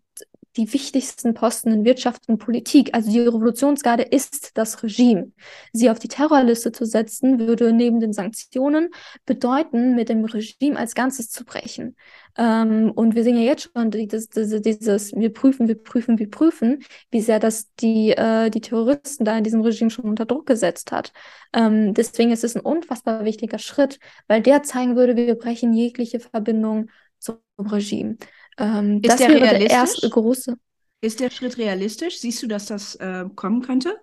die 0.57 0.71
wichtigsten 0.71 1.33
Posten 1.33 1.71
in 1.71 1.85
Wirtschaft 1.85 2.27
und 2.27 2.37
Politik. 2.37 2.93
Also 2.93 3.11
die 3.11 3.19
Revolutionsgarde 3.19 4.03
ist 4.03 4.57
das 4.57 4.83
Regime. 4.83 5.31
Sie 5.73 5.89
auf 5.89 5.99
die 5.99 6.07
Terrorliste 6.07 6.71
zu 6.71 6.85
setzen, 6.85 7.39
würde 7.39 7.73
neben 7.73 7.99
den 7.99 8.13
Sanktionen 8.13 8.89
bedeuten, 9.25 9.95
mit 9.95 10.09
dem 10.09 10.23
Regime 10.23 10.77
als 10.77 10.95
Ganzes 10.95 11.29
zu 11.29 11.43
brechen. 11.43 11.95
Ähm, 12.37 12.91
und 12.95 13.15
wir 13.15 13.23
sehen 13.23 13.37
ja 13.37 13.43
jetzt 13.43 13.71
schon 13.75 13.91
dieses, 13.91 14.29
dieses, 14.29 14.61
dieses, 14.61 15.13
wir 15.13 15.33
prüfen, 15.33 15.67
wir 15.67 15.81
prüfen, 15.81 16.19
wir 16.19 16.29
prüfen, 16.29 16.83
wie 17.11 17.21
sehr 17.21 17.39
das 17.39 17.73
die, 17.75 18.11
äh, 18.11 18.49
die 18.49 18.61
Terroristen 18.61 19.25
da 19.25 19.37
in 19.37 19.43
diesem 19.43 19.61
Regime 19.61 19.89
schon 19.89 20.05
unter 20.05 20.25
Druck 20.25 20.45
gesetzt 20.45 20.91
hat. 20.91 21.11
Ähm, 21.53 21.93
deswegen 21.93 22.31
ist 22.31 22.43
es 22.43 22.55
ein 22.55 22.61
unfassbar 22.61 23.25
wichtiger 23.25 23.59
Schritt, 23.59 23.99
weil 24.27 24.41
der 24.41 24.63
zeigen 24.63 24.95
würde, 24.95 25.15
wir 25.15 25.35
brechen 25.35 25.73
jegliche 25.73 26.19
Verbindung 26.19 26.89
zum 27.19 27.37
Regime. 27.57 28.17
Ähm, 28.57 29.01
ist 29.01 29.11
das 29.11 29.17
der 29.17 29.29
wäre 29.29 29.59
der 29.59 29.69
erste 29.69 30.09
große. 30.09 30.55
Ist 31.01 31.19
der 31.19 31.29
Schritt 31.29 31.57
realistisch? 31.57 32.19
Siehst 32.19 32.41
du, 32.41 32.47
dass 32.47 32.65
das 32.67 32.95
äh, 32.95 33.25
kommen 33.35 33.61
könnte? 33.61 33.97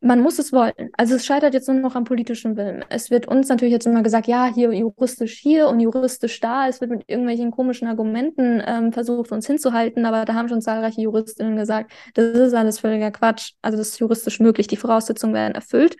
Man 0.00 0.20
muss 0.20 0.38
es 0.38 0.52
wollen. 0.52 0.90
Also 0.96 1.16
es 1.16 1.24
scheitert 1.24 1.54
jetzt 1.54 1.68
nur 1.68 1.80
noch 1.80 1.96
am 1.96 2.04
politischen 2.04 2.56
Willen. 2.56 2.84
Es 2.90 3.10
wird 3.10 3.26
uns 3.26 3.48
natürlich 3.48 3.72
jetzt 3.72 3.86
immer 3.86 4.02
gesagt, 4.02 4.26
ja, 4.28 4.46
hier 4.46 4.72
juristisch 4.72 5.38
hier 5.38 5.68
und 5.68 5.80
juristisch 5.80 6.38
da. 6.38 6.68
Es 6.68 6.80
wird 6.80 6.90
mit 6.90 7.04
irgendwelchen 7.08 7.50
komischen 7.50 7.88
Argumenten 7.88 8.62
ähm, 8.64 8.92
versucht, 8.92 9.32
uns 9.32 9.46
hinzuhalten, 9.46 10.04
aber 10.04 10.24
da 10.26 10.34
haben 10.34 10.48
schon 10.48 10.60
zahlreiche 10.60 11.00
Juristinnen 11.00 11.56
gesagt, 11.56 11.92
das 12.14 12.36
ist 12.36 12.54
alles 12.54 12.78
völliger 12.78 13.10
Quatsch. 13.10 13.54
Also 13.62 13.78
das 13.78 13.88
ist 13.88 13.98
juristisch 13.98 14.38
möglich, 14.38 14.66
die 14.66 14.76
Voraussetzungen 14.76 15.34
werden 15.34 15.54
erfüllt. 15.54 15.96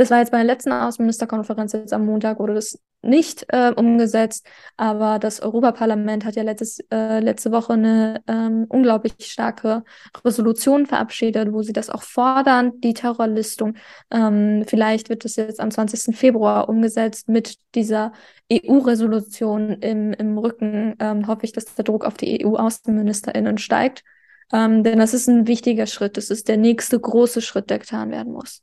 Das 0.00 0.10
war 0.10 0.20
jetzt 0.20 0.30
bei 0.32 0.38
der 0.38 0.46
letzten 0.46 0.72
Außenministerkonferenz 0.72 1.74
jetzt 1.74 1.92
am 1.92 2.06
Montag, 2.06 2.38
wurde 2.38 2.54
das 2.54 2.78
nicht 3.02 3.44
äh, 3.48 3.70
umgesetzt, 3.70 4.46
aber 4.78 5.18
das 5.18 5.40
Europaparlament 5.40 6.24
hat 6.24 6.36
ja 6.36 6.42
letztes, 6.42 6.78
äh, 6.90 7.20
letzte 7.20 7.52
Woche 7.52 7.74
eine 7.74 8.22
ähm, 8.26 8.64
unglaublich 8.70 9.12
starke 9.18 9.84
Resolution 10.24 10.86
verabschiedet, 10.86 11.52
wo 11.52 11.60
sie 11.60 11.74
das 11.74 11.90
auch 11.90 12.02
fordern, 12.02 12.80
die 12.80 12.94
Terrorlistung. 12.94 13.74
Ähm, 14.10 14.64
vielleicht 14.66 15.10
wird 15.10 15.26
das 15.26 15.36
jetzt 15.36 15.60
am 15.60 15.70
20. 15.70 16.16
Februar 16.16 16.70
umgesetzt 16.70 17.28
mit 17.28 17.56
dieser 17.74 18.12
EU-Resolution 18.50 19.82
im, 19.82 20.14
im 20.14 20.38
Rücken. 20.38 20.96
Ähm, 20.98 21.26
hoffe 21.26 21.44
ich, 21.44 21.52
dass 21.52 21.74
der 21.74 21.84
Druck 21.84 22.06
auf 22.06 22.14
die 22.14 22.42
EU-AußenministerInnen 22.46 23.58
steigt. 23.58 24.02
Ähm, 24.50 24.82
denn 24.82 24.98
das 24.98 25.12
ist 25.12 25.28
ein 25.28 25.46
wichtiger 25.46 25.84
Schritt. 25.84 26.16
Das 26.16 26.30
ist 26.30 26.48
der 26.48 26.56
nächste 26.56 26.98
große 26.98 27.42
Schritt, 27.42 27.68
der 27.68 27.80
getan 27.80 28.10
werden 28.10 28.32
muss. 28.32 28.62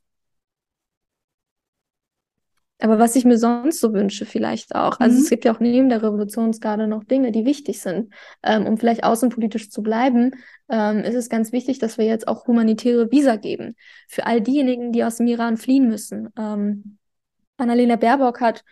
Aber 2.80 3.00
was 3.00 3.16
ich 3.16 3.26
mir 3.26 3.38
sonst 3.38 3.80
so 3.80 3.94
wünsche, 3.94 4.26
vielleicht 4.26 4.76
auch. 4.76 5.00
Also 5.00 5.18
mhm. 5.18 5.24
es 5.24 5.30
gibt 5.30 5.46
ja 5.46 5.54
auch 5.54 5.60
neben 5.60 5.90
der 5.90 6.04
Revolutionsgarde 6.04 6.88
noch 6.88 7.04
Dinge, 7.04 7.32
die 7.32 7.46
wichtig 7.46 7.82
sind. 7.82 8.14
Ähm, 8.44 8.68
um 8.68 8.78
vielleicht 8.78 9.04
außenpolitisch 9.04 9.72
zu 9.72 9.82
bleiben, 9.82 10.32
ähm, 10.70 11.00
ist 11.00 11.16
es 11.16 11.30
ganz 11.30 11.52
wichtig, 11.52 11.80
dass 11.80 11.98
wir 11.98 12.06
jetzt 12.06 12.28
auch 12.28 12.46
humanitäre 12.46 13.12
Visa 13.12 13.36
geben. 13.36 13.76
Für 14.08 14.28
all 14.28 14.42
diejenigen, 14.42 14.92
die 14.92 15.04
aus 15.04 15.18
dem 15.18 15.28
Iran 15.28 15.58
fliehen 15.58 15.88
müssen. 15.88 16.30
Ähm, 16.38 16.98
Annalena 17.58 17.96
Baerbock 17.96 18.42
hat 18.42 18.64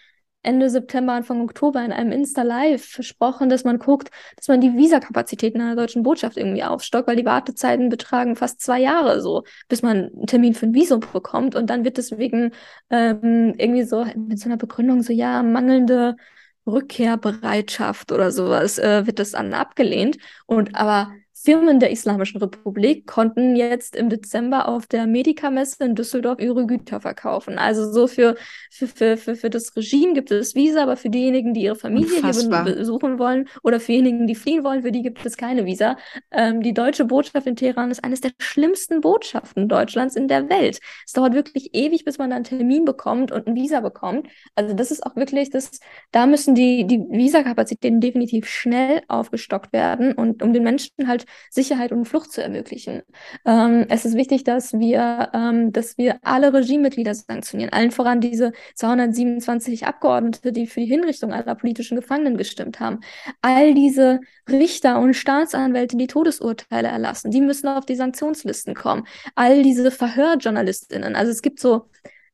Ende 0.45 0.69
September, 0.69 1.13
Anfang 1.13 1.41
Oktober 1.41 1.83
in 1.83 1.91
einem 1.91 2.11
Insta-Live 2.11 2.85
versprochen, 2.85 3.49
dass 3.49 3.63
man 3.63 3.79
guckt, 3.79 4.09
dass 4.37 4.47
man 4.47 4.61
die 4.61 4.75
Visakapazitäten 4.75 5.59
einer 5.59 5.75
deutschen 5.75 6.03
Botschaft 6.03 6.37
irgendwie 6.37 6.63
aufstockt, 6.63 7.07
weil 7.07 7.15
die 7.15 7.25
Wartezeiten 7.25 7.89
betragen 7.89 8.35
fast 8.35 8.61
zwei 8.61 8.79
Jahre 8.79 9.21
so, 9.21 9.43
bis 9.67 9.81
man 9.81 10.11
einen 10.15 10.27
Termin 10.27 10.53
für 10.53 10.67
ein 10.67 10.73
Visum 10.73 11.01
bekommt. 11.11 11.55
Und 11.55 11.69
dann 11.69 11.83
wird 11.83 11.97
deswegen 11.97 12.51
ähm, 12.89 13.53
irgendwie 13.57 13.83
so 13.83 14.05
mit 14.15 14.39
so 14.39 14.47
einer 14.47 14.57
Begründung 14.57 15.01
so, 15.03 15.11
ja, 15.11 15.43
mangelnde 15.43 16.15
Rückkehrbereitschaft 16.67 18.11
oder 18.11 18.31
sowas, 18.31 18.79
äh, 18.79 19.05
wird 19.05 19.19
das 19.19 19.31
dann 19.31 19.53
abgelehnt. 19.53 20.17
Und 20.45 20.75
aber 20.75 21.11
Firmen 21.45 21.79
der 21.79 21.91
Islamischen 21.91 22.41
Republik 22.41 23.05
konnten 23.05 23.55
jetzt 23.55 23.95
im 23.95 24.09
Dezember 24.09 24.67
auf 24.67 24.87
der 24.87 25.05
Medica-Messe 25.05 25.85
in 25.85 25.93
Düsseldorf 25.93 26.39
ihre 26.39 26.65
Güter 26.65 26.99
verkaufen. 26.99 27.59
Also 27.59 27.91
so 27.91 28.07
für, 28.07 28.35
für, 28.71 28.87
für, 28.87 29.15
für, 29.15 29.35
für 29.35 29.49
das 29.51 29.75
Regime 29.75 30.13
gibt 30.13 30.31
es 30.31 30.55
Visa, 30.55 30.81
aber 30.81 30.97
für 30.97 31.11
diejenigen, 31.11 31.53
die 31.53 31.61
ihre 31.61 31.75
Familie 31.75 32.15
Unfassbar. 32.15 32.65
hier 32.65 32.75
besuchen 32.75 33.19
wollen 33.19 33.47
oder 33.61 33.79
für 33.79 33.91
diejenigen, 33.91 34.25
die 34.25 34.33
fliehen 34.33 34.63
wollen, 34.63 34.81
für 34.81 34.91
die 34.91 35.03
gibt 35.03 35.23
es 35.23 35.37
keine 35.37 35.67
Visa. 35.67 35.97
Ähm, 36.31 36.61
die 36.61 36.73
deutsche 36.73 37.05
Botschaft 37.05 37.45
in 37.45 37.55
Teheran 37.55 37.91
ist 37.91 38.03
eines 38.03 38.21
der 38.21 38.31
schlimmsten 38.39 39.01
Botschaften 39.01 39.69
Deutschlands 39.69 40.15
in 40.15 40.27
der 40.27 40.49
Welt. 40.49 40.79
Es 41.05 41.13
dauert 41.13 41.35
wirklich 41.35 41.75
ewig, 41.75 42.05
bis 42.05 42.17
man 42.17 42.31
da 42.31 42.37
einen 42.37 42.45
Termin 42.45 42.85
bekommt 42.85 43.31
und 43.31 43.45
ein 43.45 43.55
Visa 43.55 43.81
bekommt. 43.81 44.27
Also 44.55 44.73
das 44.73 44.89
ist 44.89 45.05
auch 45.05 45.15
wirklich, 45.15 45.51
das, 45.51 45.79
da 46.11 46.25
müssen 46.25 46.55
die, 46.55 46.87
die 46.87 46.97
Visa-Kapazitäten 46.97 48.01
definitiv 48.01 48.47
schnell 48.47 49.03
aufgestockt 49.07 49.73
werden 49.73 50.13
und 50.13 50.41
um 50.41 50.51
den 50.51 50.63
Menschen 50.63 51.07
halt 51.07 51.27
Sicherheit 51.49 51.91
und 51.91 52.05
Flucht 52.05 52.31
zu 52.31 52.41
ermöglichen. 52.41 53.03
Ähm, 53.45 53.85
es 53.89 54.05
ist 54.05 54.15
wichtig, 54.15 54.43
dass 54.43 54.73
wir, 54.73 55.29
ähm, 55.33 55.71
dass 55.71 55.97
wir 55.97 56.19
alle 56.21 56.53
Regimemitglieder 56.53 57.13
sanktionieren, 57.13 57.73
allen 57.73 57.91
voran 57.91 58.21
diese 58.21 58.53
227 58.75 59.85
Abgeordnete, 59.85 60.51
die 60.51 60.67
für 60.67 60.81
die 60.81 60.85
Hinrichtung 60.85 61.33
aller 61.33 61.55
politischen 61.55 61.95
Gefangenen 61.95 62.37
gestimmt 62.37 62.79
haben. 62.79 62.99
All 63.41 63.73
diese 63.73 64.19
Richter 64.49 64.99
und 64.99 65.13
Staatsanwälte, 65.15 65.97
die 65.97 66.07
Todesurteile 66.07 66.87
erlassen, 66.87 67.31
die 67.31 67.41
müssen 67.41 67.67
auf 67.67 67.85
die 67.85 67.95
Sanktionslisten 67.95 68.75
kommen. 68.75 69.07
All 69.35 69.63
diese 69.63 69.91
Verhörjournalistinnen, 69.91 71.15
also 71.15 71.31
es 71.31 71.41
gibt 71.41 71.59
so 71.59 71.89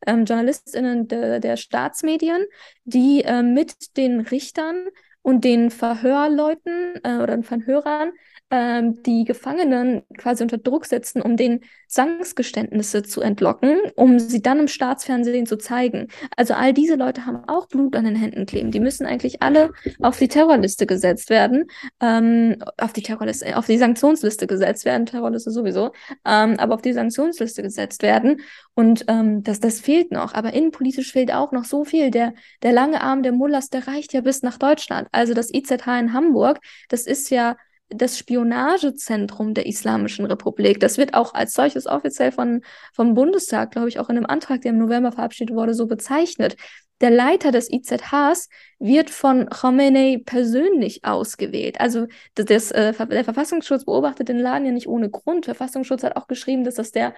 ähm, 0.06 0.26
JournalistInnen 0.26 1.08
de, 1.08 1.40
der 1.40 1.58
Staatsmedien, 1.58 2.46
die 2.86 3.24
äh, 3.24 3.44
mit 3.44 3.98
den 3.98 4.22
Richtern 4.22 4.88
und 5.22 5.44
den 5.44 5.70
Verhörleuten 5.70 6.96
äh, 7.04 7.18
oder 7.18 7.36
den 7.38 7.44
Verhörern 7.44 8.12
ähm, 8.52 9.02
die 9.04 9.24
Gefangenen 9.24 10.04
quasi 10.18 10.44
unter 10.44 10.58
Druck 10.58 10.86
setzen, 10.86 11.22
um 11.22 11.38
den 11.38 11.62
Zwangsgeständnisse 11.88 13.04
zu 13.04 13.22
entlocken, 13.22 13.78
um 13.96 14.20
sie 14.20 14.42
dann 14.42 14.60
im 14.60 14.68
Staatsfernsehen 14.68 15.46
zu 15.46 15.58
zeigen. 15.58 16.08
Also 16.38 16.54
all 16.54 16.74
diese 16.74 16.96
Leute 16.96 17.26
haben 17.26 17.44
auch 17.48 17.68
Blut 17.68 17.96
an 17.96 18.06
den 18.06 18.16
Händen 18.16 18.46
kleben. 18.46 18.72
Die 18.72 18.80
müssen 18.80 19.06
eigentlich 19.06 19.42
alle 19.42 19.72
auf 20.00 20.18
die 20.18 20.28
Terrorliste 20.28 20.86
gesetzt 20.86 21.30
werden, 21.30 21.66
ähm, 22.02 22.58
auf 22.78 22.94
die 22.94 23.02
Terrorliste, 23.02 23.58
auf 23.58 23.66
die 23.66 23.78
Sanktionsliste 23.78 24.48
gesetzt 24.48 24.86
werden, 24.86 25.06
Terrorliste 25.06 25.52
sowieso, 25.52 25.92
ähm, 26.26 26.56
aber 26.60 26.76
auf 26.76 26.82
die 26.82 26.94
Sanktionsliste 26.94 27.64
gesetzt 27.64 28.04
werden. 28.04 28.42
Und 28.74 29.06
ähm, 29.08 29.44
das, 29.44 29.60
das 29.60 29.80
fehlt 29.80 30.12
noch. 30.12 30.34
Aber 30.34 30.54
innenpolitisch 30.54 31.12
fehlt 31.12 31.34
auch 31.34 31.52
noch 31.52 31.66
so 31.66 31.84
viel. 31.84 32.12
Der, 32.12 32.34
der 32.64 32.74
lange 32.74 33.02
Arm 33.02 33.24
der 33.24 33.32
Mullahs, 33.32 33.70
der 33.70 33.88
reicht 33.88 34.14
ja 34.14 34.22
bis 34.22 34.44
nach 34.44 34.58
Deutschland. 34.58 35.08
Also 35.12 35.34
das 35.34 35.54
IZH 35.54 36.00
in 36.00 36.14
Hamburg, 36.14 36.60
das 36.90 37.06
ist 37.06 37.30
ja 37.30 37.56
das 37.94 38.18
Spionagezentrum 38.18 39.54
der 39.54 39.66
Islamischen 39.66 40.26
Republik. 40.26 40.80
Das 40.80 40.98
wird 40.98 41.14
auch 41.14 41.34
als 41.34 41.54
solches 41.54 41.88
offiziell 41.88 42.32
von, 42.32 42.62
vom 42.94 43.14
Bundestag, 43.14 43.72
glaube 43.72 43.90
ich, 43.90 44.00
auch 44.00 44.10
in 44.10 44.18
einem 44.18 44.26
Antrag, 44.26 44.62
der 44.62 44.72
im 44.72 44.78
November 44.78 45.12
verabschiedet 45.12 45.56
wurde, 45.56 45.74
so 45.74 45.88
bezeichnet. 45.88 46.56
Der 47.02 47.10
Leiter 47.10 47.52
des 47.52 47.72
IZHs 47.72 48.48
wird 48.80 49.10
von 49.10 49.50
Khomeini 49.50 50.20
persönlich 50.20 51.04
ausgewählt. 51.04 51.82
Also 51.82 52.06
das, 52.36 52.46
das, 52.46 52.72
äh, 52.72 52.94
der 53.08 53.24
Verfassungsschutz 53.24 53.86
beobachtet 53.86 54.30
den 54.30 54.38
Laden 54.38 54.66
ja 54.66 54.72
nicht 54.72 54.88
ohne 54.88 55.10
Grund. 55.10 55.48
Der 55.48 55.56
Verfassungsschutz 55.56 56.04
hat 56.04 56.16
auch 56.16 56.28
geschrieben, 56.28 56.64
dass 56.64 56.76
das 56.76 56.92
der 56.92 57.16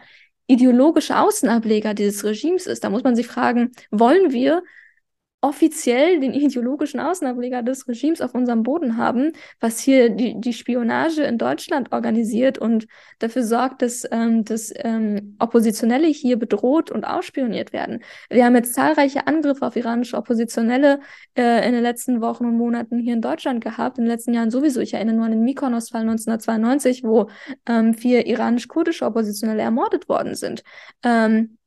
ideologische 0.47 1.17
Außenableger 1.17 1.93
dieses 1.93 2.23
Regimes 2.23 2.65
ist. 2.65 2.83
Da 2.83 2.89
muss 2.89 3.03
man 3.03 3.15
sich 3.15 3.27
fragen, 3.27 3.71
wollen 3.91 4.31
wir 4.31 4.63
offiziell 5.43 6.21
den 6.21 6.33
ideologischen 6.33 7.01
Außenableger 7.01 7.63
des 7.63 7.85
Regimes 7.89 8.21
auf 8.21 8.33
unserem 8.33 8.63
Boden 8.63 8.95
haben, 8.95 9.33
was 9.59 9.79
hier 9.79 10.09
die, 10.09 10.39
die 10.39 10.53
Spionage 10.53 11.23
in 11.23 11.37
Deutschland 11.37 11.91
organisiert 11.91 12.57
und 12.57 12.87
dafür 13.19 13.43
sorgt, 13.43 13.81
dass, 13.81 14.07
ähm, 14.09 14.45
dass 14.45 14.71
ähm, 14.77 15.35
Oppositionelle 15.39 16.07
hier 16.07 16.39
bedroht 16.39 16.91
und 16.91 17.03
ausspioniert 17.03 17.73
werden. 17.73 17.99
Wir 18.29 18.45
haben 18.45 18.55
jetzt 18.55 18.73
zahlreiche 18.73 19.27
Angriffe 19.27 19.67
auf 19.67 19.75
iranische 19.75 20.15
Oppositionelle 20.15 21.01
äh, 21.35 21.67
in 21.67 21.73
den 21.73 21.83
letzten 21.83 22.21
Wochen 22.21 22.45
und 22.45 22.57
Monaten 22.57 22.97
hier 22.99 23.13
in 23.13 23.21
Deutschland 23.21 23.61
gehabt, 23.61 23.97
in 23.97 24.05
den 24.05 24.11
letzten 24.11 24.33
Jahren 24.33 24.49
sowieso. 24.49 24.79
Ich 24.79 24.93
erinnere 24.93 25.17
nur 25.17 25.25
an 25.25 25.31
den 25.31 25.43
Mykonos-Fall 25.43 26.01
1992, 26.01 27.03
wo 27.03 27.29
ähm, 27.67 27.93
vier 27.93 28.27
iranisch-kurdische 28.27 29.05
Oppositionelle 29.05 29.61
ermordet 29.61 30.07
worden 30.07 30.35
sind. 30.35 30.63
Ähm, 31.03 31.57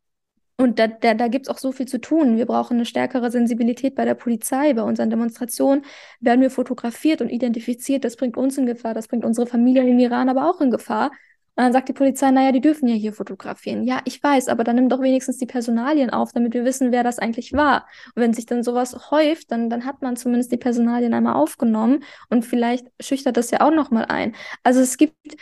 und 0.59 0.79
da, 0.79 0.87
da, 0.87 1.13
da 1.13 1.29
gibt 1.29 1.47
es 1.47 1.51
auch 1.51 1.59
so 1.59 1.71
viel 1.71 1.87
zu 1.87 2.01
tun. 2.01 2.39
Wir 2.39 2.47
brauchen 2.47 2.79
eine 2.79 2.87
stärkere 2.87 3.31
Sensibilität 3.31 3.95
bei 3.95 4.07
der 4.07 4.15
Polizei. 4.15 4.73
Bei 4.73 4.83
unseren 4.83 5.11
Demonstrationen 5.11 5.85
werden 6.21 6.41
wir 6.41 6.51
fotografiert 6.51 7.21
und 7.21 7.29
identifiziert. 7.29 8.05
Das 8.05 8.17
bringt 8.17 8.39
uns 8.39 8.57
in 8.57 8.65
Gefahr, 8.65 8.95
das 8.95 9.09
bringt 9.09 9.25
unsere 9.25 9.47
Familien 9.47 9.87
im 9.87 9.99
Iran 9.99 10.31
aber 10.31 10.49
auch 10.49 10.61
in 10.63 10.71
Gefahr. 10.71 11.11
Und 11.57 11.63
dann 11.63 11.73
sagt 11.73 11.89
die 11.89 11.95
Polizei, 11.95 12.31
naja, 12.31 12.53
die 12.53 12.61
dürfen 12.61 12.87
ja 12.87 12.95
hier 12.95 13.13
fotografieren. 13.13 13.83
Ja, 13.85 14.01
ich 14.05 14.23
weiß, 14.23 14.49
aber 14.49 14.63
dann 14.63 14.77
nimm 14.77 14.89
doch 14.91 15.01
wenigstens 15.01 15.39
die 15.39 15.47
Personalien 15.47 16.11
auf, 16.11 16.33
damit 16.33 16.53
wir 16.53 16.65
wissen, 16.65 16.93
wer 16.93 17.03
das 17.03 17.19
eigentlich 17.19 17.55
war. 17.55 17.87
Und 18.15 18.23
wenn 18.23 18.35
sich 18.35 18.45
dann 18.45 18.63
sowas 18.63 19.11
häuft, 19.11 19.51
dann, 19.53 19.71
dann 19.71 19.87
hat 19.87 20.03
man 20.03 20.17
zumindest 20.17 20.53
die 20.53 20.59
Personalien 20.59 21.15
einmal 21.15 21.35
aufgenommen 21.35 22.03
und 22.29 22.45
vielleicht 22.45 22.87
schüchtert 23.01 23.39
das 23.39 23.51
ja 23.51 23.63
auch 23.63 23.71
nochmal 23.73 24.07
ein. 24.07 24.35
Also 24.65 24.81
es 24.81 24.99
gibt 24.99 25.37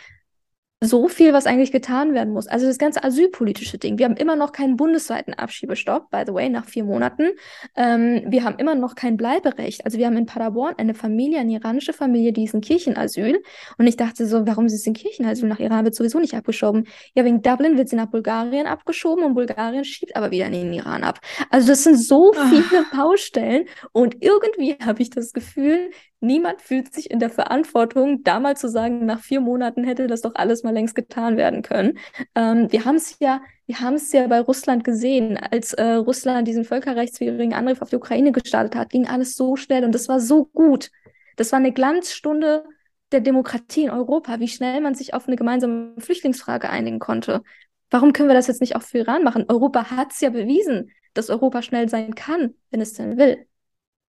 so 0.81 1.07
viel, 1.07 1.33
was 1.33 1.47
eigentlich 1.47 1.71
getan 1.71 2.13
werden 2.13 2.33
muss. 2.33 2.47
Also 2.47 2.67
das 2.67 2.77
ganze 2.77 3.03
asylpolitische 3.03 3.77
Ding. 3.77 3.97
Wir 3.97 4.05
haben 4.05 4.17
immer 4.17 4.35
noch 4.35 4.51
keinen 4.51 4.75
bundesweiten 4.75 5.33
Abschiebestopp, 5.33 6.09
by 6.09 6.23
the 6.25 6.33
way, 6.33 6.49
nach 6.49 6.65
vier 6.65 6.83
Monaten. 6.83 7.29
Ähm, 7.75 8.23
wir 8.27 8.43
haben 8.43 8.57
immer 8.59 8.75
noch 8.75 8.95
kein 8.95 9.17
Bleiberecht. 9.17 9.85
Also 9.85 9.97
wir 9.97 10.05
haben 10.05 10.17
in 10.17 10.25
Paderborn 10.25 10.75
eine 10.77 10.93
Familie, 10.93 11.39
eine 11.39 11.53
iranische 11.53 11.93
Familie, 11.93 12.33
die 12.33 12.43
ist 12.43 12.53
in 12.53 12.61
Kirchenasyl. 12.61 13.41
Und 13.77 13.87
ich 13.87 13.97
dachte 13.97 14.27
so, 14.27 14.45
warum 14.45 14.65
ist 14.65 14.83
sie 14.83 14.89
in 14.89 14.95
Kirchenasyl? 14.95 15.47
Nach 15.47 15.59
Iran 15.59 15.85
wird 15.85 15.95
sowieso 15.95 16.19
nicht 16.19 16.35
abgeschoben. 16.35 16.87
Ja, 17.13 17.23
wegen 17.23 17.41
Dublin 17.41 17.77
wird 17.77 17.89
sie 17.89 17.95
nach 17.95 18.07
Bulgarien 18.07 18.67
abgeschoben 18.67 19.23
und 19.23 19.33
Bulgarien 19.33 19.85
schiebt 19.85 20.15
aber 20.15 20.31
wieder 20.31 20.47
in 20.47 20.53
den 20.53 20.73
Iran 20.73 21.03
ab. 21.03 21.19
Also 21.49 21.67
das 21.67 21.83
sind 21.83 21.97
so 21.97 22.33
ah. 22.35 22.47
viele. 22.49 22.85
Baustellen. 22.95 23.65
Und 23.91 24.21
irgendwie 24.21 24.77
habe 24.83 25.01
ich 25.01 25.09
das 25.09 25.33
Gefühl, 25.33 25.91
niemand 26.25 26.61
fühlt 26.61 26.93
sich 26.93 27.09
in 27.11 27.19
der 27.19 27.29
Verantwortung, 27.29 28.23
da 28.23 28.39
mal 28.39 28.57
zu 28.57 28.69
sagen, 28.69 29.05
nach 29.05 29.19
vier 29.19 29.41
Monaten 29.41 29.83
hätte 29.83 30.07
das 30.07 30.21
doch 30.21 30.35
alles 30.35 30.63
mal 30.63 30.73
längst 30.73 30.95
getan 30.95 31.37
werden 31.37 31.61
können. 31.61 31.97
Ähm, 32.35 32.71
wir 32.71 32.85
haben 32.85 32.95
es 32.95 33.17
ja, 33.19 33.41
wir 33.65 33.79
haben 33.79 33.95
es 33.95 34.11
ja 34.11 34.27
bei 34.27 34.39
Russland 34.39 34.83
gesehen, 34.83 35.37
als 35.37 35.73
äh, 35.73 35.83
Russland 35.93 36.47
diesen 36.47 36.65
völkerrechtswidrigen 36.65 37.53
Angriff 37.53 37.81
auf 37.81 37.89
die 37.89 37.95
Ukraine 37.95 38.31
gestartet 38.31 38.75
hat, 38.75 38.89
ging 38.89 39.07
alles 39.07 39.35
so 39.35 39.55
schnell 39.55 39.83
und 39.83 39.93
das 39.93 40.09
war 40.09 40.19
so 40.19 40.45
gut. 40.45 40.91
Das 41.35 41.51
war 41.51 41.59
eine 41.59 41.71
Glanzstunde 41.71 42.65
der 43.11 43.21
Demokratie 43.21 43.83
in 43.83 43.89
Europa, 43.89 44.39
wie 44.39 44.47
schnell 44.47 44.81
man 44.81 44.95
sich 44.95 45.13
auf 45.13 45.27
eine 45.27 45.35
gemeinsame 45.35 45.93
Flüchtlingsfrage 45.99 46.69
einigen 46.69 46.99
konnte. 46.99 47.43
Warum 47.89 48.13
können 48.13 48.29
wir 48.29 48.35
das 48.35 48.47
jetzt 48.47 48.61
nicht 48.61 48.75
auch 48.75 48.81
für 48.81 48.99
Iran 48.99 49.23
machen? 49.23 49.45
Europa 49.47 49.91
hat 49.91 50.11
es 50.11 50.21
ja 50.21 50.29
bewiesen, 50.29 50.91
dass 51.13 51.29
Europa 51.29 51.61
schnell 51.61 51.87
sein 51.87 52.15
kann, 52.15 52.55
wenn 52.71 52.81
es 52.81 52.93
denn 52.93 53.17
will. 53.17 53.45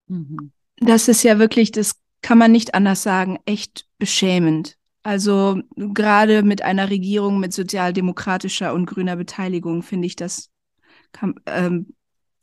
Mhm. 0.07 0.53
Das 0.79 1.09
ist 1.09 1.23
ja 1.23 1.39
wirklich, 1.39 1.71
das 1.71 1.95
kann 2.25 2.39
man 2.39 2.53
nicht 2.53 2.75
anders 2.75 3.03
sagen, 3.03 3.39
echt 3.45 3.87
beschämend. 3.99 4.79
Also 5.03 5.61
gerade 5.77 6.43
mit 6.43 6.63
einer 6.63 6.89
Regierung 6.89 7.39
mit 7.39 7.53
sozialdemokratischer 7.53 8.73
und 8.73 8.87
grüner 8.87 9.17
Beteiligung 9.17 9.83
finde 9.83 10.07
ich 10.07 10.17
das 10.17 10.49
kann, 11.13 11.35
ähm, 11.45 11.95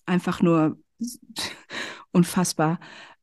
einfach 0.06 0.44
nur 0.44 0.78
unfassbar. 2.12 2.80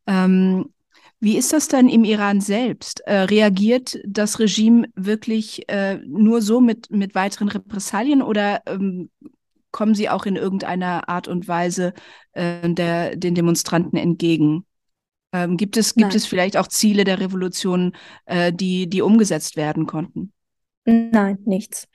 Ähm, 0.09 0.75
wie 1.21 1.37
ist 1.37 1.53
das 1.53 1.69
dann 1.69 1.89
im 1.89 2.03
Iran 2.03 2.41
selbst? 2.41 3.03
Äh, 3.07 3.21
reagiert 3.21 3.97
das 4.05 4.41
Regime 4.41 4.89
wirklich 4.97 5.69
äh, 5.69 6.01
nur 6.05 6.43
so 6.43 6.61
mit, 6.61 6.91
mit 6.91 7.15
weiteren 7.15 7.51
Repressalien 7.51 8.21
oder 8.21 8.63
ähm, 8.67 9.11
kommen 9.71 9.95
sie 9.95 10.09
auch 10.09 10.27
in 10.27 10.35
irgendeiner 10.35 11.09
Art 11.09 11.29
und 11.29 11.47
Weise 11.47 11.95
äh, 12.33 12.69
der, 12.69 13.15
den 13.15 13.37
Demonstranten 13.37 13.97
entgegen? 13.97 14.65
Ähm, 15.33 15.57
gibt 15.57 15.77
es, 15.77 15.95
gibt 15.95 16.15
es 16.15 16.27
vielleicht 16.27 16.57
auch 16.57 16.69
Ziele 16.69 17.05
der 17.05 17.21
Revolution, 17.21 17.95
äh, 18.27 18.53
die, 18.53 18.89
die 18.89 19.03
umgesetzt 19.03 19.57
werden 19.57 19.87
konnten? 19.87 20.33
Nein, 20.91 21.37
nichts. 21.45 21.87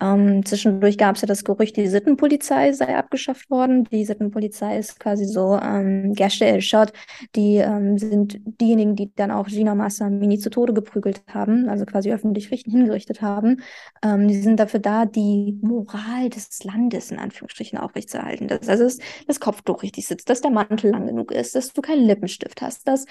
Ähm, 0.00 0.44
zwischendurch 0.44 0.98
gab 0.98 1.16
es 1.16 1.22
ja 1.22 1.26
das 1.26 1.42
Gerücht, 1.42 1.76
die 1.76 1.88
Sittenpolizei 1.88 2.72
sei 2.72 2.96
abgeschafft 2.96 3.50
worden. 3.50 3.82
Die 3.90 4.04
Sittenpolizei 4.04 4.78
ist 4.78 5.00
quasi 5.00 5.24
so 5.24 5.58
ähm, 5.60 6.12
Gerste 6.14 6.44
El-Shad. 6.44 6.92
Die 7.34 7.56
ähm, 7.56 7.98
sind 7.98 8.38
diejenigen, 8.60 8.94
die 8.94 9.12
dann 9.16 9.32
auch 9.32 9.48
Gina 9.48 9.74
Massa 9.74 10.08
Mini 10.10 10.38
zu 10.38 10.48
Tode 10.50 10.74
geprügelt 10.74 11.24
haben, 11.26 11.68
also 11.68 11.84
quasi 11.86 12.12
öffentlich 12.12 12.46
hingerichtet 12.46 13.20
haben. 13.20 13.62
Ähm, 14.04 14.28
die 14.28 14.40
sind 14.40 14.60
dafür 14.60 14.78
da, 14.78 15.06
die 15.06 15.58
Moral 15.62 16.30
des 16.30 16.62
Landes 16.62 17.10
in 17.10 17.18
Anführungsstrichen 17.18 17.80
aufrechtzuerhalten. 17.80 18.46
Dass 18.46 18.68
also 18.68 18.84
das, 18.84 18.98
das 19.26 19.40
Kopftuch 19.40 19.82
richtig 19.82 20.06
sitzt, 20.06 20.30
dass 20.30 20.40
der 20.40 20.52
Mantel 20.52 20.92
lang 20.92 21.06
genug 21.08 21.32
ist, 21.32 21.56
dass 21.56 21.72
du 21.72 21.82
keinen 21.82 22.04
Lippenstift 22.06 22.62
hast, 22.62 22.86
dass 22.86 23.06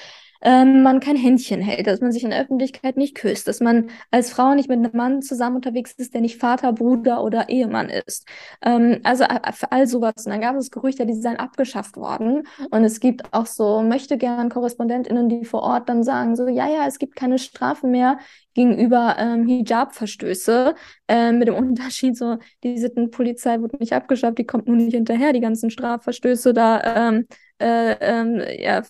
ähm, 0.46 0.84
man 0.84 1.00
kein 1.00 1.16
Händchen 1.16 1.60
hält, 1.60 1.88
dass 1.88 2.02
man 2.02 2.12
sich 2.12 2.24
in 2.24 2.30
der 2.30 2.40
Öffentlichkeit 2.42 2.98
nicht 2.98 3.16
küsst, 3.16 3.48
dass 3.48 3.62
man 3.62 3.90
als 4.12 4.30
Frau 4.30 4.54
nicht 4.54 4.70
mit 4.70 4.78
einem 4.78 4.96
Mann 4.96 5.24
zusammen 5.24 5.56
unterwegs 5.56 5.94
ist, 5.98 6.14
der 6.14 6.22
nicht 6.22 6.40
Vater, 6.40 6.72
Bruder 6.72 7.24
oder 7.24 7.50
Ehemann 7.50 7.90
ist. 7.90 8.28
Ähm, 8.62 9.00
also 9.04 9.26
für 9.54 9.72
all 9.72 9.88
sowas. 9.88 10.14
Und 10.26 10.32
dann 10.32 10.42
gab 10.42 10.56
es 10.56 10.70
Gerüchte, 10.70 11.08
die 11.08 11.16
seien 11.16 11.38
abgeschafft 11.38 11.98
worden. 11.98 12.44
Und 12.70 12.84
es 12.84 13.00
gibt 13.00 13.34
auch 13.34 13.48
so 13.48 13.82
möchte 13.82 14.20
gern 14.20 14.50
KorrespondentInnen, 14.50 15.30
die 15.30 15.46
vor 15.46 15.64
Ort 15.64 15.90
dann 15.90 16.04
sagen, 16.04 16.36
so, 16.36 16.48
ja, 16.48 16.68
ja, 16.70 16.86
es 16.88 17.00
gibt 17.00 17.16
keine 17.16 17.40
Strafen 17.40 17.90
mehr 17.90 18.20
gegenüber 18.54 19.16
ähm, 19.18 19.48
Hijab-Verstöße, 19.48 20.76
äh, 21.08 21.32
mit 21.32 21.48
dem 21.48 21.56
Unterschied, 21.56 22.18
so, 22.18 22.38
die 22.64 22.78
Sittenpolizei 22.78 23.60
wurde 23.62 23.78
nicht 23.78 23.94
abgeschafft, 23.94 24.38
die 24.38 24.46
kommt 24.46 24.68
nun 24.68 24.78
nicht 24.78 24.94
hinterher, 24.94 25.34
die 25.34 25.42
ganzen 25.42 25.72
Strafverstöße 25.72 26.54
da 26.54 27.10
ähm, 27.10 27.26
äh, 27.60 27.96
ähm, 28.00 28.42
ja, 28.60 28.84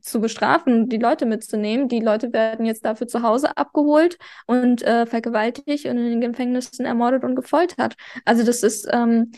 zu 0.00 0.20
bestrafen, 0.20 0.88
die 0.88 0.98
Leute 0.98 1.26
mitzunehmen. 1.26 1.88
Die 1.88 2.00
Leute 2.00 2.32
werden 2.32 2.66
jetzt 2.66 2.84
dafür 2.84 3.08
zu 3.08 3.22
Hause 3.22 3.56
abgeholt 3.56 4.18
und 4.46 4.82
äh, 4.82 5.06
vergewaltigt 5.06 5.86
und 5.86 5.98
in 5.98 6.20
den 6.20 6.32
Gefängnissen 6.32 6.84
ermordet 6.86 7.24
und 7.24 7.36
gefoltert. 7.36 7.96
Also 8.24 8.44
das 8.44 8.62
ist, 8.62 8.88
ähm, 8.92 9.32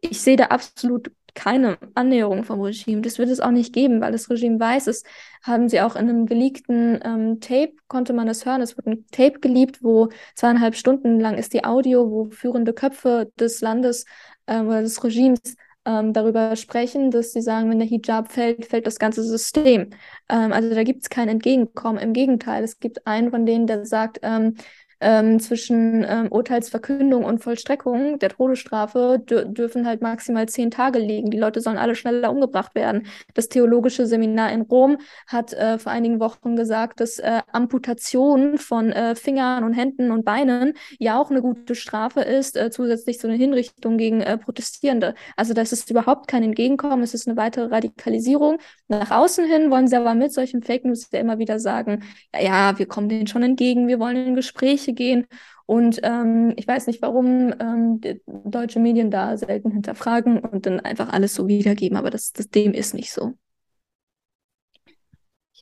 ich 0.00 0.20
sehe 0.20 0.36
da 0.36 0.46
absolut 0.46 1.10
keine 1.34 1.78
Annäherung 1.94 2.44
vom 2.44 2.60
Regime. 2.60 3.02
Das 3.02 3.18
wird 3.18 3.28
es 3.28 3.40
auch 3.40 3.50
nicht 3.50 3.72
geben, 3.72 4.00
weil 4.00 4.12
das 4.12 4.30
Regime 4.30 4.58
weiß, 4.60 4.86
es 4.86 5.02
haben 5.42 5.68
sie 5.68 5.80
auch 5.80 5.96
in 5.96 6.08
einem 6.08 6.26
geleakten 6.26 7.00
ähm, 7.04 7.40
Tape, 7.40 7.72
konnte 7.88 8.12
man 8.12 8.26
das 8.26 8.46
hören. 8.46 8.62
Es 8.62 8.76
wird 8.76 8.86
ein 8.86 9.04
Tape 9.10 9.40
geliebt, 9.40 9.82
wo 9.82 10.08
zweieinhalb 10.36 10.76
Stunden 10.76 11.20
lang 11.20 11.36
ist 11.36 11.52
die 11.52 11.64
Audio, 11.64 12.10
wo 12.10 12.30
führende 12.30 12.72
Köpfe 12.72 13.32
des 13.38 13.60
Landes 13.60 14.06
äh, 14.46 14.60
oder 14.60 14.82
des 14.82 15.02
Regimes 15.02 15.56
ähm, 15.86 16.12
darüber 16.12 16.56
sprechen, 16.56 17.10
dass 17.10 17.32
sie 17.32 17.42
sagen, 17.42 17.70
wenn 17.70 17.78
der 17.78 17.88
Hijab 17.88 18.32
fällt, 18.32 18.66
fällt 18.66 18.86
das 18.86 18.98
ganze 18.98 19.22
System. 19.22 19.90
Ähm, 20.28 20.52
also 20.52 20.74
da 20.74 20.82
gibt 20.84 21.02
es 21.02 21.10
kein 21.10 21.28
Entgegenkommen. 21.28 21.98
Im 21.98 22.12
Gegenteil, 22.12 22.64
es 22.64 22.80
gibt 22.80 23.06
einen 23.06 23.30
von 23.30 23.46
denen, 23.46 23.66
der 23.66 23.84
sagt, 23.86 24.20
ähm, 24.22 24.56
ähm, 25.00 25.38
zwischen 25.38 26.04
ähm, 26.08 26.28
Urteilsverkündung 26.30 27.24
und 27.24 27.38
Vollstreckung 27.42 28.18
der 28.18 28.30
Todesstrafe 28.30 29.22
dürfen 29.24 29.86
halt 29.86 30.02
maximal 30.02 30.48
zehn 30.48 30.70
Tage 30.70 30.98
liegen. 30.98 31.30
Die 31.30 31.38
Leute 31.38 31.60
sollen 31.60 31.76
alle 31.76 31.94
schneller 31.94 32.30
umgebracht 32.30 32.74
werden. 32.74 33.06
Das 33.34 33.48
Theologische 33.48 34.06
Seminar 34.06 34.52
in 34.52 34.62
Rom 34.62 34.98
hat 35.26 35.52
äh, 35.52 35.78
vor 35.78 35.92
einigen 35.92 36.20
Wochen 36.20 36.56
gesagt, 36.56 37.00
dass 37.00 37.18
äh, 37.18 37.42
Amputation 37.52 38.58
von 38.58 38.90
äh, 38.90 39.14
Fingern 39.14 39.64
und 39.64 39.74
Händen 39.74 40.10
und 40.10 40.24
Beinen 40.24 40.74
ja 40.98 41.20
auch 41.20 41.30
eine 41.30 41.42
gute 41.42 41.74
Strafe 41.74 42.20
ist, 42.20 42.56
äh, 42.56 42.70
zusätzlich 42.70 43.18
zu 43.18 43.26
einer 43.26 43.36
Hinrichtung 43.36 43.98
gegen 43.98 44.20
äh, 44.20 44.38
Protestierende. 44.38 45.14
Also 45.36 45.54
das 45.54 45.72
ist 45.72 45.90
überhaupt 45.90 46.28
kein 46.28 46.42
Entgegenkommen, 46.42 47.02
es 47.02 47.14
ist 47.14 47.28
eine 47.28 47.36
weitere 47.36 47.66
Radikalisierung. 47.66 48.58
Nach 48.88 49.10
außen 49.10 49.46
hin 49.46 49.70
wollen 49.70 49.86
sie 49.86 49.96
aber 49.96 50.14
mit 50.14 50.32
solchen 50.32 50.62
Fake 50.62 50.84
News 50.84 51.08
ja 51.12 51.20
immer 51.20 51.38
wieder 51.38 51.58
sagen, 51.58 52.02
ja, 52.34 52.54
ja, 52.54 52.78
wir 52.78 52.86
kommen 52.86 53.08
denen 53.08 53.26
schon 53.26 53.42
entgegen, 53.42 53.88
wir 53.88 53.98
wollen 53.98 54.16
in 54.16 54.34
Gespräch 54.34 54.83
Gespräche 54.84 54.94
gehen. 54.94 55.26
Und 55.66 56.00
ähm, 56.02 56.52
ich 56.56 56.68
weiß 56.68 56.86
nicht, 56.86 57.00
warum 57.00 57.54
ähm, 57.58 58.00
deutsche 58.44 58.80
Medien 58.80 59.10
da 59.10 59.36
selten 59.36 59.70
hinterfragen 59.70 60.38
und 60.38 60.66
dann 60.66 60.80
einfach 60.80 61.08
alles 61.08 61.34
so 61.34 61.48
wiedergeben, 61.48 61.96
aber 61.96 62.10
das, 62.10 62.32
das 62.32 62.50
dem 62.50 62.72
ist 62.72 62.94
nicht 62.94 63.12
so. 63.12 63.32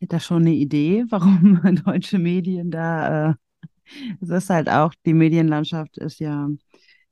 hätte 0.01 0.17
da 0.17 0.21
schon 0.21 0.43
eine 0.43 0.55
Idee, 0.55 1.05
warum 1.11 1.61
deutsche 1.85 2.19
Medien 2.19 2.71
da, 2.71 3.31
äh, 3.31 3.35
es 4.21 4.31
ist 4.31 4.51
halt 4.51 4.69
auch, 4.69 4.93
die 5.07 5.15
Medienlandschaft 5.15 5.99
ist 5.99 6.19
ja 6.19 6.49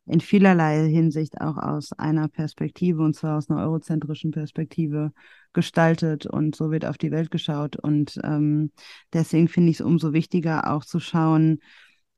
in 0.07 0.21
vielerlei 0.21 0.89
Hinsicht 0.89 1.41
auch 1.41 1.57
aus 1.57 1.93
einer 1.93 2.27
Perspektive, 2.27 3.03
und 3.03 3.15
zwar 3.15 3.39
aus 3.39 3.49
einer 3.49 3.61
eurozentrischen 3.61 4.33
Perspektive 4.33 5.13
gestaltet 5.53 6.27
und 6.27 6.57
so 6.57 6.73
wird 6.73 6.85
auf 6.85 6.99
die 6.99 7.13
Welt 7.13 7.31
geschaut. 7.31 7.77
Und 7.77 8.19
ähm, 8.25 8.73
deswegen 9.13 9.47
finde 9.47 9.71
ich 9.71 9.77
es 9.77 9.87
umso 9.87 10.13
wichtiger 10.13 10.73
auch 10.73 10.85
zu 10.85 10.99
schauen, 10.99 11.61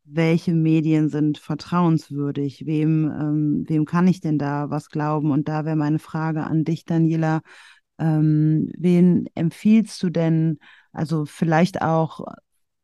welche 0.05 0.53
Medien 0.53 1.09
sind 1.09 1.39
vertrauenswürdig, 1.39 2.67
wem, 2.67 3.11
ähm, 3.11 3.65
wem 3.69 3.85
kann 3.85 4.09
ich 4.09 4.21
denn 4.21 4.39
da 4.39 4.71
was 4.71 4.89
glauben? 4.91 5.31
Und 5.31 5.49
da 5.49 5.65
wäre 5.65 5.77
meine 5.77 5.99
Frage 5.99 6.45
an 6.45 6.65
dich, 6.65 6.85
Daniela, 6.85 7.41
ähm, 7.99 8.71
wen 8.77 9.27
empfiehlst 9.35 10.03
du 10.03 10.11
denn? 10.11 10.59
Also 10.93 11.25
vielleicht 11.25 11.83
auch, 11.83 12.27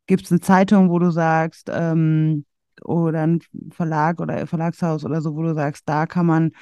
gibt 0.07 0.25
es 0.25 0.31
eine 0.33 0.41
Zeitung, 0.41 0.91
wo 0.91 0.99
du 0.99 1.11
sagst, 1.11 1.71
ähm, 1.73 2.45
oder 2.85 3.23
ein 3.27 3.41
Verlag 3.71 4.21
oder 4.21 4.47
Verlagshaus 4.47 5.05
oder 5.05 5.21
so, 5.21 5.35
wo 5.35 5.43
du 5.43 5.55
sagst, 5.55 5.89
da 5.89 6.07
kann 6.07 6.27
man 6.27 6.53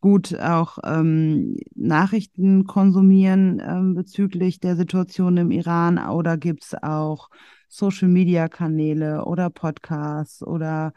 gut 0.00 0.38
auch 0.38 0.78
ähm, 0.84 1.56
Nachrichten 1.74 2.64
konsumieren 2.64 3.62
ähm, 3.64 3.94
bezüglich 3.94 4.58
der 4.60 4.76
Situation 4.76 5.36
im 5.36 5.50
Iran 5.50 5.98
oder 5.98 6.36
gibt 6.38 6.64
es 6.64 6.74
auch 6.82 7.28
Social-Media-Kanäle 7.70 9.24
oder 9.24 9.48
Podcasts 9.48 10.42
oder 10.42 10.92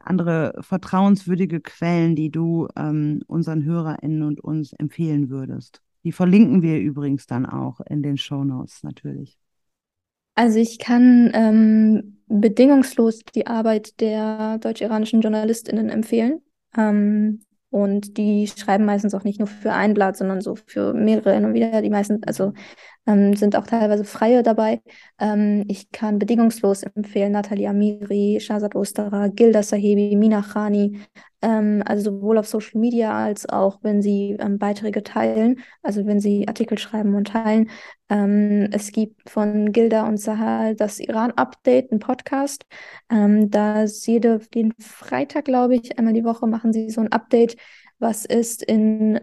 andere 0.00 0.54
vertrauenswürdige 0.60 1.60
Quellen, 1.60 2.14
die 2.14 2.30
du 2.30 2.68
ähm, 2.76 3.22
unseren 3.26 3.64
HörerInnen 3.64 4.22
und 4.22 4.40
uns 4.40 4.72
empfehlen 4.74 5.30
würdest? 5.30 5.80
Die 6.04 6.12
verlinken 6.12 6.62
wir 6.62 6.78
übrigens 6.78 7.26
dann 7.26 7.46
auch 7.46 7.80
in 7.80 8.02
den 8.02 8.18
Show 8.18 8.44
Notes 8.44 8.82
natürlich. 8.82 9.38
Also 10.34 10.58
ich 10.58 10.78
kann 10.78 11.30
ähm, 11.34 12.22
bedingungslos 12.26 13.20
die 13.34 13.46
Arbeit 13.46 14.00
der 14.00 14.58
deutsch-iranischen 14.58 15.20
JournalistInnen 15.20 15.88
empfehlen. 15.90 16.40
Ähm, 16.76 17.40
und 17.70 18.18
die 18.18 18.46
schreiben 18.48 18.84
meistens 18.84 19.14
auch 19.14 19.24
nicht 19.24 19.38
nur 19.38 19.48
für 19.48 19.72
ein 19.72 19.94
Blatt, 19.94 20.18
sondern 20.18 20.42
so 20.42 20.56
für 20.56 20.92
mehrere 20.92 21.32
hin 21.32 21.46
und 21.46 21.54
wieder. 21.54 21.80
Die 21.80 21.88
meisten, 21.88 22.22
also 22.24 22.52
ähm, 23.06 23.34
sind 23.34 23.56
auch 23.56 23.66
teilweise 23.66 24.04
Freie 24.04 24.42
dabei. 24.42 24.80
Ähm, 25.18 25.64
ich 25.68 25.90
kann 25.90 26.18
bedingungslos 26.18 26.82
empfehlen 26.82 27.32
Nathalie 27.32 27.68
Amiri, 27.68 28.38
Shazad 28.40 28.74
Osterer, 28.74 29.28
Gilda 29.30 29.62
Sahebi, 29.62 30.14
Mina 30.16 30.42
Khani, 30.42 31.00
ähm, 31.42 31.82
also 31.84 32.12
sowohl 32.12 32.38
auf 32.38 32.46
Social 32.46 32.80
Media 32.80 33.12
als 33.12 33.48
auch, 33.48 33.80
wenn 33.82 34.02
sie 34.02 34.36
ähm, 34.38 34.58
Beiträge 34.58 35.02
teilen, 35.02 35.60
also 35.82 36.06
wenn 36.06 36.20
sie 36.20 36.46
Artikel 36.46 36.78
schreiben 36.78 37.14
und 37.14 37.28
teilen. 37.28 37.70
Ähm, 38.08 38.68
es 38.72 38.92
gibt 38.92 39.28
von 39.28 39.72
Gilda 39.72 40.06
und 40.06 40.18
Sahal 40.18 40.76
das 40.76 41.00
Iran-Update, 41.00 41.90
ein 41.92 41.98
Podcast. 41.98 42.64
Ähm, 43.10 43.50
da 43.50 43.84
jede, 43.84 44.40
jeden 44.54 44.74
Freitag, 44.78 45.46
glaube 45.46 45.74
ich, 45.74 45.98
einmal 45.98 46.14
die 46.14 46.24
Woche 46.24 46.46
machen 46.46 46.72
sie 46.72 46.90
so 46.90 47.00
ein 47.00 47.10
Update, 47.10 47.56
was 47.98 48.24
ist 48.24 48.62
in 48.62 49.18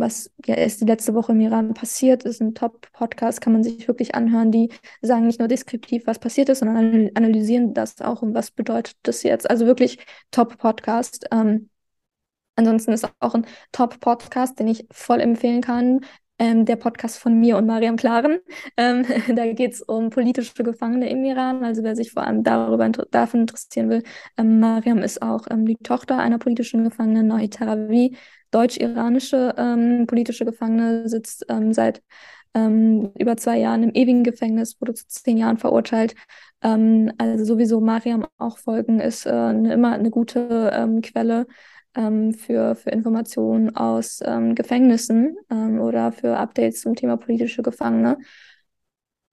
was 0.00 0.30
ja 0.46 0.54
erst 0.54 0.80
die 0.80 0.84
letzte 0.84 1.14
Woche 1.14 1.32
im 1.32 1.40
Iran 1.40 1.74
passiert 1.74 2.24
ist. 2.24 2.40
Ein 2.40 2.54
Top-Podcast 2.54 3.40
kann 3.40 3.52
man 3.52 3.62
sich 3.62 3.86
wirklich 3.88 4.14
anhören. 4.14 4.52
Die 4.52 4.70
sagen 5.02 5.26
nicht 5.26 5.38
nur 5.38 5.48
deskriptiv, 5.48 6.06
was 6.06 6.18
passiert 6.18 6.48
ist, 6.48 6.60
sondern 6.60 7.10
analysieren 7.14 7.74
das 7.74 8.00
auch 8.00 8.22
und 8.22 8.34
was 8.34 8.50
bedeutet 8.50 8.96
das 9.02 9.22
jetzt. 9.22 9.48
Also 9.48 9.66
wirklich 9.66 9.98
Top-Podcast. 10.30 11.26
Ähm, 11.32 11.70
ansonsten 12.56 12.92
ist 12.92 13.08
auch 13.20 13.34
ein 13.34 13.46
Top-Podcast, 13.72 14.58
den 14.58 14.68
ich 14.68 14.86
voll 14.90 15.20
empfehlen 15.20 15.60
kann. 15.62 16.00
Ähm, 16.40 16.64
der 16.66 16.76
Podcast 16.76 17.18
von 17.18 17.40
mir 17.40 17.56
und 17.56 17.66
Mariam 17.66 17.96
Klaren. 17.96 18.38
Ähm, 18.76 19.04
da 19.34 19.52
geht 19.52 19.72
es 19.72 19.82
um 19.82 20.10
politische 20.10 20.62
Gefangene 20.62 21.10
im 21.10 21.24
Iran. 21.24 21.64
Also 21.64 21.82
wer 21.82 21.96
sich 21.96 22.12
vor 22.12 22.22
allem 22.22 22.44
darüber 22.44 22.86
inter 22.86 23.06
davon 23.10 23.40
interessieren 23.40 23.90
will. 23.90 24.04
Ähm, 24.36 24.60
Mariam 24.60 24.98
ist 24.98 25.20
auch 25.20 25.46
ähm, 25.50 25.66
die 25.66 25.76
Tochter 25.76 26.18
einer 26.18 26.38
politischen 26.38 26.84
Gefangenen, 26.84 27.26
Nahi 27.26 27.48
Tarawi 27.48 28.16
deutsch-iranische 28.52 29.54
ähm, 29.58 30.06
politische 30.06 30.44
Gefangene, 30.44 31.08
sitzt 31.08 31.44
ähm, 31.48 31.72
seit 31.72 32.02
über 32.54 33.36
zwei 33.36 33.58
Jahren 33.58 33.84
im 33.84 33.90
ewigen 33.94 34.24
Gefängnis, 34.24 34.80
wurde 34.80 34.92
zu 34.94 35.06
zehn 35.06 35.36
Jahren 35.36 35.58
verurteilt. 35.58 36.16
Also 36.60 37.44
sowieso 37.44 37.80
Mariam 37.80 38.26
auch 38.36 38.58
folgen 38.58 38.98
ist 38.98 39.26
äh, 39.26 39.30
eine, 39.30 39.74
immer 39.74 39.92
eine 39.92 40.10
gute 40.10 40.98
Quelle 41.02 41.46
ähm, 41.94 42.32
für, 42.32 42.74
für 42.74 42.90
Informationen 42.90 43.74
aus 43.76 44.20
Gefängnissen 44.54 45.36
oder 45.50 46.12
für 46.12 46.36
Updates 46.36 46.82
zum 46.82 46.94
Thema 46.94 47.16
politische 47.16 47.62
Gefangene. 47.62 48.18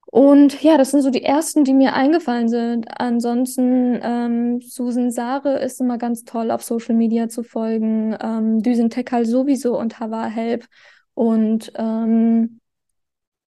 Und 0.08 0.62
ja, 0.62 0.78
das 0.78 0.92
sind 0.92 1.02
so 1.02 1.10
die 1.10 1.24
ersten, 1.24 1.64
die 1.64 1.74
mir 1.74 1.94
eingefallen 1.94 2.48
sind. 2.48 2.86
Ansonsten, 2.98 3.98
ähm, 4.02 4.60
Susan 4.60 5.10
Sare 5.10 5.58
ist 5.58 5.80
immer 5.80 5.98
ganz 5.98 6.24
toll, 6.24 6.50
auf 6.50 6.62
Social 6.62 6.94
Media 6.94 7.28
zu 7.28 7.42
folgen. 7.42 8.16
Ähm, 8.20 8.62
Düsen 8.62 8.88
Tekal 8.88 9.26
sowieso 9.26 9.78
und 9.78 9.98
Hawa 10.00 10.26
Help. 10.26 10.66
Und 11.14 11.72
ähm, 11.76 12.60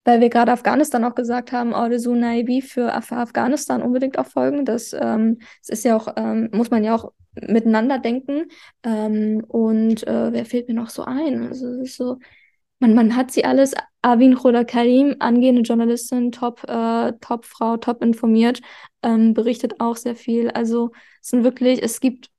weil 0.08 0.22
wir 0.22 0.30
gerade 0.30 0.54
Afghanistan 0.54 1.04
auch 1.04 1.16
gesagt 1.16 1.52
haben, 1.52 1.74
Ordesu 1.74 2.16
Naibi 2.16 2.62
für 2.62 2.94
Afghanistan 2.94 3.82
unbedingt 3.82 4.18
auch 4.18 4.26
folgen. 4.26 4.64
Das, 4.64 4.94
ähm, 4.94 5.40
das 5.60 5.80
ist 5.80 5.84
ja 5.84 5.98
auch, 5.98 6.08
ähm, 6.16 6.50
muss 6.54 6.72
man 6.72 6.86
ja 6.86 6.96
auch 6.96 7.12
miteinander 7.42 8.00
denken. 8.00 8.46
Ähm, 8.84 9.44
und 9.50 10.08
äh, 10.08 10.32
wer 10.32 10.46
fehlt 10.46 10.70
mir 10.70 10.76
noch 10.76 10.90
so 10.90 11.04
ein? 11.04 11.50
Also 11.50 11.68
es 11.68 11.90
ist 11.90 11.98
so, 11.98 12.20
man, 12.80 12.96
man 12.96 13.18
hat 13.18 13.32
sie 13.32 13.44
alles. 13.44 13.74
Avin 14.02 14.36
Khoda 14.36 14.64
Karim, 14.64 15.18
angehende 15.20 15.64
Journalistin, 15.64 16.32
top, 16.32 16.64
äh, 16.70 17.12
top 17.20 17.44
Frau, 17.44 17.76
top 17.76 18.02
informiert, 18.02 18.62
ähm, 19.04 19.34
berichtet 19.34 19.82
auch 19.82 19.98
sehr 19.98 20.16
viel. 20.16 20.50
Also 20.52 20.92
es 21.22 21.32
sind 21.32 21.44
wirklich, 21.44 21.84
es 21.84 22.00
gibt 22.00 22.30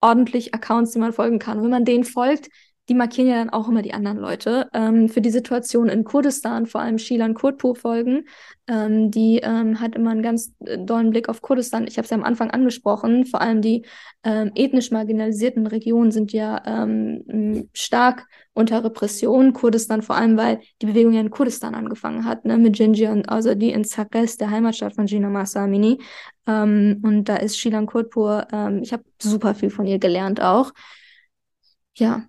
ordentlich 0.00 0.52
Accounts, 0.52 0.90
die 0.90 0.98
man 0.98 1.12
folgen 1.12 1.38
kann. 1.38 1.58
Und 1.58 1.64
wenn 1.64 1.70
man 1.70 1.84
denen 1.84 2.02
folgt, 2.02 2.48
die 2.88 2.94
markieren 2.94 3.28
ja 3.28 3.36
dann 3.36 3.50
auch 3.50 3.68
immer 3.68 3.82
die 3.82 3.94
anderen 3.94 4.18
Leute. 4.18 4.68
Ähm, 4.74 5.08
für 5.08 5.22
die 5.22 5.30
Situation 5.30 5.88
in 5.88 6.04
Kurdistan, 6.04 6.66
vor 6.66 6.82
allem 6.82 6.98
Shilan 6.98 7.34
Kurdpur 7.34 7.76
folgen, 7.76 8.26
ähm, 8.66 9.10
die 9.10 9.38
ähm, 9.42 9.80
hat 9.80 9.94
immer 9.94 10.10
einen 10.10 10.22
ganz 10.22 10.52
äh, 10.66 10.78
dollen 10.78 11.10
Blick 11.10 11.30
auf 11.30 11.40
Kurdistan. 11.40 11.86
Ich 11.86 11.96
habe 11.96 12.04
es 12.04 12.10
ja 12.10 12.16
am 12.16 12.24
Anfang 12.24 12.50
angesprochen, 12.50 13.24
vor 13.24 13.40
allem 13.40 13.62
die 13.62 13.86
ähm, 14.22 14.52
ethnisch 14.54 14.90
marginalisierten 14.90 15.66
Regionen 15.66 16.10
sind 16.10 16.32
ja 16.32 16.62
ähm, 16.66 17.70
stark 17.72 18.26
unter 18.52 18.84
Repression. 18.84 19.54
Kurdistan 19.54 20.02
vor 20.02 20.16
allem, 20.16 20.36
weil 20.36 20.60
die 20.82 20.86
Bewegung 20.86 21.14
ja 21.14 21.20
in 21.20 21.30
Kurdistan 21.30 21.74
angefangen 21.74 22.26
hat, 22.26 22.44
ne, 22.44 22.58
mit 22.58 22.78
Jinji 22.78 23.08
und 23.08 23.28
also 23.30 23.54
die 23.54 23.70
in 23.70 23.84
Saqqez, 23.84 24.36
der 24.36 24.50
Heimatstadt 24.50 24.94
von 24.94 25.06
Gina 25.06 25.30
Masamini. 25.30 26.02
Ähm, 26.46 27.00
und 27.02 27.24
da 27.30 27.36
ist 27.36 27.58
Shilan 27.58 27.86
Kurdpur, 27.86 28.46
ich 28.82 28.92
habe 28.92 29.04
super 29.20 29.54
viel 29.54 29.70
von 29.70 29.86
ihr 29.86 29.98
gelernt 29.98 30.40
auch. 30.42 30.72
Ja, 31.96 32.24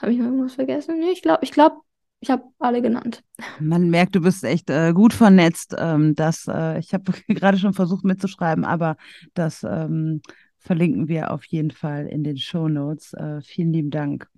habe 0.00 0.12
ich 0.12 0.18
noch 0.18 0.26
irgendwas 0.26 0.54
vergessen? 0.54 0.98
Nee, 0.98 1.10
ich 1.12 1.22
glaube, 1.22 1.40
ich 1.42 1.52
glaube, 1.52 1.76
ich 2.20 2.30
habe 2.30 2.44
alle 2.58 2.82
genannt. 2.82 3.22
Man 3.58 3.88
merkt, 3.88 4.14
du 4.14 4.20
bist 4.20 4.44
echt 4.44 4.68
äh, 4.68 4.92
gut 4.92 5.14
vernetzt. 5.14 5.74
Ähm, 5.78 6.14
das, 6.14 6.46
äh, 6.48 6.78
ich 6.78 6.92
habe 6.92 7.12
gerade 7.28 7.58
schon 7.58 7.72
versucht 7.72 8.04
mitzuschreiben, 8.04 8.64
aber 8.64 8.96
das 9.34 9.64
ähm, 9.64 10.20
verlinken 10.58 11.08
wir 11.08 11.30
auf 11.32 11.44
jeden 11.46 11.70
Fall 11.70 12.06
in 12.06 12.22
den 12.22 12.36
Show 12.36 12.68
Notes. 12.68 13.14
Äh, 13.14 13.40
vielen 13.42 13.72
lieben 13.72 13.90
Dank. 13.90 14.28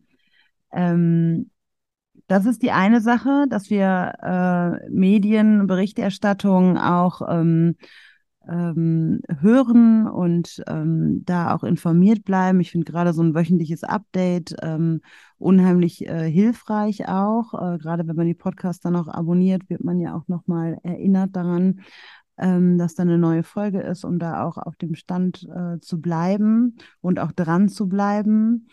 Ähm, 0.73 1.51
das 2.29 2.47
ist 2.47 2.63
die 2.63 2.71
eine 2.71 3.01
Sache, 3.01 3.47
dass 3.49 3.69
wir 3.69 4.15
äh, 4.23 4.89
Medienberichterstattung 4.91 6.79
auch 6.79 7.21
ähm, 8.49 9.21
hören 9.41 10.07
und 10.07 10.63
ähm, 10.67 11.23
da 11.25 11.55
auch 11.55 11.65
informiert 11.65 12.25
bleiben. 12.25 12.61
Ich 12.61 12.71
finde 12.71 12.91
gerade 12.91 13.13
so 13.13 13.23
ein 13.23 13.35
wöchentliches 13.35 13.85
Update 13.85 14.55
ähm, 14.63 15.01
unheimlich 15.39 16.07
äh, 16.07 16.31
hilfreich 16.31 17.09
auch. 17.09 17.55
Äh, 17.55 17.79
gerade 17.79 18.07
wenn 18.07 18.17
man 18.17 18.27
die 18.27 18.35
Podcasts 18.35 18.83
dann 18.83 18.97
auch 18.97 19.09
abonniert, 19.09 19.69
wird 19.69 19.85
man 19.85 20.01
ja 20.01 20.15
auch 20.17 20.29
nochmal 20.29 20.79
erinnert 20.83 21.37
daran, 21.37 21.81
ähm, 22.39 22.79
dass 22.79 22.95
da 22.95 23.03
eine 23.03 23.19
neue 23.19 23.43
Folge 23.43 23.81
ist, 23.81 24.05
um 24.05 24.19
da 24.19 24.45
auch 24.45 24.57
auf 24.57 24.77
dem 24.77 24.95
Stand 24.95 25.49
äh, 25.55 25.79
zu 25.81 26.01
bleiben 26.01 26.77
und 27.01 27.19
auch 27.19 27.33
dran 27.33 27.69
zu 27.69 27.89
bleiben. 27.89 28.69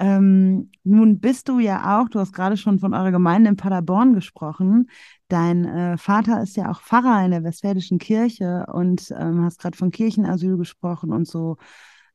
Ähm, 0.00 0.70
nun 0.82 1.20
bist 1.20 1.50
du 1.50 1.58
ja 1.58 2.00
auch, 2.00 2.08
du 2.08 2.20
hast 2.20 2.32
gerade 2.32 2.56
schon 2.56 2.78
von 2.78 2.94
eurer 2.94 3.10
Gemeinde 3.10 3.50
in 3.50 3.56
Paderborn 3.56 4.14
gesprochen. 4.14 4.88
Dein 5.28 5.66
äh, 5.66 5.98
Vater 5.98 6.42
ist 6.42 6.56
ja 6.56 6.70
auch 6.70 6.80
Pfarrer 6.80 7.22
in 7.22 7.32
der 7.32 7.44
Westfälischen 7.44 7.98
Kirche 7.98 8.64
und 8.72 9.12
ähm, 9.14 9.44
hast 9.44 9.60
gerade 9.60 9.76
von 9.76 9.90
Kirchenasyl 9.90 10.56
gesprochen 10.56 11.12
und 11.12 11.28
so. 11.28 11.58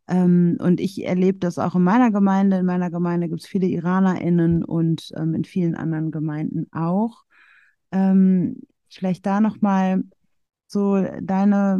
Ähm, 0.07 0.57
und 0.59 0.79
ich 0.79 1.05
erlebe 1.05 1.37
das 1.37 1.59
auch 1.59 1.75
in 1.75 1.83
meiner 1.83 2.09
Gemeinde. 2.09 2.57
In 2.57 2.65
meiner 2.65 2.89
Gemeinde 2.89 3.29
gibt 3.29 3.41
es 3.41 3.47
viele 3.47 3.67
IranerInnen 3.67 4.63
und 4.63 5.11
ähm, 5.15 5.35
in 5.35 5.45
vielen 5.45 5.75
anderen 5.75 6.09
Gemeinden 6.09 6.65
auch. 6.71 7.23
Ähm, 7.91 8.61
vielleicht 8.89 9.27
da 9.27 9.41
nochmal 9.41 10.03
so 10.65 11.05
deine, 11.21 11.79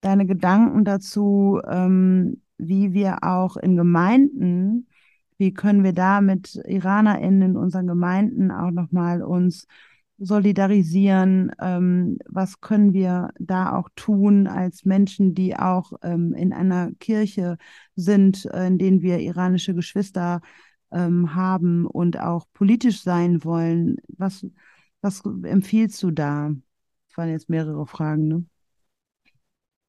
deine 0.00 0.24
Gedanken 0.24 0.86
dazu, 0.86 1.60
ähm, 1.68 2.40
wie 2.56 2.94
wir 2.94 3.18
auch 3.22 3.58
in 3.58 3.76
Gemeinden 3.76 4.86
wie 5.38 5.52
können 5.52 5.84
wir 5.84 5.92
da 5.92 6.20
mit 6.20 6.56
IranerInnen 6.66 7.42
in 7.50 7.56
unseren 7.56 7.86
Gemeinden 7.86 8.50
auch 8.50 8.70
nochmal 8.70 9.22
uns 9.22 9.66
solidarisieren? 10.18 11.52
Ähm, 11.60 12.18
was 12.26 12.60
können 12.60 12.92
wir 12.92 13.30
da 13.38 13.76
auch 13.76 13.88
tun 13.96 14.46
als 14.46 14.84
Menschen, 14.84 15.34
die 15.34 15.56
auch 15.56 15.92
ähm, 16.02 16.34
in 16.34 16.52
einer 16.52 16.92
Kirche 17.00 17.58
sind, 17.96 18.46
äh, 18.46 18.66
in 18.66 18.78
denen 18.78 19.02
wir 19.02 19.18
iranische 19.18 19.74
Geschwister 19.74 20.40
ähm, 20.90 21.34
haben 21.34 21.86
und 21.86 22.18
auch 22.18 22.46
politisch 22.54 23.02
sein 23.02 23.44
wollen? 23.44 23.96
Was, 24.08 24.46
was 25.00 25.22
empfiehlst 25.44 26.02
du 26.02 26.10
da? 26.10 26.50
Das 27.08 27.18
waren 27.18 27.30
jetzt 27.30 27.48
mehrere 27.50 27.86
Fragen, 27.86 28.28
ne? 28.28 28.44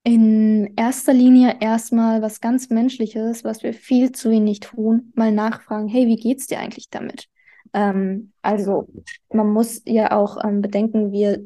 In 0.08 0.72
erster 0.78 1.12
Linie 1.12 1.58
erstmal 1.60 2.22
was 2.22 2.39
ganz 2.39 2.70
Menschliches, 2.70 3.43
was 3.43 3.62
wir 3.62 3.74
viel 3.74 4.14
zu 4.14 4.30
wenig 4.30 4.62
tun, 4.62 5.12
mal 5.16 5.34
nachfragen, 5.34 5.89
hey, 5.89 6.08
wie 6.08 6.16
geht's 6.16 6.47
dir 6.47 6.60
eigentlich 6.60 6.89
damit? 6.89 7.28
Ähm, 7.74 8.32
also 8.41 8.88
man 9.34 9.51
muss 9.51 9.82
ja 9.86 10.14
auch 10.14 10.41
ähm, 10.41 10.62
bedenken, 10.62 11.12
wir 11.12 11.43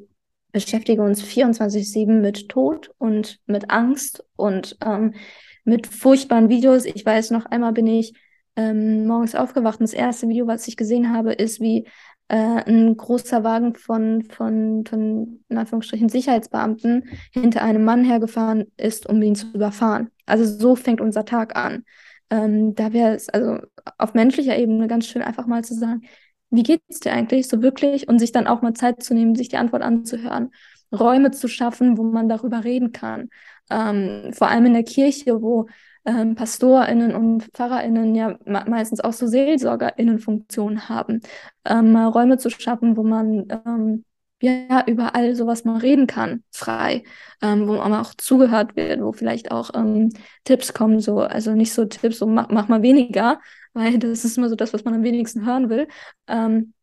beschäftigen 0.52 1.02
uns 1.02 1.24
24-7 1.24 2.22
mit 2.22 2.50
Tod 2.50 2.92
und 3.00 3.40
mit 3.48 3.72
Angst 3.72 4.24
und 4.36 4.78
ähm, 4.86 5.16
mit 5.64 5.88
furchtbaren 5.88 6.50
Videos. 6.50 6.86
Ich 6.86 7.04
weiß 7.04 7.32
noch 7.32 7.48
einmal 7.48 7.74
bin 7.74 7.88
ich 7.88 8.14
ähm, 8.58 9.08
morgens 9.08 9.34
aufgewacht 9.34 9.80
und 9.80 9.90
das 9.90 9.94
erste 9.94 10.30
Video, 10.30 10.46
was 10.46 10.68
ich 10.68 10.78
gesehen 10.78 11.12
habe, 11.12 11.34
ist, 11.34 11.62
wie 11.62 11.88
ein 12.36 12.96
großer 12.96 13.44
Wagen 13.44 13.76
von, 13.76 14.24
von, 14.24 14.86
von, 14.86 15.44
in 15.50 15.58
Anführungsstrichen, 15.58 16.08
Sicherheitsbeamten 16.08 17.10
hinter 17.34 17.62
einem 17.64 17.84
Mann 17.84 18.06
hergefahren 18.06 18.68
ist, 18.78 19.08
um 19.08 19.22
ihn 19.22 19.36
zu 19.36 19.48
überfahren. 19.54 20.10
Also 20.26 20.46
so 20.46 20.76
fängt 20.76 21.02
unser 21.02 21.26
Tag 21.26 21.58
an. 21.58 21.84
Ähm, 22.30 22.74
da 22.76 22.94
wäre 22.94 23.16
es 23.16 23.28
also 23.28 23.58
auf 23.98 24.14
menschlicher 24.14 24.58
Ebene 24.58 24.88
ganz 24.88 25.08
schön 25.08 25.22
einfach 25.22 25.46
mal 25.46 25.64
zu 25.64 25.74
sagen, 25.74 26.04
wie 26.50 26.64
geht 26.64 26.82
es 26.88 27.02
dir 27.02 27.12
eigentlich 27.12 27.48
so 27.48 27.62
wirklich 27.62 28.08
und 28.08 28.20
sich 28.20 28.32
dann 28.32 28.48
auch 28.48 28.62
mal 28.62 28.74
Zeit 28.74 29.04
zu 29.04 29.14
nehmen, 29.14 29.36
sich 29.36 29.50
die 29.50 29.58
Antwort 29.58 29.82
anzuhören, 29.82 30.52
Räume 30.94 31.32
zu 31.32 31.48
schaffen, 31.48 31.98
wo 31.98 32.04
man 32.04 32.30
darüber 32.30 32.64
reden 32.64 32.92
kann. 32.92 33.30
Ähm, 33.70 34.32
vor 34.34 34.50
allem 34.50 34.66
in 34.68 34.74
der 34.74 34.84
Kirche, 34.84 35.42
wo 35.42 35.68
ähm, 36.06 36.36
PastorInnen 36.36 37.16
und 37.16 37.50
PfarrerInnen 37.54 38.16
ja 38.16 38.38
meistens 38.46 39.02
auch 39.02 39.14
so 39.14 39.28
SeelsorgerInnen-Funktionen 39.28 40.90
haben, 40.90 41.22
ähm, 41.66 41.96
Räume 41.96 42.38
zu 42.38 42.50
schaffen, 42.50 42.98
wo 42.98 43.04
man 43.04 43.48
ähm, 43.66 44.06
ja, 44.42 44.84
über 44.88 45.16
all 45.16 45.36
sowas 45.36 45.66
mal 45.66 45.78
reden 45.78 46.08
kann, 46.08 46.44
frei, 46.52 47.04
ähm, 47.42 47.68
wo 47.68 47.74
man 47.76 47.94
auch 47.94 48.14
zugehört 48.16 48.76
wird, 48.76 49.02
wo 49.02 49.12
vielleicht 49.14 49.52
auch 49.52 49.70
ähm, 49.76 50.10
Tipps 50.44 50.74
kommen, 50.74 51.00
so, 51.00 51.20
also 51.20 51.54
nicht 51.54 51.74
so 51.74 51.86
Tipps, 51.86 52.18
so 52.18 52.26
mach, 52.26 52.50
mach 52.50 52.68
mal 52.68 52.82
weniger, 52.82 53.40
weil 53.74 54.00
das 54.00 54.26
ist 54.26 54.38
immer 54.38 54.50
so 54.50 54.56
das, 54.56 54.74
was 54.74 54.84
man 54.84 54.96
am 54.96 55.04
wenigsten 55.04 55.46
hören 55.46 55.70
will, 55.70 55.88
ähm, 56.28 56.74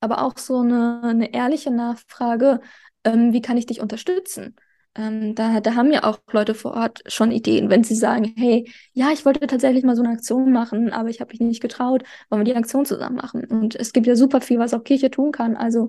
aber 0.00 0.22
auch 0.22 0.38
so 0.38 0.60
eine, 0.60 1.02
eine 1.02 1.34
ehrliche 1.34 1.70
Nachfrage, 1.70 2.60
ähm, 3.04 3.32
wie 3.32 3.42
kann 3.42 3.56
ich 3.56 3.66
dich 3.66 3.80
unterstützen? 3.80 4.54
Ähm, 4.96 5.34
da, 5.34 5.60
da 5.60 5.74
haben 5.76 5.92
ja 5.92 6.04
auch 6.04 6.18
Leute 6.32 6.54
vor 6.54 6.74
Ort 6.74 7.02
schon 7.06 7.30
Ideen, 7.30 7.70
wenn 7.70 7.84
sie 7.84 7.94
sagen, 7.94 8.34
hey, 8.36 8.70
ja, 8.92 9.10
ich 9.12 9.24
wollte 9.24 9.46
tatsächlich 9.46 9.84
mal 9.84 9.94
so 9.96 10.02
eine 10.02 10.12
Aktion 10.12 10.52
machen, 10.52 10.92
aber 10.92 11.08
ich 11.08 11.20
habe 11.20 11.30
mich 11.30 11.40
nicht 11.40 11.62
getraut, 11.62 12.02
wollen 12.28 12.40
wir 12.40 12.52
die 12.52 12.58
Aktion 12.58 12.84
zusammen 12.84 13.16
machen? 13.16 13.44
Und 13.44 13.76
es 13.76 13.92
gibt 13.92 14.06
ja 14.06 14.16
super 14.16 14.40
viel, 14.40 14.58
was 14.58 14.74
auch 14.74 14.82
Kirche 14.84 15.10
tun 15.10 15.32
kann. 15.32 15.56
Also 15.56 15.88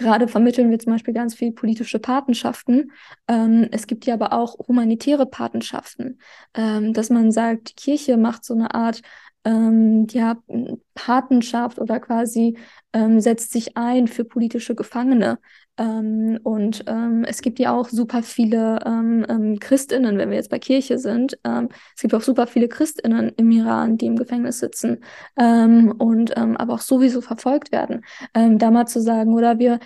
Gerade 0.00 0.28
vermitteln 0.28 0.70
wir 0.70 0.78
zum 0.78 0.92
Beispiel 0.92 1.12
ganz 1.12 1.34
viel 1.34 1.52
politische 1.52 1.98
Patenschaften. 1.98 2.90
Ähm, 3.28 3.68
es 3.70 3.86
gibt 3.86 4.06
ja 4.06 4.14
aber 4.14 4.32
auch 4.32 4.56
humanitäre 4.66 5.26
Patenschaften, 5.26 6.18
ähm, 6.54 6.94
dass 6.94 7.10
man 7.10 7.30
sagt, 7.32 7.68
die 7.70 7.74
Kirche 7.74 8.16
macht 8.16 8.42
so 8.46 8.54
eine 8.54 8.74
Art 8.74 9.02
ähm, 9.44 10.06
ja, 10.10 10.38
Patenschaft 10.94 11.78
oder 11.78 12.00
quasi 12.00 12.56
ähm, 12.94 13.20
setzt 13.20 13.52
sich 13.52 13.76
ein 13.76 14.08
für 14.08 14.24
politische 14.24 14.74
Gefangene. 14.74 15.38
Ähm, 15.78 16.38
und 16.42 16.84
ähm, 16.86 17.24
es 17.24 17.42
gibt 17.42 17.58
ja 17.58 17.72
auch 17.72 17.88
super 17.88 18.22
viele 18.22 18.80
ähm, 18.84 19.24
ähm, 19.28 19.58
Christinnen, 19.58 20.18
wenn 20.18 20.30
wir 20.30 20.36
jetzt 20.36 20.50
bei 20.50 20.58
Kirche 20.58 20.98
sind. 20.98 21.38
Ähm, 21.44 21.68
es 21.94 22.02
gibt 22.02 22.14
auch 22.14 22.22
super 22.22 22.46
viele 22.46 22.68
Christinnen 22.68 23.32
im 23.36 23.50
Iran, 23.50 23.96
die 23.96 24.06
im 24.06 24.16
Gefängnis 24.16 24.58
sitzen 24.58 25.04
ähm, 25.36 25.92
und 25.98 26.36
aber 26.36 26.74
auch 26.74 26.80
sowieso 26.80 27.20
verfolgt 27.20 27.72
werden. 27.72 28.04
Da 28.32 28.70
mal 28.70 28.86
zu 28.86 29.00
sagen, 29.00 29.34
oder 29.34 29.58
wir 29.58 29.78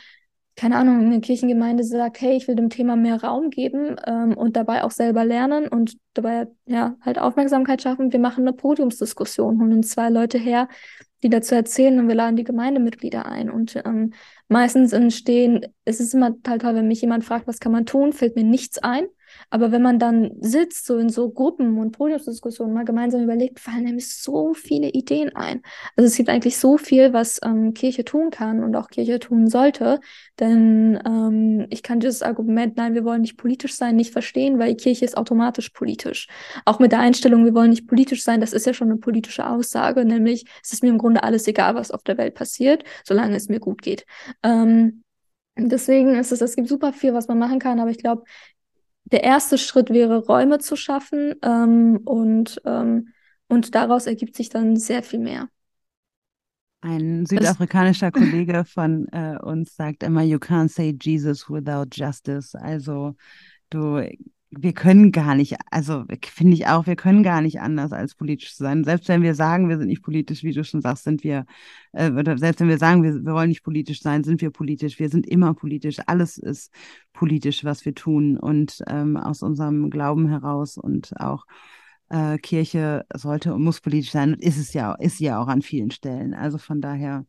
keine 0.56 0.76
Ahnung, 0.76 1.00
eine 1.00 1.20
Kirchengemeinde 1.20 1.82
sagt, 1.82 2.20
hey, 2.20 2.36
ich 2.36 2.46
will 2.46 2.54
dem 2.54 2.70
Thema 2.70 2.94
mehr 2.94 3.22
Raum 3.22 3.50
geben 3.50 3.96
ähm, 4.06 4.36
und 4.36 4.56
dabei 4.56 4.84
auch 4.84 4.92
selber 4.92 5.24
lernen 5.24 5.66
und 5.66 5.96
dabei 6.14 6.46
ja 6.66 6.96
halt 7.00 7.18
Aufmerksamkeit 7.18 7.82
schaffen. 7.82 8.12
Wir 8.12 8.20
machen 8.20 8.46
eine 8.46 8.52
Podiumsdiskussion, 8.52 9.60
holen 9.60 9.82
zwei 9.82 10.10
Leute 10.10 10.38
her, 10.38 10.68
die 11.24 11.28
dazu 11.28 11.56
erzählen 11.56 11.98
und 11.98 12.06
wir 12.06 12.14
laden 12.14 12.36
die 12.36 12.44
Gemeindemitglieder 12.44 13.26
ein. 13.26 13.50
Und 13.50 13.74
ähm, 13.84 14.12
meistens 14.48 14.92
entstehen, 14.92 15.66
es 15.84 16.00
ist 16.00 16.14
immer 16.14 16.32
total 16.32 16.58
toll, 16.58 16.74
wenn 16.74 16.88
mich 16.88 17.00
jemand 17.00 17.24
fragt, 17.24 17.46
was 17.46 17.60
kann 17.60 17.72
man 17.72 17.86
tun, 17.86 18.12
fällt 18.12 18.36
mir 18.36 18.44
nichts 18.44 18.78
ein. 18.78 19.06
Aber 19.50 19.72
wenn 19.72 19.82
man 19.82 19.98
dann 19.98 20.30
sitzt, 20.40 20.86
so 20.86 20.98
in 20.98 21.08
so 21.08 21.30
Gruppen 21.30 21.78
und 21.78 21.92
Podiumsdiskussionen 21.92 22.74
mal 22.74 22.84
gemeinsam 22.84 23.22
überlegt, 23.22 23.60
fallen 23.60 23.84
nämlich 23.84 24.08
so 24.08 24.54
viele 24.54 24.88
Ideen 24.90 25.34
ein. 25.34 25.62
Also 25.96 26.06
es 26.06 26.16
gibt 26.16 26.28
eigentlich 26.28 26.58
so 26.58 26.76
viel, 26.78 27.12
was 27.12 27.40
ähm, 27.44 27.74
Kirche 27.74 28.04
tun 28.04 28.30
kann 28.30 28.62
und 28.62 28.74
auch 28.76 28.88
Kirche 28.88 29.18
tun 29.18 29.48
sollte. 29.48 30.00
Denn 30.40 31.00
ähm, 31.06 31.66
ich 31.70 31.82
kann 31.82 32.00
dieses 32.00 32.22
Argument, 32.22 32.76
nein, 32.76 32.94
wir 32.94 33.04
wollen 33.04 33.22
nicht 33.22 33.36
politisch 33.36 33.74
sein, 33.74 33.96
nicht 33.96 34.12
verstehen, 34.12 34.58
weil 34.58 34.74
Kirche 34.74 35.04
ist 35.04 35.16
automatisch 35.16 35.70
politisch. 35.70 36.28
Auch 36.64 36.78
mit 36.78 36.92
der 36.92 37.00
Einstellung, 37.00 37.44
wir 37.44 37.54
wollen 37.54 37.70
nicht 37.70 37.86
politisch 37.86 38.22
sein, 38.22 38.40
das 38.40 38.52
ist 38.52 38.66
ja 38.66 38.74
schon 38.74 38.90
eine 38.90 38.98
politische 38.98 39.48
Aussage, 39.48 40.04
nämlich 40.04 40.44
es 40.62 40.72
ist 40.72 40.82
mir 40.82 40.90
im 40.90 40.98
Grunde 40.98 41.22
alles 41.22 41.46
egal, 41.46 41.74
was 41.74 41.90
auf 41.90 42.02
der 42.02 42.18
Welt 42.18 42.34
passiert, 42.34 42.84
solange 43.04 43.36
es 43.36 43.48
mir 43.48 43.60
gut 43.60 43.82
geht. 43.82 44.06
Ähm, 44.42 45.04
Deswegen 45.56 46.16
ist 46.16 46.32
es, 46.32 46.40
es 46.40 46.56
gibt 46.56 46.68
super 46.68 46.92
viel, 46.92 47.14
was 47.14 47.28
man 47.28 47.38
machen 47.38 47.60
kann, 47.60 47.78
aber 47.78 47.90
ich 47.90 47.98
glaube, 47.98 48.24
der 49.04 49.22
erste 49.22 49.58
Schritt 49.58 49.90
wäre, 49.90 50.24
Räume 50.24 50.58
zu 50.58 50.76
schaffen 50.76 51.34
ähm, 51.42 52.00
und, 52.04 52.60
ähm, 52.64 53.08
und 53.48 53.74
daraus 53.74 54.06
ergibt 54.06 54.36
sich 54.36 54.48
dann 54.48 54.76
sehr 54.76 55.02
viel 55.02 55.20
mehr. 55.20 55.48
Ein 56.80 57.24
südafrikanischer 57.24 58.10
das 58.10 58.20
Kollege 58.20 58.64
von 58.66 59.08
äh, 59.08 59.38
uns 59.42 59.74
sagt 59.74 60.02
immer, 60.02 60.22
you 60.22 60.36
can't 60.36 60.68
say 60.68 60.94
Jesus 61.00 61.48
without 61.48 61.86
justice. 61.92 62.54
Also 62.54 63.14
du 63.70 64.06
wir 64.58 64.72
können 64.72 65.12
gar 65.12 65.34
nicht, 65.34 65.56
also 65.70 66.04
finde 66.22 66.54
ich 66.54 66.66
auch, 66.66 66.86
wir 66.86 66.96
können 66.96 67.22
gar 67.22 67.40
nicht 67.40 67.60
anders 67.60 67.92
als 67.92 68.14
politisch 68.14 68.54
sein. 68.54 68.84
Selbst 68.84 69.08
wenn 69.08 69.22
wir 69.22 69.34
sagen, 69.34 69.68
wir 69.68 69.78
sind 69.78 69.88
nicht 69.88 70.02
politisch, 70.02 70.42
wie 70.42 70.52
du 70.52 70.64
schon 70.64 70.80
sagst, 70.80 71.04
sind 71.04 71.24
wir, 71.24 71.46
äh, 71.92 72.10
oder 72.10 72.36
selbst 72.38 72.60
wenn 72.60 72.68
wir 72.68 72.78
sagen, 72.78 73.02
wir, 73.02 73.14
wir 73.14 73.32
wollen 73.32 73.48
nicht 73.48 73.62
politisch 73.62 74.00
sein, 74.02 74.24
sind 74.24 74.40
wir 74.40 74.50
politisch. 74.50 74.98
Wir 74.98 75.08
sind 75.08 75.26
immer 75.26 75.54
politisch. 75.54 75.98
Alles 76.06 76.38
ist 76.38 76.72
politisch, 77.12 77.64
was 77.64 77.84
wir 77.84 77.94
tun 77.94 78.38
und 78.38 78.82
ähm, 78.88 79.16
aus 79.16 79.42
unserem 79.42 79.90
Glauben 79.90 80.28
heraus 80.28 80.78
und 80.78 81.18
auch 81.20 81.46
äh, 82.10 82.38
Kirche 82.38 83.04
sollte 83.14 83.54
und 83.54 83.62
muss 83.62 83.80
politisch 83.80 84.12
sein 84.12 84.34
und 84.34 84.42
ist 84.42 84.58
es 84.58 84.72
ja, 84.72 84.94
ist 84.94 85.20
ja 85.20 85.40
auch 85.40 85.48
an 85.48 85.62
vielen 85.62 85.90
Stellen. 85.90 86.34
Also 86.34 86.58
von 86.58 86.80
daher 86.80 87.26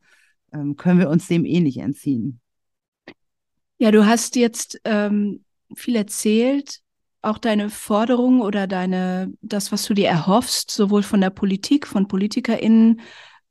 ähm, 0.53 0.75
können 0.75 0.99
wir 0.99 1.09
uns 1.09 1.27
dem 1.27 1.45
eh 1.45 1.59
nicht 1.59 1.77
entziehen. 1.77 2.39
Ja, 3.77 3.91
du 3.91 4.05
hast 4.05 4.35
jetzt 4.35 4.79
ähm, 4.85 5.43
viel 5.75 5.95
erzählt 5.95 6.81
auch 7.25 7.37
deine 7.37 7.69
Forderung 7.69 8.41
oder 8.41 8.67
deine, 8.67 9.33
das, 9.41 9.71
was 9.71 9.83
du 9.83 9.93
dir 9.93 10.07
erhoffst, 10.07 10.71
sowohl 10.71 11.03
von 11.03 11.21
der 11.21 11.29
Politik, 11.29 11.87
von 11.87 12.07
PolitikerInnen, 12.07 13.01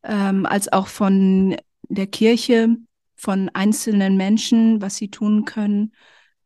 ähm, 0.03 0.47
als 0.47 0.72
auch 0.72 0.87
von 0.87 1.57
der 1.89 2.07
Kirche, 2.07 2.77
von 3.16 3.51
einzelnen 3.55 4.16
Menschen, 4.16 4.81
was 4.81 4.97
sie 4.97 5.11
tun 5.11 5.45
können, 5.45 5.93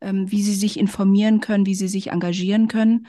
ähm, 0.00 0.30
wie 0.30 0.42
sie 0.42 0.54
sich 0.54 0.78
informieren 0.78 1.40
können, 1.40 1.66
wie 1.66 1.74
sie 1.74 1.88
sich 1.88 2.10
engagieren 2.10 2.68
können. 2.68 3.06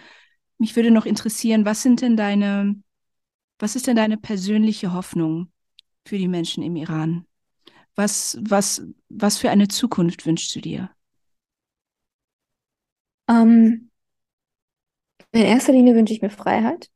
Mich 0.57 0.75
würde 0.75 0.91
noch 0.91 1.05
interessieren, 1.05 1.65
was 1.65 1.81
sind 1.81 2.01
denn 2.01 2.17
deine, 2.17 2.75
was 3.59 3.75
ist 3.75 3.87
denn 3.87 3.95
deine 3.95 4.17
persönliche 4.17 4.93
Hoffnung 4.93 5.51
für 6.05 6.17
die 6.17 6.27
Menschen 6.27 6.63
im 6.63 6.75
Iran? 6.75 7.25
Was, 7.95 8.37
was, 8.41 8.83
was 9.09 9.37
für 9.37 9.49
eine 9.49 9.67
Zukunft 9.67 10.25
wünschst 10.25 10.55
du 10.55 10.61
dir? 10.61 10.89
Ähm, 13.27 13.88
in 15.31 15.41
erster 15.41 15.71
Linie 15.73 15.95
wünsche 15.95 16.13
ich 16.13 16.21
mir 16.21 16.29
Freiheit 16.29 16.89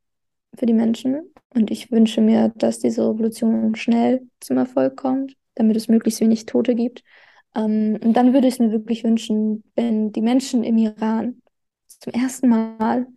für 0.58 0.66
die 0.66 0.74
Menschen 0.74 1.34
und 1.54 1.72
ich 1.72 1.92
wünsche 1.92 2.22
mir, 2.22 2.50
dass 2.56 2.80
diese 2.80 3.08
Revolution 3.08 3.76
schnell 3.76 4.28
zum 4.40 4.58
Erfolg 4.58 4.98
kommt, 4.98 5.36
damit 5.56 5.78
es 5.78 5.88
möglichst 5.88 6.22
wenig 6.22 6.46
Tote 6.46 6.76
gibt. 6.76 7.04
Ähm, 7.56 8.00
und 8.04 8.14
dann 8.14 8.34
würde 8.34 8.48
ich 8.48 8.60
mir 8.60 8.72
wirklich 8.72 9.04
wünschen, 9.04 9.64
wenn 9.76 10.12
die 10.12 10.22
Menschen 10.22 10.64
im 10.64 10.78
Iran 10.78 11.42
zum 11.88 12.14
ersten 12.14 12.50
Mal 12.50 13.08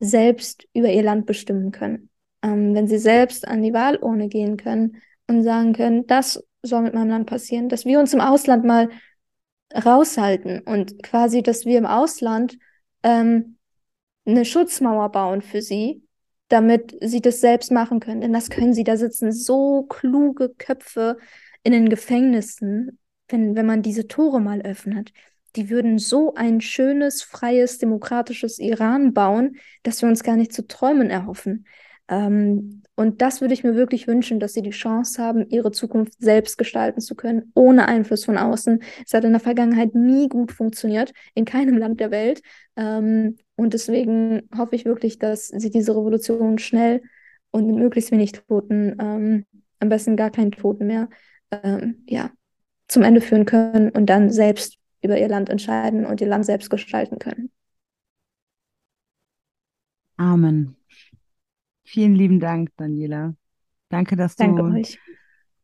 selbst 0.00 0.66
über 0.74 0.90
ihr 0.90 1.02
Land 1.02 1.26
bestimmen 1.26 1.72
können. 1.72 2.08
Ähm, 2.42 2.74
wenn 2.74 2.88
sie 2.88 2.98
selbst 2.98 3.46
an 3.46 3.62
die 3.62 3.72
Wahlurne 3.72 4.28
gehen 4.28 4.56
können 4.56 5.02
und 5.26 5.42
sagen 5.42 5.72
können, 5.72 6.06
das 6.06 6.42
soll 6.62 6.82
mit 6.82 6.94
meinem 6.94 7.10
Land 7.10 7.26
passieren, 7.26 7.68
dass 7.68 7.84
wir 7.84 8.00
uns 8.00 8.14
im 8.14 8.20
Ausland 8.20 8.64
mal 8.64 8.88
raushalten 9.74 10.60
und 10.60 11.02
quasi, 11.02 11.42
dass 11.42 11.66
wir 11.66 11.78
im 11.78 11.86
Ausland 11.86 12.58
ähm, 13.02 13.57
eine 14.28 14.44
Schutzmauer 14.44 15.10
bauen 15.10 15.42
für 15.42 15.62
sie, 15.62 16.02
damit 16.48 16.96
sie 17.00 17.20
das 17.20 17.40
selbst 17.40 17.70
machen 17.70 18.00
können. 18.00 18.20
Denn 18.20 18.32
das 18.32 18.50
können 18.50 18.74
sie. 18.74 18.84
Da 18.84 18.96
sitzen 18.96 19.32
so 19.32 19.84
kluge 19.84 20.50
Köpfe 20.50 21.18
in 21.62 21.72
den 21.72 21.88
Gefängnissen, 21.88 22.98
wenn, 23.28 23.56
wenn 23.56 23.66
man 23.66 23.82
diese 23.82 24.08
Tore 24.08 24.40
mal 24.40 24.62
öffnet, 24.62 25.12
die 25.56 25.70
würden 25.70 25.98
so 25.98 26.34
ein 26.34 26.60
schönes, 26.60 27.22
freies, 27.22 27.78
demokratisches 27.78 28.58
Iran 28.58 29.12
bauen, 29.12 29.56
dass 29.82 30.02
wir 30.02 30.08
uns 30.08 30.22
gar 30.22 30.36
nicht 30.36 30.52
zu 30.52 30.66
träumen 30.66 31.10
erhoffen. 31.10 31.66
Ähm, 32.08 32.82
und 32.94 33.22
das 33.22 33.40
würde 33.40 33.54
ich 33.54 33.64
mir 33.64 33.74
wirklich 33.74 34.06
wünschen, 34.06 34.40
dass 34.40 34.54
sie 34.54 34.62
die 34.62 34.70
Chance 34.70 35.22
haben, 35.22 35.48
ihre 35.48 35.70
Zukunft 35.72 36.14
selbst 36.18 36.58
gestalten 36.58 37.00
zu 37.00 37.14
können, 37.14 37.52
ohne 37.54 37.86
Einfluss 37.86 38.24
von 38.24 38.38
außen. 38.38 38.82
Es 39.06 39.12
hat 39.14 39.24
in 39.24 39.32
der 39.32 39.40
Vergangenheit 39.40 39.94
nie 39.94 40.28
gut 40.28 40.52
funktioniert, 40.52 41.12
in 41.34 41.44
keinem 41.44 41.76
Land 41.76 42.00
der 42.00 42.10
Welt. 42.10 42.42
Ähm, 42.76 43.36
und 43.58 43.74
deswegen 43.74 44.48
hoffe 44.56 44.76
ich 44.76 44.84
wirklich, 44.84 45.18
dass 45.18 45.48
sie 45.48 45.70
diese 45.70 45.90
Revolution 45.92 46.58
schnell 46.58 47.02
und 47.50 47.66
mit 47.66 47.74
möglichst 47.74 48.12
wenig 48.12 48.30
Toten, 48.30 48.96
ähm, 49.00 49.46
am 49.80 49.88
besten 49.88 50.16
gar 50.16 50.30
keinen 50.30 50.52
Toten 50.52 50.86
mehr, 50.86 51.08
ähm, 51.50 52.04
ja, 52.08 52.30
zum 52.86 53.02
Ende 53.02 53.20
führen 53.20 53.46
können 53.46 53.90
und 53.90 54.06
dann 54.06 54.30
selbst 54.30 54.78
über 55.02 55.18
ihr 55.18 55.26
Land 55.26 55.50
entscheiden 55.50 56.06
und 56.06 56.20
ihr 56.20 56.28
Land 56.28 56.46
selbst 56.46 56.70
gestalten 56.70 57.18
können. 57.18 57.50
Amen. 60.16 60.76
Vielen 61.82 62.14
lieben 62.14 62.38
Dank, 62.38 62.70
Daniela. 62.76 63.34
Danke, 63.88 64.14
dass 64.14 64.36
Danke 64.36 64.62
du 64.62 64.68
euch. 64.78 65.00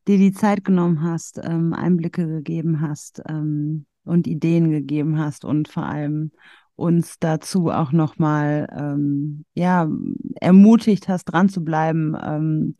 dir 0.08 0.18
die 0.18 0.32
Zeit 0.32 0.64
genommen 0.64 1.02
hast, 1.02 1.40
ähm, 1.44 1.72
Einblicke 1.72 2.26
gegeben 2.26 2.80
hast 2.80 3.22
ähm, 3.28 3.86
und 4.04 4.26
Ideen 4.26 4.72
gegeben 4.72 5.16
hast 5.18 5.44
und 5.44 5.68
vor 5.68 5.86
allem 5.86 6.32
uns 6.76 7.18
dazu 7.18 7.70
auch 7.70 7.92
nochmal 7.92 8.68
ähm, 8.76 9.44
ja, 9.54 9.88
ermutigt 10.40 11.08
hast, 11.08 11.24
dran 11.26 11.48
zu 11.48 11.64
bleiben, 11.64 12.16
ähm, 12.20 12.76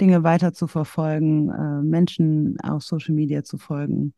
Dinge 0.00 0.24
weiter 0.24 0.52
zu 0.52 0.66
verfolgen, 0.66 1.50
äh, 1.50 1.82
Menschen 1.82 2.58
auf 2.62 2.82
Social 2.82 3.14
Media 3.14 3.44
zu 3.44 3.58
folgen 3.58 4.14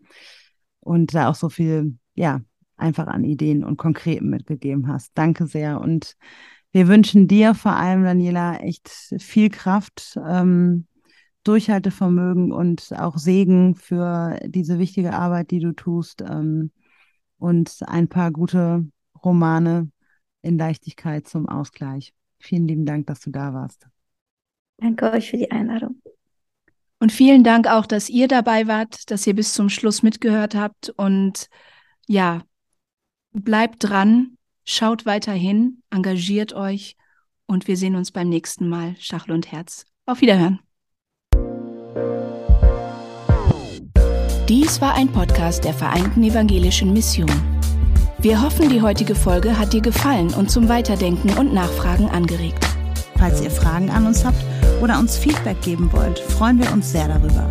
und 0.80 1.14
da 1.14 1.28
auch 1.28 1.34
so 1.34 1.48
viel, 1.48 1.98
ja, 2.14 2.40
einfach 2.76 3.06
an 3.06 3.24
Ideen 3.24 3.64
und 3.64 3.76
Konkreten 3.76 4.28
mitgegeben 4.28 4.88
hast. 4.88 5.12
Danke 5.14 5.46
sehr 5.46 5.80
und 5.80 6.16
wir 6.72 6.88
wünschen 6.88 7.26
dir 7.26 7.54
vor 7.54 7.72
allem, 7.72 8.04
Daniela, 8.04 8.58
echt 8.58 8.88
viel 9.18 9.48
Kraft, 9.48 10.18
ähm, 10.26 10.86
Durchhaltevermögen 11.42 12.52
und 12.52 12.92
auch 12.98 13.18
Segen 13.18 13.76
für 13.76 14.38
diese 14.44 14.78
wichtige 14.78 15.14
Arbeit, 15.14 15.52
die 15.52 15.60
du 15.60 15.72
tust 15.72 16.22
ähm, 16.22 16.72
und 17.38 17.78
ein 17.86 18.08
paar 18.08 18.30
gute 18.30 18.84
Romane 19.24 19.90
in 20.42 20.58
Leichtigkeit 20.58 21.26
zum 21.28 21.48
Ausgleich. 21.48 22.12
Vielen 22.38 22.68
lieben 22.68 22.86
Dank, 22.86 23.06
dass 23.06 23.20
du 23.20 23.30
da 23.30 23.52
warst. 23.52 23.86
Danke 24.78 25.10
euch 25.10 25.30
für 25.30 25.38
die 25.38 25.50
Einladung. 25.50 26.00
Und 26.98 27.12
vielen 27.12 27.44
Dank 27.44 27.66
auch, 27.66 27.86
dass 27.86 28.08
ihr 28.08 28.28
dabei 28.28 28.66
wart, 28.66 29.10
dass 29.10 29.26
ihr 29.26 29.34
bis 29.34 29.52
zum 29.52 29.68
Schluss 29.68 30.02
mitgehört 30.02 30.54
habt. 30.54 30.90
Und 30.90 31.48
ja, 32.06 32.42
bleibt 33.32 33.84
dran, 33.84 34.38
schaut 34.64 35.06
weiterhin, 35.06 35.82
engagiert 35.90 36.54
euch 36.54 36.96
und 37.46 37.68
wir 37.68 37.76
sehen 37.76 37.96
uns 37.96 38.12
beim 38.12 38.28
nächsten 38.28 38.68
Mal. 38.68 38.96
Schachel 38.98 39.32
und 39.32 39.52
Herz. 39.52 39.84
Auf 40.06 40.20
Wiederhören. 40.20 40.60
Dies 44.48 44.80
war 44.80 44.94
ein 44.94 45.08
Podcast 45.08 45.64
der 45.64 45.74
Vereinten 45.74 46.22
Evangelischen 46.22 46.92
Mission. 46.92 47.55
Wir 48.18 48.42
hoffen, 48.42 48.70
die 48.70 48.80
heutige 48.80 49.14
Folge 49.14 49.58
hat 49.58 49.74
dir 49.74 49.82
gefallen 49.82 50.32
und 50.34 50.50
zum 50.50 50.68
Weiterdenken 50.68 51.30
und 51.38 51.52
Nachfragen 51.52 52.08
angeregt. 52.08 52.66
Falls 53.18 53.42
ihr 53.42 53.50
Fragen 53.50 53.90
an 53.90 54.06
uns 54.06 54.24
habt 54.24 54.42
oder 54.80 54.98
uns 54.98 55.18
Feedback 55.18 55.60
geben 55.60 55.92
wollt, 55.92 56.18
freuen 56.18 56.58
wir 56.58 56.72
uns 56.72 56.92
sehr 56.92 57.08
darüber. 57.08 57.46